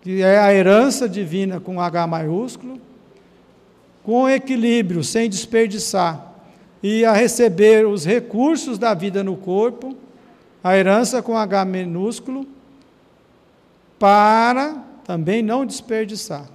que 0.00 0.22
é 0.22 0.38
a 0.38 0.54
herança 0.54 1.06
divina 1.06 1.60
com 1.60 1.78
H 1.78 2.06
maiúsculo, 2.06 2.80
com 4.02 4.26
equilíbrio, 4.26 5.04
sem 5.04 5.28
desperdiçar, 5.28 6.32
e 6.82 7.04
a 7.04 7.12
receber 7.12 7.86
os 7.86 8.06
recursos 8.06 8.78
da 8.78 8.94
vida 8.94 9.22
no 9.22 9.36
corpo 9.36 9.94
a 10.64 10.74
herança 10.74 11.20
com 11.20 11.36
H 11.36 11.66
minúsculo, 11.66 12.46
para 13.98 14.82
também 15.04 15.42
não 15.42 15.66
desperdiçar. 15.66 16.48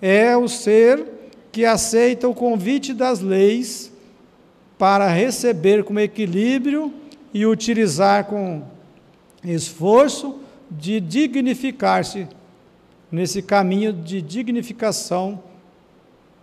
É 0.00 0.36
o 0.36 0.46
ser 0.46 1.04
que 1.50 1.64
aceita 1.64 2.28
o 2.28 2.34
convite 2.34 2.94
das 2.94 3.18
leis 3.18 3.87
para 4.78 5.08
receber 5.08 5.82
com 5.82 5.98
equilíbrio 5.98 6.94
e 7.34 7.44
utilizar 7.44 8.24
com 8.24 8.62
esforço 9.44 10.38
de 10.70 11.00
dignificar-se 11.00 12.28
nesse 13.10 13.42
caminho 13.42 13.92
de 13.92 14.22
dignificação 14.22 15.42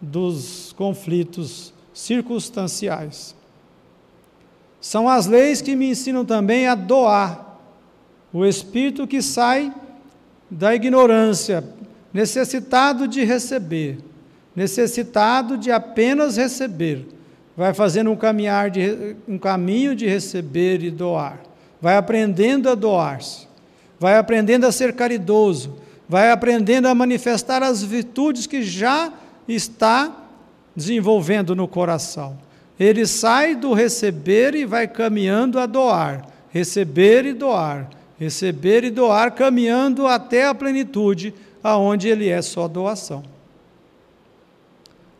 dos 0.01 0.73
conflitos 0.73 1.73
circunstanciais. 1.93 3.35
São 4.81 5.07
as 5.07 5.25
leis 5.25 5.61
que 5.61 5.75
me 5.75 5.89
ensinam 5.89 6.25
também 6.25 6.67
a 6.67 6.75
doar. 6.75 7.57
O 8.31 8.45
espírito 8.45 9.07
que 9.07 9.21
sai 9.21 9.73
da 10.51 10.75
ignorância, 10.75 11.63
necessitado 12.13 13.07
de 13.07 13.23
receber, 13.23 13.97
necessitado 14.55 15.57
de 15.57 15.71
apenas 15.71 16.37
receber, 16.37 17.07
vai 17.55 17.73
fazendo 17.73 18.11
um 18.11 18.15
caminhar 18.15 18.69
de 18.69 19.15
um 19.27 19.37
caminho 19.37 19.95
de 19.95 20.07
receber 20.07 20.83
e 20.83 20.91
doar. 20.91 21.39
Vai 21.81 21.97
aprendendo 21.97 22.69
a 22.69 22.75
doar-se, 22.75 23.47
vai 23.99 24.17
aprendendo 24.17 24.65
a 24.65 24.71
ser 24.71 24.93
caridoso, 24.93 25.75
vai 26.07 26.31
aprendendo 26.31 26.87
a 26.87 26.95
manifestar 26.95 27.63
as 27.63 27.83
virtudes 27.83 28.47
que 28.47 28.61
já 28.61 29.11
está 29.47 30.25
desenvolvendo 30.75 31.55
no 31.55 31.67
coração. 31.67 32.37
Ele 32.79 33.05
sai 33.05 33.55
do 33.55 33.73
receber 33.73 34.53
e 34.55 34.65
vai 34.65 34.87
caminhando 34.87 35.59
a 35.59 35.65
doar, 35.65 36.27
receber 36.49 37.25
e 37.25 37.33
doar, 37.33 37.89
receber 38.19 38.83
e 38.83 38.89
doar, 38.89 39.31
caminhando 39.31 40.07
até 40.07 40.45
a 40.45 40.53
plenitude, 40.53 41.33
aonde 41.63 42.09
ele 42.09 42.27
é 42.27 42.41
só 42.41 42.67
doação. 42.67 43.34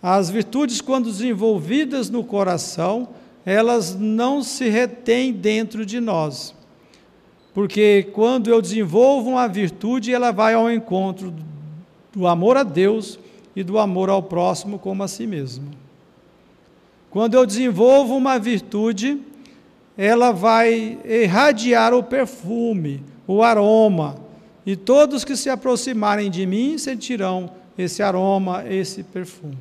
As 0.08 0.30
virtudes, 0.30 0.82
quando 0.82 1.10
desenvolvidas 1.10 2.12
no 2.12 2.24
coração, 2.24 3.08
elas 3.44 3.96
não 3.96 4.44
se 4.44 4.70
retêm 4.70 5.34
dentro 5.34 5.84
de 5.84 6.00
nós. 6.00 6.54
Porque 7.56 8.08
quando 8.14 8.48
eu 8.48 8.62
desenvolvo 8.62 9.32
uma 9.32 9.48
virtude, 9.48 10.14
ela 10.14 10.30
vai 10.30 10.54
ao 10.54 10.70
encontro 10.70 11.34
do 12.14 12.28
amor 12.28 12.56
a 12.56 12.62
Deus 12.62 13.18
e 13.56 13.64
do 13.64 13.80
amor 13.80 14.12
ao 14.12 14.22
próximo 14.22 14.78
como 14.78 15.02
a 15.02 15.08
si 15.08 15.26
mesmo. 15.26 15.72
Quando 17.10 17.34
eu 17.34 17.44
desenvolvo 17.44 18.16
uma 18.16 18.38
virtude, 18.38 19.20
ela 19.98 20.32
vai 20.32 21.00
irradiar 21.04 21.96
o 21.96 22.04
perfume, 22.04 23.02
o 23.26 23.42
aroma, 23.42 24.18
e 24.68 24.76
todos 24.76 25.26
que 25.26 25.36
se 25.36 25.50
aproximarem 25.50 26.30
de 26.30 26.46
mim 26.46 26.78
sentirão 26.78 27.50
esse 27.76 28.04
aroma, 28.04 28.64
esse 28.70 29.02
perfume. 29.02 29.58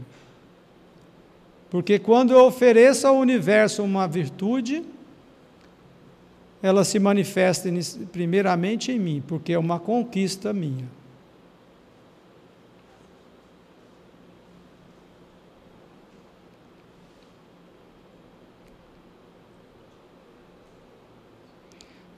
Porque 1.75 1.99
quando 1.99 2.33
eu 2.33 2.45
ofereço 2.45 3.05
ao 3.05 3.17
universo 3.17 3.83
uma 3.83 4.07
virtude, 4.07 4.85
ela 6.63 6.85
se 6.85 7.01
manifesta 7.01 7.69
primeiramente 8.13 8.93
em 8.93 8.99
mim, 9.01 9.21
porque 9.27 9.53
é 9.53 9.59
uma 9.59 9.81
conquista 9.81 10.53
minha. 10.53 10.85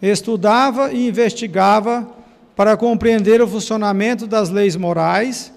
estudava 0.03 0.93
e 0.93 1.09
investigava 1.09 2.07
para 2.55 2.77
compreender 2.77 3.41
o 3.41 3.49
funcionamento 3.49 4.27
das 4.27 4.51
leis 4.51 4.77
morais 4.77 5.56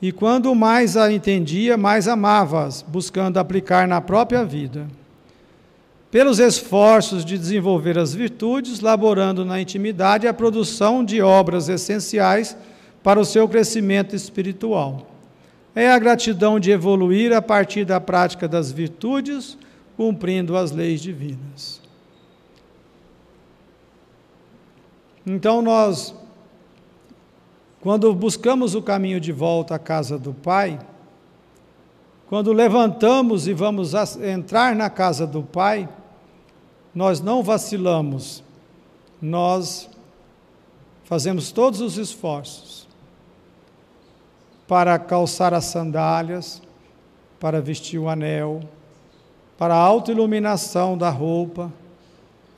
e, 0.00 0.10
quando 0.12 0.54
mais 0.54 0.96
a 0.96 1.12
entendia, 1.12 1.76
mais 1.76 2.08
amava-as, 2.08 2.82
buscando 2.82 3.38
aplicar 3.38 3.86
na 3.86 4.00
própria 4.00 4.44
vida. 4.44 4.86
Pelos 6.10 6.38
esforços 6.38 7.24
de 7.24 7.38
desenvolver 7.38 7.98
as 7.98 8.14
virtudes, 8.14 8.80
laborando 8.80 9.44
na 9.44 9.60
intimidade 9.60 10.26
a 10.26 10.34
produção 10.34 11.04
de 11.04 11.20
obras 11.20 11.68
essenciais 11.68 12.56
para 13.02 13.20
o 13.20 13.24
seu 13.24 13.48
crescimento 13.48 14.16
espiritual. 14.16 15.06
É 15.74 15.90
a 15.90 15.98
gratidão 15.98 16.58
de 16.58 16.70
evoluir 16.70 17.32
a 17.32 17.40
partir 17.40 17.84
da 17.84 18.00
prática 18.00 18.48
das 18.48 18.72
virtudes, 18.72 19.56
cumprindo 19.96 20.56
as 20.56 20.72
leis 20.72 21.00
divinas. 21.00 21.80
Então 25.24 25.62
nós, 25.62 26.14
quando 27.80 28.14
buscamos 28.14 28.74
o 28.74 28.82
caminho 28.82 29.18
de 29.18 29.32
volta 29.32 29.74
à 29.74 29.78
casa 29.78 30.18
do 30.18 30.34
Pai, 30.34 30.78
quando 32.28 32.52
levantamos 32.52 33.48
e 33.48 33.54
vamos 33.54 33.94
entrar 34.22 34.76
na 34.76 34.90
casa 34.90 35.26
do 35.26 35.42
Pai, 35.42 35.88
nós 36.94 37.20
não 37.20 37.42
vacilamos, 37.42 38.44
nós 39.20 39.88
fazemos 41.04 41.50
todos 41.50 41.80
os 41.80 41.96
esforços 41.96 42.86
para 44.68 44.98
calçar 44.98 45.52
as 45.54 45.64
sandálias, 45.64 46.62
para 47.40 47.60
vestir 47.60 47.98
o 47.98 48.08
anel, 48.08 48.60
para 49.58 49.74
a 49.74 49.78
autoiluminação 49.78 50.96
da 50.96 51.10
roupa, 51.10 51.72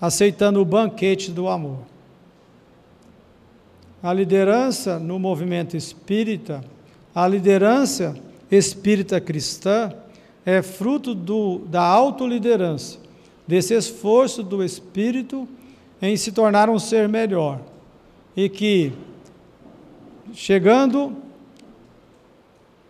aceitando 0.00 0.60
o 0.60 0.64
banquete 0.64 1.30
do 1.30 1.48
amor. 1.48 1.91
A 4.02 4.12
liderança 4.12 4.98
no 4.98 5.18
movimento 5.18 5.76
espírita, 5.76 6.64
a 7.14 7.28
liderança 7.28 8.16
espírita 8.50 9.20
cristã 9.20 9.92
é 10.44 10.60
fruto 10.60 11.14
do, 11.14 11.60
da 11.60 11.82
autoliderança, 11.82 12.98
desse 13.46 13.74
esforço 13.74 14.42
do 14.42 14.64
espírito 14.64 15.48
em 16.00 16.16
se 16.16 16.32
tornar 16.32 16.68
um 16.68 16.80
ser 16.80 17.08
melhor. 17.08 17.60
E 18.36 18.48
que, 18.48 18.92
chegando 20.32 21.16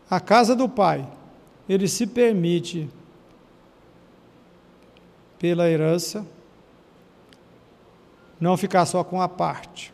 à 0.09 0.19
casa 0.19 0.57
do 0.57 0.67
Pai, 0.67 1.07
ele 1.69 1.89
se 1.89 2.07
permite, 2.07 2.89
pela 5.39 5.69
herança, 5.69 6.25
não 8.41 8.57
ficar 8.57 8.87
só 8.87 9.05
com 9.05 9.21
a 9.21 9.29
parte, 9.29 9.93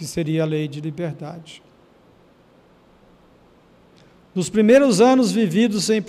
que 0.00 0.06
seria 0.06 0.44
a 0.44 0.46
lei 0.46 0.66
de 0.66 0.80
liberdade. 0.80 1.62
Nos 4.34 4.48
primeiros 4.48 4.98
anos 4.98 5.30
vividos 5.30 5.90
em, 5.90 6.02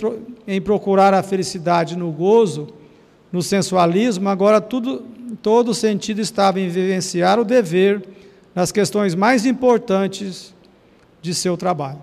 em 0.48 0.62
procurar 0.62 1.12
a 1.12 1.22
felicidade 1.22 1.94
no 1.94 2.10
gozo, 2.10 2.68
no 3.30 3.42
sensualismo, 3.42 4.30
agora 4.30 4.62
tudo, 4.62 5.04
todo 5.42 5.74
sentido 5.74 6.22
estava 6.22 6.58
em 6.58 6.70
vivenciar 6.70 7.38
o 7.38 7.44
dever 7.44 8.02
nas 8.54 8.72
questões 8.72 9.14
mais 9.14 9.44
importantes 9.44 10.54
de 11.20 11.34
seu 11.34 11.54
trabalho. 11.54 12.02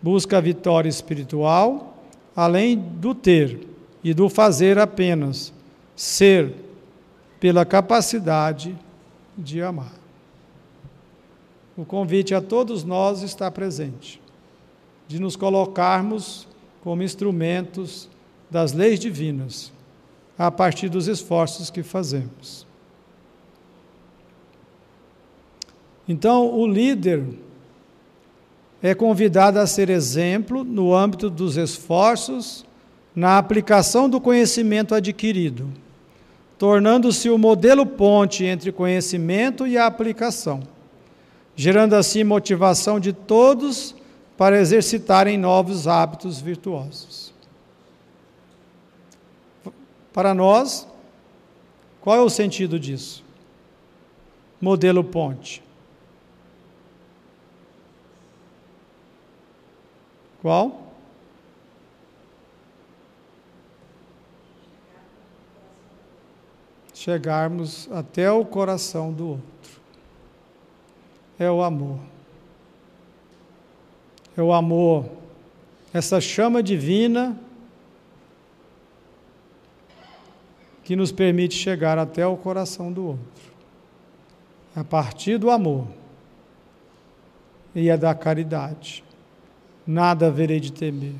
Busca 0.00 0.38
a 0.38 0.40
vitória 0.40 0.88
espiritual, 0.88 2.00
além 2.36 2.78
do 2.78 3.12
ter 3.12 3.58
e 4.04 4.14
do 4.14 4.28
fazer 4.28 4.78
apenas, 4.78 5.52
ser 5.96 6.61
pela 7.42 7.64
capacidade 7.64 8.78
de 9.36 9.60
amar. 9.60 9.94
O 11.76 11.84
convite 11.84 12.36
a 12.36 12.40
todos 12.40 12.84
nós 12.84 13.22
está 13.22 13.50
presente, 13.50 14.22
de 15.08 15.18
nos 15.18 15.34
colocarmos 15.34 16.46
como 16.84 17.02
instrumentos 17.02 18.08
das 18.48 18.72
leis 18.72 19.00
divinas, 19.00 19.72
a 20.38 20.52
partir 20.52 20.88
dos 20.88 21.08
esforços 21.08 21.68
que 21.68 21.82
fazemos. 21.82 22.64
Então, 26.08 26.48
o 26.48 26.64
líder 26.64 27.26
é 28.80 28.94
convidado 28.94 29.58
a 29.58 29.66
ser 29.66 29.90
exemplo 29.90 30.62
no 30.62 30.94
âmbito 30.94 31.28
dos 31.28 31.56
esforços 31.56 32.64
na 33.16 33.36
aplicação 33.36 34.08
do 34.08 34.20
conhecimento 34.20 34.94
adquirido, 34.94 35.81
tornando-se 36.62 37.28
o 37.28 37.36
modelo 37.36 37.84
ponte 37.84 38.44
entre 38.44 38.70
conhecimento 38.70 39.66
e 39.66 39.76
aplicação 39.76 40.62
gerando 41.56 41.94
assim 41.94 42.24
motivação 42.24 42.98
de 42.98 43.12
todos 43.12 43.96
para 44.36 44.60
exercitarem 44.60 45.36
novos 45.36 45.86
hábitos 45.86 46.40
virtuosos. 46.40 47.32
Para 50.12 50.34
nós, 50.34 50.86
qual 52.00 52.16
é 52.16 52.20
o 52.20 52.30
sentido 52.30 52.78
disso? 52.78 53.24
Modelo 54.60 55.02
ponte. 55.02 55.62
Qual? 60.40 60.81
Chegarmos 67.04 67.90
até 67.90 68.30
o 68.30 68.44
coração 68.44 69.12
do 69.12 69.30
outro 69.30 69.80
é 71.36 71.50
o 71.50 71.60
amor. 71.60 71.98
É 74.36 74.40
o 74.40 74.52
amor, 74.52 75.06
essa 75.92 76.20
chama 76.20 76.62
divina 76.62 77.36
que 80.84 80.94
nos 80.94 81.10
permite 81.10 81.56
chegar 81.56 81.98
até 81.98 82.24
o 82.24 82.36
coração 82.36 82.92
do 82.92 83.04
outro. 83.04 83.52
A 84.76 84.84
partir 84.84 85.38
do 85.38 85.50
amor 85.50 85.88
e 87.74 87.90
a 87.90 87.96
da 87.96 88.14
caridade. 88.14 89.02
Nada 89.84 90.28
haverei 90.28 90.60
de 90.60 90.70
temer. 90.70 91.16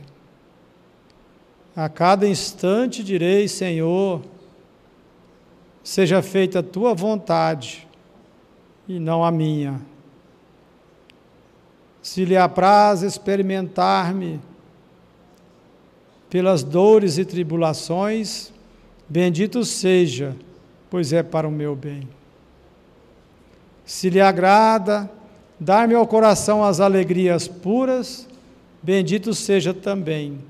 A 1.75 1.89
cada 1.89 2.29
instante 2.29 3.03
direi, 3.03 3.49
Senhor, 3.49 4.23
seja 5.83 6.23
feita 6.23 6.61
a 6.61 6.63
tua 6.63 6.95
vontade 6.95 7.87
e 8.89 8.99
não 8.99 9.25
a 9.25 9.31
minha 9.31 9.81
se 12.03 12.25
lhe 12.25 12.37
apraz 12.37 13.03
experimentar-me 13.03 14.41
pelas 16.29 16.65
dores 16.65 17.17
e 17.17 17.25
tribulações, 17.25 18.53
bendito 19.09 19.65
seja, 19.65 20.37
pois 20.91 21.13
é 21.13 21.23
para 21.23 21.47
o 21.47 21.51
meu 21.51 21.77
bem. 21.77 22.09
Se 23.85 24.11
lhe 24.11 24.21
agrada 24.21 25.09
dar-me 25.61 25.95
ao 25.95 26.07
coração 26.07 26.65
as 26.65 26.81
alegrias 26.81 27.47
puras, 27.47 28.29
bendito 28.83 29.33
seja 29.33 29.73
também, 29.73 30.41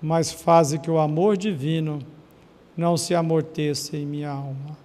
mas 0.00 0.32
faze 0.32 0.78
que 0.78 0.90
o 0.90 0.98
amor 0.98 1.36
divino 1.36 1.98
não 2.76 2.96
se 2.96 3.14
amorteça 3.14 3.96
em 3.96 4.06
minha 4.06 4.30
alma, 4.30 4.76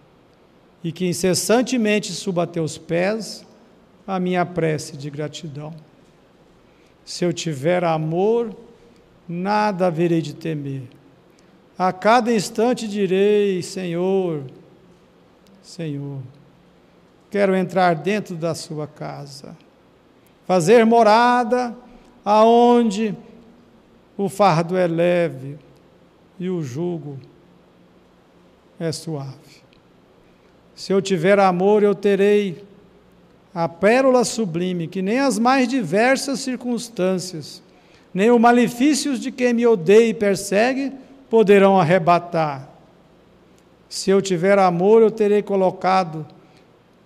e 0.83 0.91
que 0.91 1.05
incessantemente 1.05 2.11
suba 2.11 2.43
a 2.43 2.47
teus 2.47 2.77
pés 2.77 3.45
a 4.05 4.19
minha 4.19 4.45
prece 4.45 4.95
de 4.95 5.09
gratidão. 5.09 5.73
Se 7.03 7.23
eu 7.23 7.33
tiver 7.33 7.83
amor, 7.83 8.55
nada 9.27 9.87
haverei 9.87 10.21
de 10.21 10.33
temer. 10.33 10.83
A 11.77 11.91
cada 11.91 12.33
instante 12.33 12.87
direi: 12.87 13.61
Senhor, 13.61 14.43
Senhor, 15.61 16.19
quero 17.29 17.55
entrar 17.55 17.95
dentro 17.95 18.35
da 18.35 18.55
Sua 18.55 18.87
casa, 18.87 19.57
fazer 20.45 20.85
morada 20.85 21.75
aonde 22.23 23.15
o 24.17 24.29
fardo 24.29 24.77
é 24.77 24.87
leve 24.87 25.57
e 26.39 26.49
o 26.49 26.63
jugo 26.63 27.19
é 28.79 28.91
suave. 28.91 29.63
Se 30.75 30.91
eu 30.91 31.01
tiver 31.01 31.39
amor, 31.39 31.83
eu 31.83 31.95
terei 31.95 32.63
a 33.53 33.69
pérola 33.69 34.25
sublime 34.25 34.87
que 34.87 35.01
nem 35.01 35.19
as 35.19 35.39
mais 35.39 35.67
diversas 35.67 36.41
circunstâncias, 36.41 37.63
nem 38.13 38.29
os 38.29 38.39
malefícios 38.39 39.19
de 39.19 39.31
quem 39.31 39.53
me 39.53 39.65
odeia 39.65 40.09
e 40.09 40.13
persegue 40.13 40.91
poderão 41.29 41.79
arrebatar. 41.79 42.69
Se 43.87 44.09
eu 44.09 44.21
tiver 44.21 44.59
amor, 44.59 45.01
eu 45.01 45.09
terei 45.09 45.41
colocado 45.41 46.25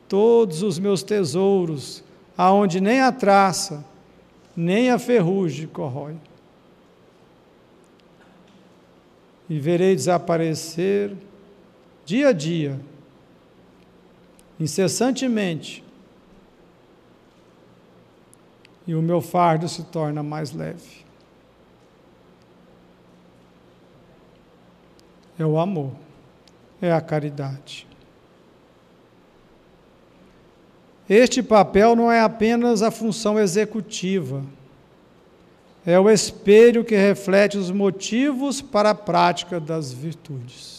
todos 0.07 0.63
os 0.63 0.79
meus 0.79 1.03
tesouros, 1.03 2.03
aonde 2.35 2.81
nem 2.81 3.01
a 3.01 3.11
traça, 3.11 3.85
nem 4.55 4.89
a 4.89 4.97
ferrugem 4.97 5.67
corrói. 5.67 6.15
E 9.47 9.59
verei 9.59 9.95
desaparecer 9.95 11.15
dia 12.09 12.29
a 12.29 12.33
dia, 12.33 12.79
incessantemente, 14.59 15.83
e 18.87 18.95
o 18.95 19.01
meu 19.01 19.21
fardo 19.21 19.69
se 19.69 19.83
torna 19.83 20.23
mais 20.23 20.51
leve. 20.51 21.05
É 25.37 25.45
o 25.45 25.59
amor, 25.59 25.91
é 26.81 26.91
a 26.91 26.99
caridade. 26.99 27.87
Este 31.07 31.43
papel 31.43 31.95
não 31.95 32.11
é 32.11 32.21
apenas 32.21 32.81
a 32.81 32.89
função 32.89 33.37
executiva, 33.37 34.43
é 35.85 35.99
o 35.99 36.09
espelho 36.09 36.83
que 36.83 36.95
reflete 36.95 37.55
os 37.55 37.69
motivos 37.69 38.63
para 38.63 38.89
a 38.89 38.95
prática 38.95 39.59
das 39.59 39.93
virtudes. 39.93 40.78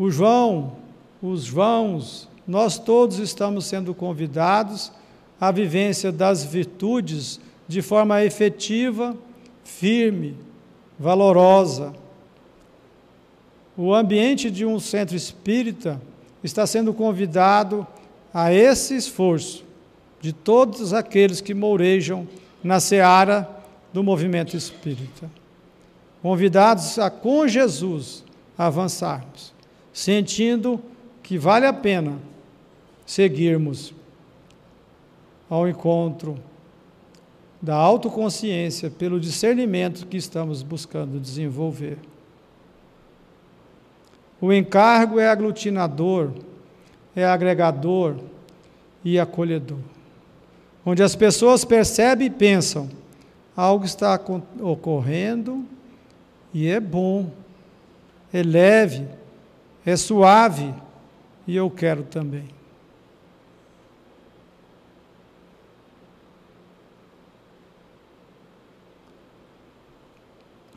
O 0.00 0.10
João, 0.10 0.78
os 1.22 1.42
Joãos, 1.42 2.26
nós 2.48 2.78
todos 2.78 3.18
estamos 3.18 3.66
sendo 3.66 3.94
convidados 3.94 4.90
à 5.38 5.52
vivência 5.52 6.10
das 6.10 6.42
virtudes 6.42 7.38
de 7.68 7.82
forma 7.82 8.24
efetiva, 8.24 9.14
firme, 9.62 10.38
valorosa. 10.98 11.92
O 13.76 13.94
ambiente 13.94 14.50
de 14.50 14.64
um 14.64 14.80
centro 14.80 15.14
espírita 15.14 16.00
está 16.42 16.66
sendo 16.66 16.94
convidado 16.94 17.86
a 18.32 18.50
esse 18.50 18.96
esforço 18.96 19.66
de 20.18 20.32
todos 20.32 20.94
aqueles 20.94 21.42
que 21.42 21.52
mourejam 21.52 22.26
na 22.64 22.80
seara 22.80 23.46
do 23.92 24.02
movimento 24.02 24.56
espírita. 24.56 25.30
Convidados 26.22 26.98
a, 26.98 27.10
com 27.10 27.46
Jesus, 27.46 28.24
avançarmos, 28.56 29.59
sentindo 29.92 30.80
que 31.22 31.38
vale 31.38 31.66
a 31.66 31.72
pena 31.72 32.18
seguirmos 33.04 33.92
ao 35.48 35.68
encontro 35.68 36.38
da 37.60 37.74
autoconsciência 37.74 38.90
pelo 38.90 39.20
discernimento 39.20 40.06
que 40.06 40.16
estamos 40.16 40.62
buscando 40.62 41.20
desenvolver. 41.20 41.98
O 44.40 44.52
encargo 44.52 45.18
é 45.18 45.28
aglutinador, 45.28 46.32
é 47.14 47.24
agregador 47.24 48.16
e 49.04 49.18
acolhedor 49.18 49.78
onde 50.84 51.02
as 51.02 51.14
pessoas 51.14 51.64
percebem 51.64 52.26
e 52.26 52.30
pensam: 52.30 52.88
algo 53.56 53.84
está 53.84 54.18
ocorrendo 54.60 55.64
e 56.52 56.68
é 56.68 56.80
bom, 56.80 57.30
é 58.32 58.42
leve, 58.42 59.06
é 59.84 59.96
suave 59.96 60.74
e 61.46 61.56
eu 61.56 61.70
quero 61.70 62.02
também. 62.02 62.44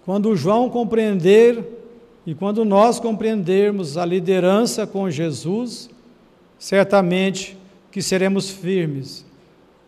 Quando 0.05 0.35
João 0.35 0.69
compreender 0.69 1.63
e 2.25 2.35
quando 2.35 2.65
nós 2.65 2.99
compreendermos 2.99 3.97
a 3.97 4.05
liderança 4.05 4.85
com 4.85 5.09
Jesus, 5.09 5.89
certamente 6.59 7.57
que 7.89 8.01
seremos 8.01 8.49
firmes 8.49 9.25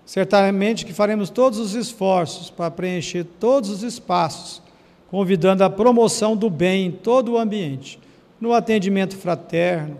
Certamente 0.06 0.86
que 0.86 0.94
faremos 0.94 1.32
todos 1.32 1.58
os 1.58 1.74
esforços 1.74 2.52
para 2.52 2.70
preencher 2.70 3.26
todos 3.40 3.72
os 3.72 3.82
espaços, 3.82 4.62
convidando 5.10 5.64
a 5.64 5.70
promoção 5.70 6.38
do 6.38 6.48
bem 6.48 6.86
em 6.86 6.92
todo 6.92 7.32
o 7.32 7.38
ambiente, 7.40 8.00
no 8.40 8.54
atendimento 8.54 9.16
fraterno, 9.16 9.98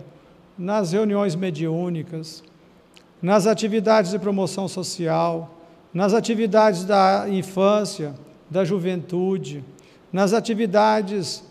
nas 0.56 0.92
reuniões 0.92 1.34
mediúnicas, 1.34 2.42
nas 3.20 3.46
atividades 3.46 4.10
de 4.10 4.18
promoção 4.18 4.68
social, 4.68 5.54
nas 5.92 6.12
atividades 6.14 6.84
da 6.84 7.26
infância, 7.28 8.14
da 8.50 8.64
juventude, 8.64 9.64
nas 10.12 10.32
atividades 10.32 11.42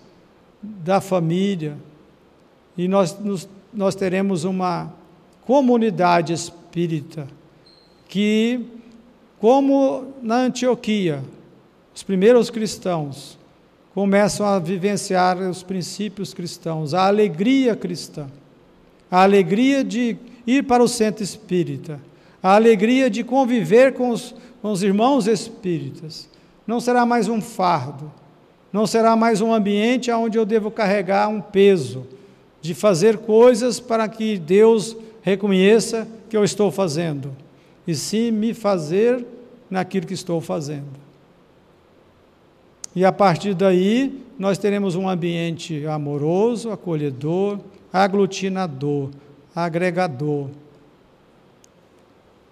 da 0.61 1.01
família. 1.01 1.77
E 2.77 2.87
nós, 2.87 3.17
nos, 3.19 3.47
nós 3.73 3.95
teremos 3.95 4.43
uma 4.43 4.93
comunidade 5.45 6.33
espírita 6.33 7.27
que, 8.07 8.65
como 9.39 10.13
na 10.21 10.37
Antioquia, 10.37 11.23
os 11.93 12.03
primeiros 12.03 12.49
cristãos 12.49 13.37
começam 13.95 14.45
a 14.45 14.59
vivenciar 14.59 15.37
os 15.37 15.63
princípios 15.63 16.33
cristãos, 16.33 16.93
a 16.93 17.07
alegria 17.07 17.77
cristã, 17.77 18.27
a 19.09 19.23
alegria 19.23 19.85
de 19.85 20.17
ir 20.45 20.65
para 20.65 20.83
o 20.83 20.87
centro 20.87 21.23
espírita, 21.23 22.01
a 22.43 22.55
alegria 22.55 23.09
de 23.09 23.23
conviver 23.23 23.93
com 23.93 24.09
os, 24.09 24.35
com 24.61 24.69
os 24.69 24.83
irmãos 24.83 25.27
espíritas. 25.27 26.29
Não 26.67 26.81
será 26.81 27.05
mais 27.05 27.29
um 27.29 27.39
fardo, 27.39 28.11
não 28.71 28.85
será 28.85 29.15
mais 29.15 29.39
um 29.39 29.53
ambiente 29.53 30.11
onde 30.11 30.37
eu 30.37 30.45
devo 30.45 30.69
carregar 30.69 31.29
um 31.29 31.39
peso 31.39 32.05
de 32.61 32.73
fazer 32.73 33.19
coisas 33.19 33.79
para 33.79 34.09
que 34.09 34.37
Deus 34.37 34.97
reconheça 35.21 36.05
que 36.29 36.35
eu 36.35 36.43
estou 36.43 36.69
fazendo 36.69 37.31
e 37.87 37.95
sim 37.95 38.29
me 38.29 38.53
fazer 38.53 39.25
naquilo 39.69 40.05
que 40.05 40.13
estou 40.13 40.41
fazendo. 40.41 41.04
E 42.95 43.03
a 43.03 43.11
partir 43.11 43.53
daí, 43.53 44.23
nós 44.39 44.57
teremos 44.57 44.95
um 44.95 45.09
ambiente 45.09 45.85
amoroso, 45.85 46.71
acolhedor, 46.71 47.59
aglutinador, 47.91 49.09
agregador. 49.53 50.49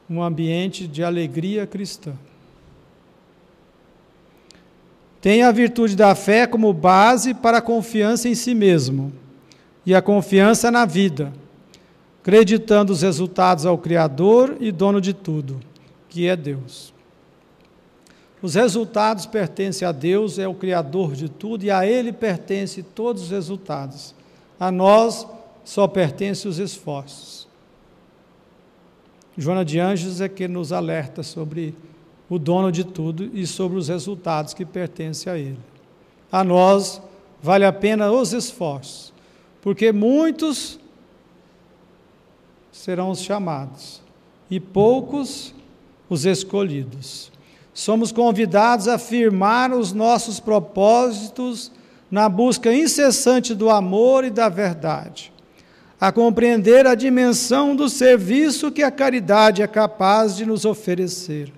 Um 0.09 0.21
ambiente 0.21 0.85
de 0.87 1.03
alegria 1.03 1.65
cristã. 1.65 2.13
Tem 5.21 5.43
a 5.43 5.51
virtude 5.51 5.95
da 5.95 6.13
fé 6.13 6.45
como 6.45 6.73
base 6.73 7.33
para 7.33 7.59
a 7.59 7.61
confiança 7.61 8.27
em 8.27 8.35
si 8.35 8.53
mesmo 8.53 9.13
e 9.85 9.95
a 9.95 10.01
confiança 10.01 10.69
na 10.69 10.85
vida 10.85 11.31
acreditando 12.23 12.93
os 12.93 13.01
resultados 13.01 13.65
ao 13.65 13.77
Criador 13.77 14.55
e 14.61 14.71
dono 14.71 15.01
de 15.01 15.13
tudo, 15.13 15.59
que 16.07 16.25
é 16.25 16.37
Deus. 16.37 16.92
Os 18.43 18.55
resultados 18.55 19.25
pertencem 19.25 19.87
a 19.87 19.93
Deus, 19.93 20.37
é 20.37 20.45
o 20.45 20.53
Criador 20.53 21.13
de 21.13 21.29
tudo, 21.29 21.63
e 21.63 21.71
a 21.71 21.87
Ele 21.87 22.11
pertencem 22.11 22.83
todos 22.83 23.23
os 23.23 23.29
resultados. 23.29 24.13
A 24.59 24.69
nós 24.69 25.25
só 25.63 25.87
pertencem 25.87 26.51
os 26.51 26.59
esforços. 26.59 27.47
Joana 29.37 29.63
de 29.63 29.79
Anjos 29.79 30.19
é 30.19 30.27
que 30.27 30.45
nos 30.45 30.73
alerta 30.73 31.23
sobre 31.23 31.73
o 32.29 32.37
dono 32.37 32.69
de 32.69 32.83
tudo 32.83 33.31
e 33.33 33.47
sobre 33.47 33.77
os 33.77 33.87
resultados 33.87 34.53
que 34.53 34.65
pertencem 34.65 35.31
a 35.31 35.37
Ele. 35.37 35.59
A 36.29 36.43
nós 36.43 37.01
vale 37.41 37.63
a 37.63 37.71
pena 37.71 38.11
os 38.11 38.33
esforços, 38.33 39.13
porque 39.61 39.93
muitos 39.93 40.77
serão 42.73 43.09
os 43.09 43.21
chamados, 43.21 44.01
e 44.51 44.59
poucos 44.59 45.55
os 46.09 46.25
escolhidos. 46.25 47.32
Somos 47.73 48.11
convidados 48.11 48.87
a 48.87 48.97
firmar 48.97 49.73
os 49.73 49.93
nossos 49.93 50.39
propósitos 50.39 51.71
na 52.09 52.29
busca 52.29 52.71
incessante 52.73 53.55
do 53.55 53.69
amor 53.69 54.23
e 54.23 54.29
da 54.29 54.47
verdade, 54.47 55.33
a 55.99 56.11
compreender 56.11 56.85
a 56.85 56.93
dimensão 56.93 57.75
do 57.75 57.89
serviço 57.89 58.71
que 58.71 58.83
a 58.83 58.91
caridade 58.91 59.63
é 59.63 59.67
capaz 59.67 60.35
de 60.35 60.45
nos 60.45 60.65
oferecer. 60.65 61.51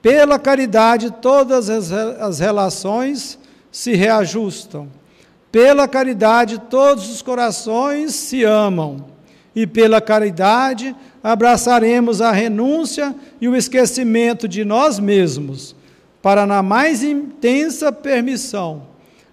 Pela 0.00 0.38
caridade, 0.38 1.10
todas 1.10 1.68
as 1.68 2.38
relações 2.38 3.38
se 3.70 3.94
reajustam. 3.94 4.88
Pela 5.52 5.86
caridade, 5.86 6.58
todos 6.58 7.10
os 7.10 7.22
corações 7.22 8.14
se 8.14 8.42
amam 8.44 9.13
e 9.54 9.66
pela 9.66 10.00
caridade 10.00 10.94
abraçaremos 11.22 12.20
a 12.20 12.32
renúncia 12.32 13.14
e 13.40 13.48
o 13.48 13.56
esquecimento 13.56 14.48
de 14.48 14.64
nós 14.64 14.98
mesmos, 14.98 15.76
para, 16.20 16.46
na 16.46 16.62
mais 16.62 17.02
intensa 17.02 17.92
permissão, 17.92 18.86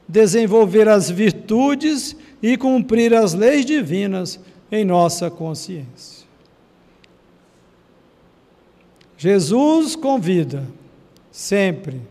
desenvolver 0.07 0.87
as 0.87 1.09
virtudes 1.09 2.15
e 2.41 2.57
cumprir 2.57 3.13
as 3.13 3.33
leis 3.33 3.65
divinas 3.65 4.39
em 4.71 4.85
nossa 4.85 5.29
consciência. 5.29 6.21
Jesus 9.17 9.95
convida, 9.95 10.63
sempre. 11.31 12.01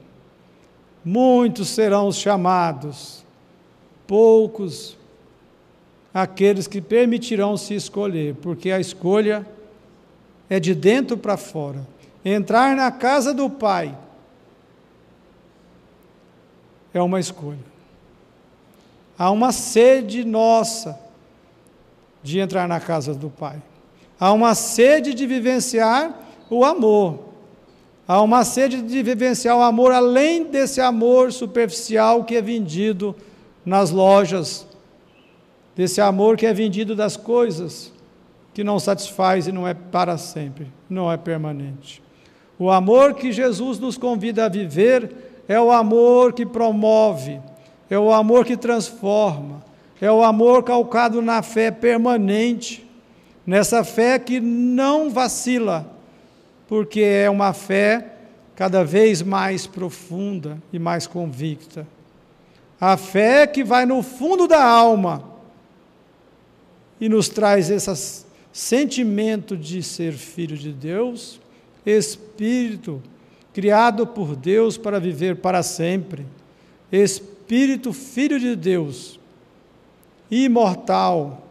Muitos 1.05 1.69
serão 1.69 2.07
os 2.07 2.17
chamados, 2.17 3.25
poucos 4.07 4.97
aqueles 6.13 6.67
que 6.67 6.81
permitirão 6.81 7.57
se 7.57 7.75
escolher, 7.75 8.35
porque 8.37 8.71
a 8.71 8.81
escolha 8.81 9.47
é 10.49 10.59
de 10.59 10.75
dentro 10.75 11.17
para 11.17 11.37
fora. 11.37 11.87
Entrar 12.25 12.77
na 12.77 12.91
casa 12.91 13.33
do 13.33 13.49
Pai 13.49 13.97
é 16.93 17.01
uma 17.01 17.21
escolha. 17.21 17.71
Há 19.17 19.31
uma 19.31 19.53
sede 19.53 20.25
nossa 20.25 20.99
de 22.23 22.41
entrar 22.41 22.67
na 22.69 22.81
casa 22.81 23.15
do 23.15 23.31
Pai. 23.31 23.63
Há 24.19 24.33
uma 24.33 24.55
sede 24.55 25.15
de 25.15 25.27
vivenciar 25.27 26.15
o 26.51 26.65
amor. 26.65 27.31
Há 28.07 28.21
uma 28.21 28.45
sede 28.45 28.83
de 28.83 29.03
vivenciar 29.03 29.57
o 29.57 29.63
amor 29.63 29.93
além 29.93 30.45
desse 30.45 30.81
amor 30.81 31.33
superficial 31.33 32.25
que 32.25 32.35
é 32.35 32.43
vendido 32.43 33.15
nas 33.65 33.91
lojas 33.91 34.67
desse 35.81 35.99
amor 35.99 36.37
que 36.37 36.45
é 36.45 36.53
vendido 36.53 36.95
das 36.95 37.17
coisas, 37.17 37.91
que 38.53 38.63
não 38.63 38.79
satisfaz 38.79 39.47
e 39.47 39.53
não 39.53 39.67
é 39.67 39.73
para 39.73 40.19
sempre, 40.19 40.67
não 40.91 41.11
é 41.11 41.17
permanente. 41.17 42.03
O 42.59 42.71
amor 42.71 43.15
que 43.15 43.33
Jesus 43.33 43.79
nos 43.79 43.97
convida 43.97 44.45
a 44.45 44.49
viver 44.51 45.11
é 45.49 45.59
o 45.59 45.73
amor 45.73 46.35
que 46.35 46.45
promove, 46.45 47.41
é 47.89 47.99
o 47.99 48.13
amor 48.13 48.45
que 48.45 48.59
transforma, 48.59 49.65
É 50.03 50.13
o 50.13 50.23
amor 50.23 50.63
calcado 50.65 51.23
na 51.23 51.43
fé 51.43 51.71
permanente, 51.71 52.87
nessa 53.47 53.83
fé 53.83 54.19
que 54.19 54.39
não 54.39 55.09
vacila, 55.09 55.87
porque 56.69 57.01
é 57.01 57.31
uma 57.31 57.55
fé 57.55 58.07
cada 58.55 58.85
vez 58.85 59.23
mais 59.23 59.67
profunda 59.67 60.59
e 60.71 60.79
mais 60.79 61.07
convicta. 61.07 61.87
A 62.79 62.99
fé 62.99 63.47
que 63.47 63.65
vai 63.65 63.87
no 63.87 64.03
fundo 64.03 64.47
da 64.47 64.63
alma 64.63 65.30
e 67.01 67.09
nos 67.09 67.29
traz 67.29 67.71
esse 67.71 68.25
sentimento 68.53 69.57
de 69.57 69.83
ser 69.83 70.13
filho 70.13 70.57
de 70.57 70.73
Deus, 70.73 71.41
espírito 71.87 73.03
criado 73.53 74.07
por 74.07 74.37
Deus 74.37 74.77
para 74.77 75.01
viver 75.01 75.37
para 75.37 75.63
sempre, 75.63 76.27
espírito 76.93 77.93
filho 77.93 78.39
de 78.39 78.55
Deus, 78.55 79.19
imortal, 80.31 81.49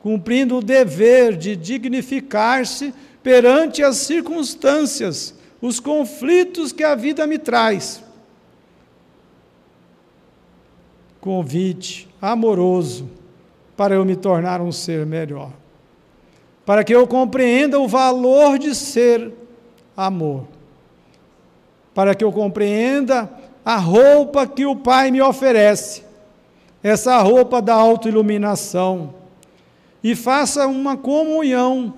cumprindo 0.00 0.58
o 0.58 0.62
dever 0.62 1.36
de 1.36 1.56
dignificar-se 1.56 2.92
perante 3.22 3.82
as 3.82 3.96
circunstâncias, 3.96 5.34
os 5.60 5.80
conflitos 5.80 6.72
que 6.72 6.84
a 6.84 6.94
vida 6.94 7.26
me 7.26 7.38
traz. 7.38 8.04
Convite 11.20 12.06
amoroso 12.20 13.08
para 13.76 13.94
eu 13.94 14.04
me 14.04 14.16
tornar 14.16 14.60
um 14.60 14.72
ser 14.72 15.04
melhor. 15.04 15.50
Para 16.64 16.82
que 16.82 16.94
eu 16.94 17.06
compreenda 17.06 17.78
o 17.78 17.88
valor 17.88 18.58
de 18.58 18.74
ser 18.74 19.32
amor. 19.96 20.46
Para 21.94 22.14
que 22.14 22.24
eu 22.24 22.32
compreenda 22.32 23.30
a 23.64 23.76
roupa 23.76 24.46
que 24.46 24.66
o 24.66 24.76
Pai 24.76 25.10
me 25.10 25.20
oferece, 25.20 26.02
essa 26.82 27.18
roupa 27.20 27.62
da 27.62 27.74
autoiluminação, 27.74 29.14
e 30.02 30.14
faça 30.14 30.66
uma 30.66 30.96
comunhão 30.96 31.94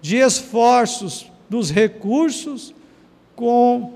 de 0.00 0.16
esforços 0.16 1.30
dos 1.48 1.70
recursos 1.70 2.74
com 3.34 3.92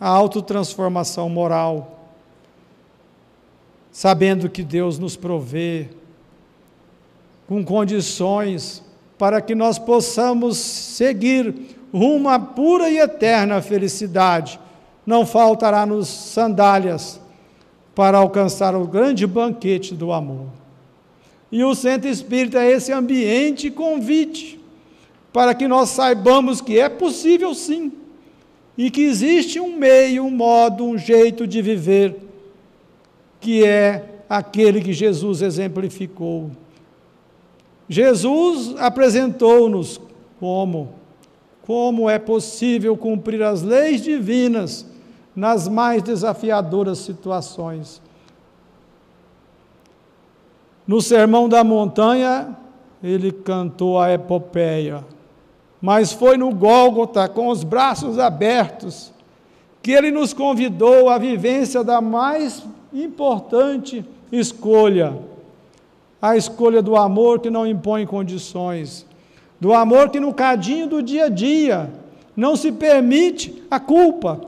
a 0.00 0.08
autotransformação 0.08 1.28
moral 1.28 1.94
sabendo 3.94 4.50
que 4.50 4.64
Deus 4.64 4.98
nos 4.98 5.14
provê 5.14 5.88
com 7.46 7.64
condições 7.64 8.82
para 9.18 9.40
que 9.40 9.54
nós 9.54 9.78
possamos 9.78 10.56
seguir 10.56 11.54
rumo 11.92 12.28
à 12.28 12.38
pura 12.38 12.90
e 12.90 12.98
eterna 12.98 13.62
felicidade. 13.62 14.58
Não 15.06 15.24
faltará-nos 15.24 16.08
sandálias 16.08 17.20
para 17.94 18.18
alcançar 18.18 18.74
o 18.74 18.86
grande 18.86 19.26
banquete 19.26 19.94
do 19.94 20.12
amor. 20.12 20.46
E 21.52 21.62
o 21.62 21.74
Centro 21.74 22.08
Espírita 22.08 22.62
é 22.62 22.72
esse 22.72 22.92
ambiente 22.92 23.70
convite 23.70 24.60
para 25.32 25.54
que 25.54 25.68
nós 25.68 25.90
saibamos 25.90 26.60
que 26.60 26.78
é 26.78 26.88
possível 26.88 27.54
sim, 27.54 27.92
e 28.76 28.90
que 28.90 29.02
existe 29.02 29.60
um 29.60 29.76
meio, 29.76 30.24
um 30.24 30.30
modo, 30.30 30.84
um 30.84 30.98
jeito 30.98 31.46
de 31.46 31.62
viver 31.62 32.16
que 33.40 33.64
é 33.64 34.04
aquele 34.28 34.80
que 34.80 34.92
Jesus 34.92 35.42
exemplificou. 35.42 36.50
Jesus 37.88 38.74
apresentou-nos 38.78 40.00
como 40.40 41.04
como 41.66 42.10
é 42.10 42.18
possível 42.18 42.94
cumprir 42.94 43.42
as 43.42 43.62
leis 43.62 44.02
divinas 44.02 44.86
nas 45.34 45.66
mais 45.66 46.02
desafiadoras 46.02 46.98
situações. 46.98 48.02
No 50.86 51.00
Sermão 51.00 51.48
da 51.48 51.64
Montanha, 51.64 52.54
ele 53.02 53.32
cantou 53.32 53.98
a 53.98 54.12
epopeia, 54.12 55.02
mas 55.80 56.12
foi 56.12 56.36
no 56.36 56.54
Gólgota, 56.54 57.26
com 57.28 57.48
os 57.48 57.64
braços 57.64 58.18
abertos, 58.18 59.10
que 59.82 59.92
ele 59.92 60.10
nos 60.10 60.34
convidou 60.34 61.08
à 61.08 61.16
vivência 61.16 61.82
da 61.82 62.00
mais 62.00 62.62
importante 62.92 64.04
escolha. 64.30 65.18
A 66.24 66.38
escolha 66.38 66.80
do 66.80 66.96
amor 66.96 67.38
que 67.38 67.50
não 67.50 67.66
impõe 67.66 68.06
condições, 68.06 69.04
do 69.60 69.74
amor 69.74 70.08
que 70.08 70.18
no 70.18 70.32
cadinho 70.32 70.86
do 70.86 71.02
dia 71.02 71.26
a 71.26 71.28
dia 71.28 71.92
não 72.34 72.56
se 72.56 72.72
permite 72.72 73.62
a 73.70 73.78
culpa, 73.78 74.40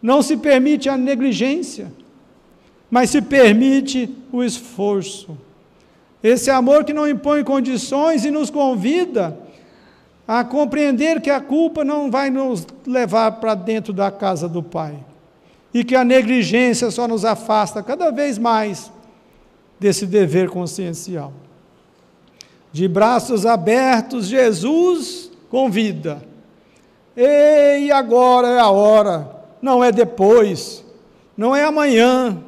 não 0.00 0.22
se 0.22 0.36
permite 0.36 0.88
a 0.88 0.96
negligência, 0.96 1.90
mas 2.88 3.10
se 3.10 3.20
permite 3.20 4.08
o 4.30 4.44
esforço. 4.44 5.36
Esse 6.22 6.48
amor 6.48 6.84
que 6.84 6.92
não 6.92 7.08
impõe 7.08 7.42
condições 7.42 8.24
e 8.24 8.30
nos 8.30 8.48
convida 8.48 9.36
a 10.28 10.44
compreender 10.44 11.20
que 11.20 11.28
a 11.28 11.40
culpa 11.40 11.84
não 11.84 12.08
vai 12.08 12.30
nos 12.30 12.64
levar 12.86 13.32
para 13.32 13.56
dentro 13.56 13.92
da 13.92 14.12
casa 14.12 14.48
do 14.48 14.62
Pai 14.62 14.94
e 15.74 15.82
que 15.82 15.96
a 15.96 16.04
negligência 16.04 16.88
só 16.92 17.08
nos 17.08 17.24
afasta 17.24 17.82
cada 17.82 18.12
vez 18.12 18.38
mais 18.38 18.92
desse 19.78 20.06
dever 20.06 20.48
consciencial. 20.48 21.32
De 22.72 22.86
braços 22.86 23.46
abertos, 23.46 24.26
Jesus 24.26 25.30
convida. 25.48 26.22
Ei, 27.16 27.90
agora 27.90 28.48
é 28.48 28.58
a 28.58 28.70
hora, 28.70 29.44
não 29.60 29.82
é 29.82 29.90
depois, 29.90 30.84
não 31.36 31.54
é 31.54 31.64
amanhã, 31.64 32.42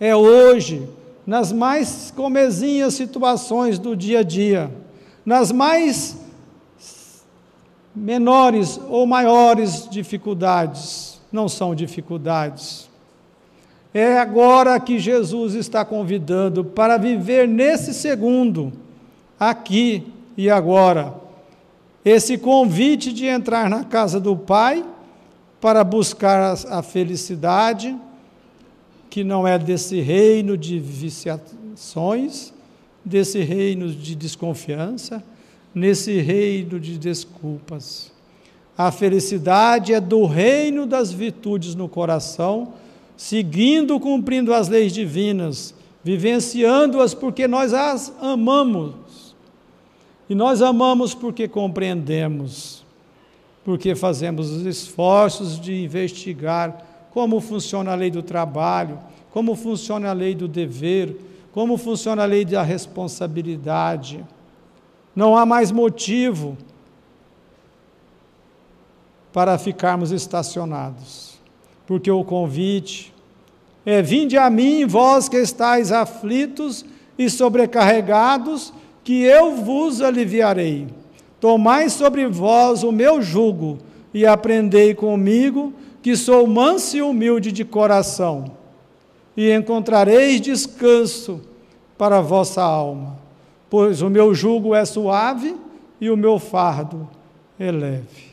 é 0.00 0.16
hoje, 0.16 0.88
nas 1.26 1.52
mais 1.52 2.12
comezinhas 2.14 2.94
situações 2.94 3.78
do 3.78 3.94
dia 3.94 4.20
a 4.20 4.22
dia, 4.22 4.70
nas 5.24 5.52
mais 5.52 6.16
menores 7.94 8.80
ou 8.88 9.06
maiores 9.06 9.86
dificuldades 9.90 11.12
não 11.32 11.48
são 11.48 11.74
dificuldades. 11.74 12.90
É 13.94 14.18
agora 14.18 14.80
que 14.80 14.98
Jesus 14.98 15.54
está 15.54 15.84
convidando 15.84 16.64
para 16.64 16.96
viver 16.96 17.46
nesse 17.46 17.92
segundo, 17.92 18.72
aqui 19.38 20.06
e 20.36 20.48
agora. 20.48 21.14
Esse 22.02 22.38
convite 22.38 23.12
de 23.12 23.26
entrar 23.26 23.68
na 23.68 23.84
casa 23.84 24.18
do 24.18 24.34
Pai 24.34 24.84
para 25.60 25.84
buscar 25.84 26.54
a 26.70 26.82
felicidade, 26.82 27.94
que 29.10 29.22
não 29.22 29.46
é 29.46 29.58
desse 29.58 30.00
reino 30.00 30.56
de 30.56 30.78
viciações, 30.78 32.52
desse 33.04 33.40
reino 33.40 33.88
de 33.88 34.14
desconfiança, 34.14 35.22
nesse 35.74 36.18
reino 36.18 36.80
de 36.80 36.98
desculpas. 36.98 38.10
A 38.76 38.90
felicidade 38.90 39.92
é 39.92 40.00
do 40.00 40.24
reino 40.24 40.86
das 40.86 41.12
virtudes 41.12 41.74
no 41.74 41.88
coração, 41.88 42.72
seguindo, 43.22 44.00
cumprindo 44.00 44.52
as 44.52 44.68
leis 44.68 44.92
divinas, 44.92 45.72
vivenciando-as 46.02 47.14
porque 47.14 47.46
nós 47.46 47.72
as 47.72 48.12
amamos. 48.20 49.36
E 50.28 50.34
nós 50.34 50.60
amamos 50.60 51.14
porque 51.14 51.46
compreendemos, 51.46 52.84
porque 53.64 53.94
fazemos 53.94 54.50
os 54.50 54.66
esforços 54.66 55.60
de 55.60 55.84
investigar 55.84 56.84
como 57.12 57.40
funciona 57.40 57.92
a 57.92 57.94
lei 57.94 58.10
do 58.10 58.24
trabalho, 58.24 58.98
como 59.30 59.54
funciona 59.54 60.10
a 60.10 60.12
lei 60.12 60.34
do 60.34 60.48
dever, 60.48 61.16
como 61.52 61.76
funciona 61.76 62.24
a 62.24 62.26
lei 62.26 62.44
da 62.44 62.62
responsabilidade. 62.62 64.24
Não 65.14 65.36
há 65.36 65.46
mais 65.46 65.70
motivo 65.70 66.58
para 69.32 69.56
ficarmos 69.58 70.10
estacionados. 70.10 71.32
Porque 71.86 72.10
o 72.10 72.24
convite 72.24 73.11
é: 73.84 74.00
vinde 74.02 74.36
a 74.36 74.48
mim, 74.48 74.86
vós 74.86 75.28
que 75.28 75.36
estáis 75.36 75.92
aflitos 75.92 76.84
e 77.18 77.28
sobrecarregados, 77.28 78.72
que 79.04 79.22
eu 79.22 79.56
vos 79.56 80.00
aliviarei. 80.00 80.86
Tomai 81.40 81.88
sobre 81.90 82.26
vós 82.26 82.82
o 82.82 82.92
meu 82.92 83.20
jugo 83.20 83.78
e 84.14 84.24
aprendei 84.24 84.94
comigo, 84.94 85.72
que 86.00 86.16
sou 86.16 86.46
manso 86.46 86.96
e 86.96 87.02
humilde 87.02 87.50
de 87.50 87.64
coração, 87.64 88.44
e 89.36 89.50
encontrareis 89.52 90.40
descanso 90.40 91.40
para 91.96 92.18
a 92.18 92.20
vossa 92.20 92.62
alma, 92.62 93.16
pois 93.70 94.02
o 94.02 94.10
meu 94.10 94.34
jugo 94.34 94.74
é 94.74 94.84
suave 94.84 95.56
e 96.00 96.10
o 96.10 96.16
meu 96.16 96.38
fardo 96.38 97.08
é 97.58 97.70
leve. 97.70 98.32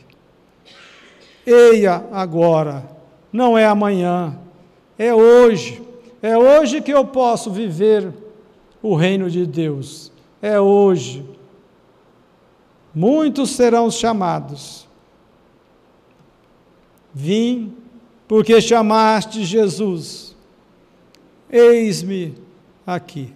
Eia 1.45 2.03
agora, 2.11 2.83
não 3.31 3.57
é 3.57 3.65
amanhã, 3.65 4.37
é 4.99 5.15
hoje. 5.15 5.81
É 6.21 6.37
hoje 6.37 6.81
que 6.81 6.91
eu 6.91 7.05
posso 7.05 7.49
viver 7.49 8.13
o 8.81 8.95
reino 8.95 9.29
de 9.29 9.45
Deus. 9.45 10.11
É 10.41 10.59
hoje. 10.59 11.25
Muitos 12.93 13.51
serão 13.51 13.89
chamados. 13.89 14.85
Vim 17.13 17.73
porque 18.27 18.59
chamaste 18.59 19.45
Jesus. 19.45 20.35
Eis-me 21.49 22.35
aqui. 22.85 23.33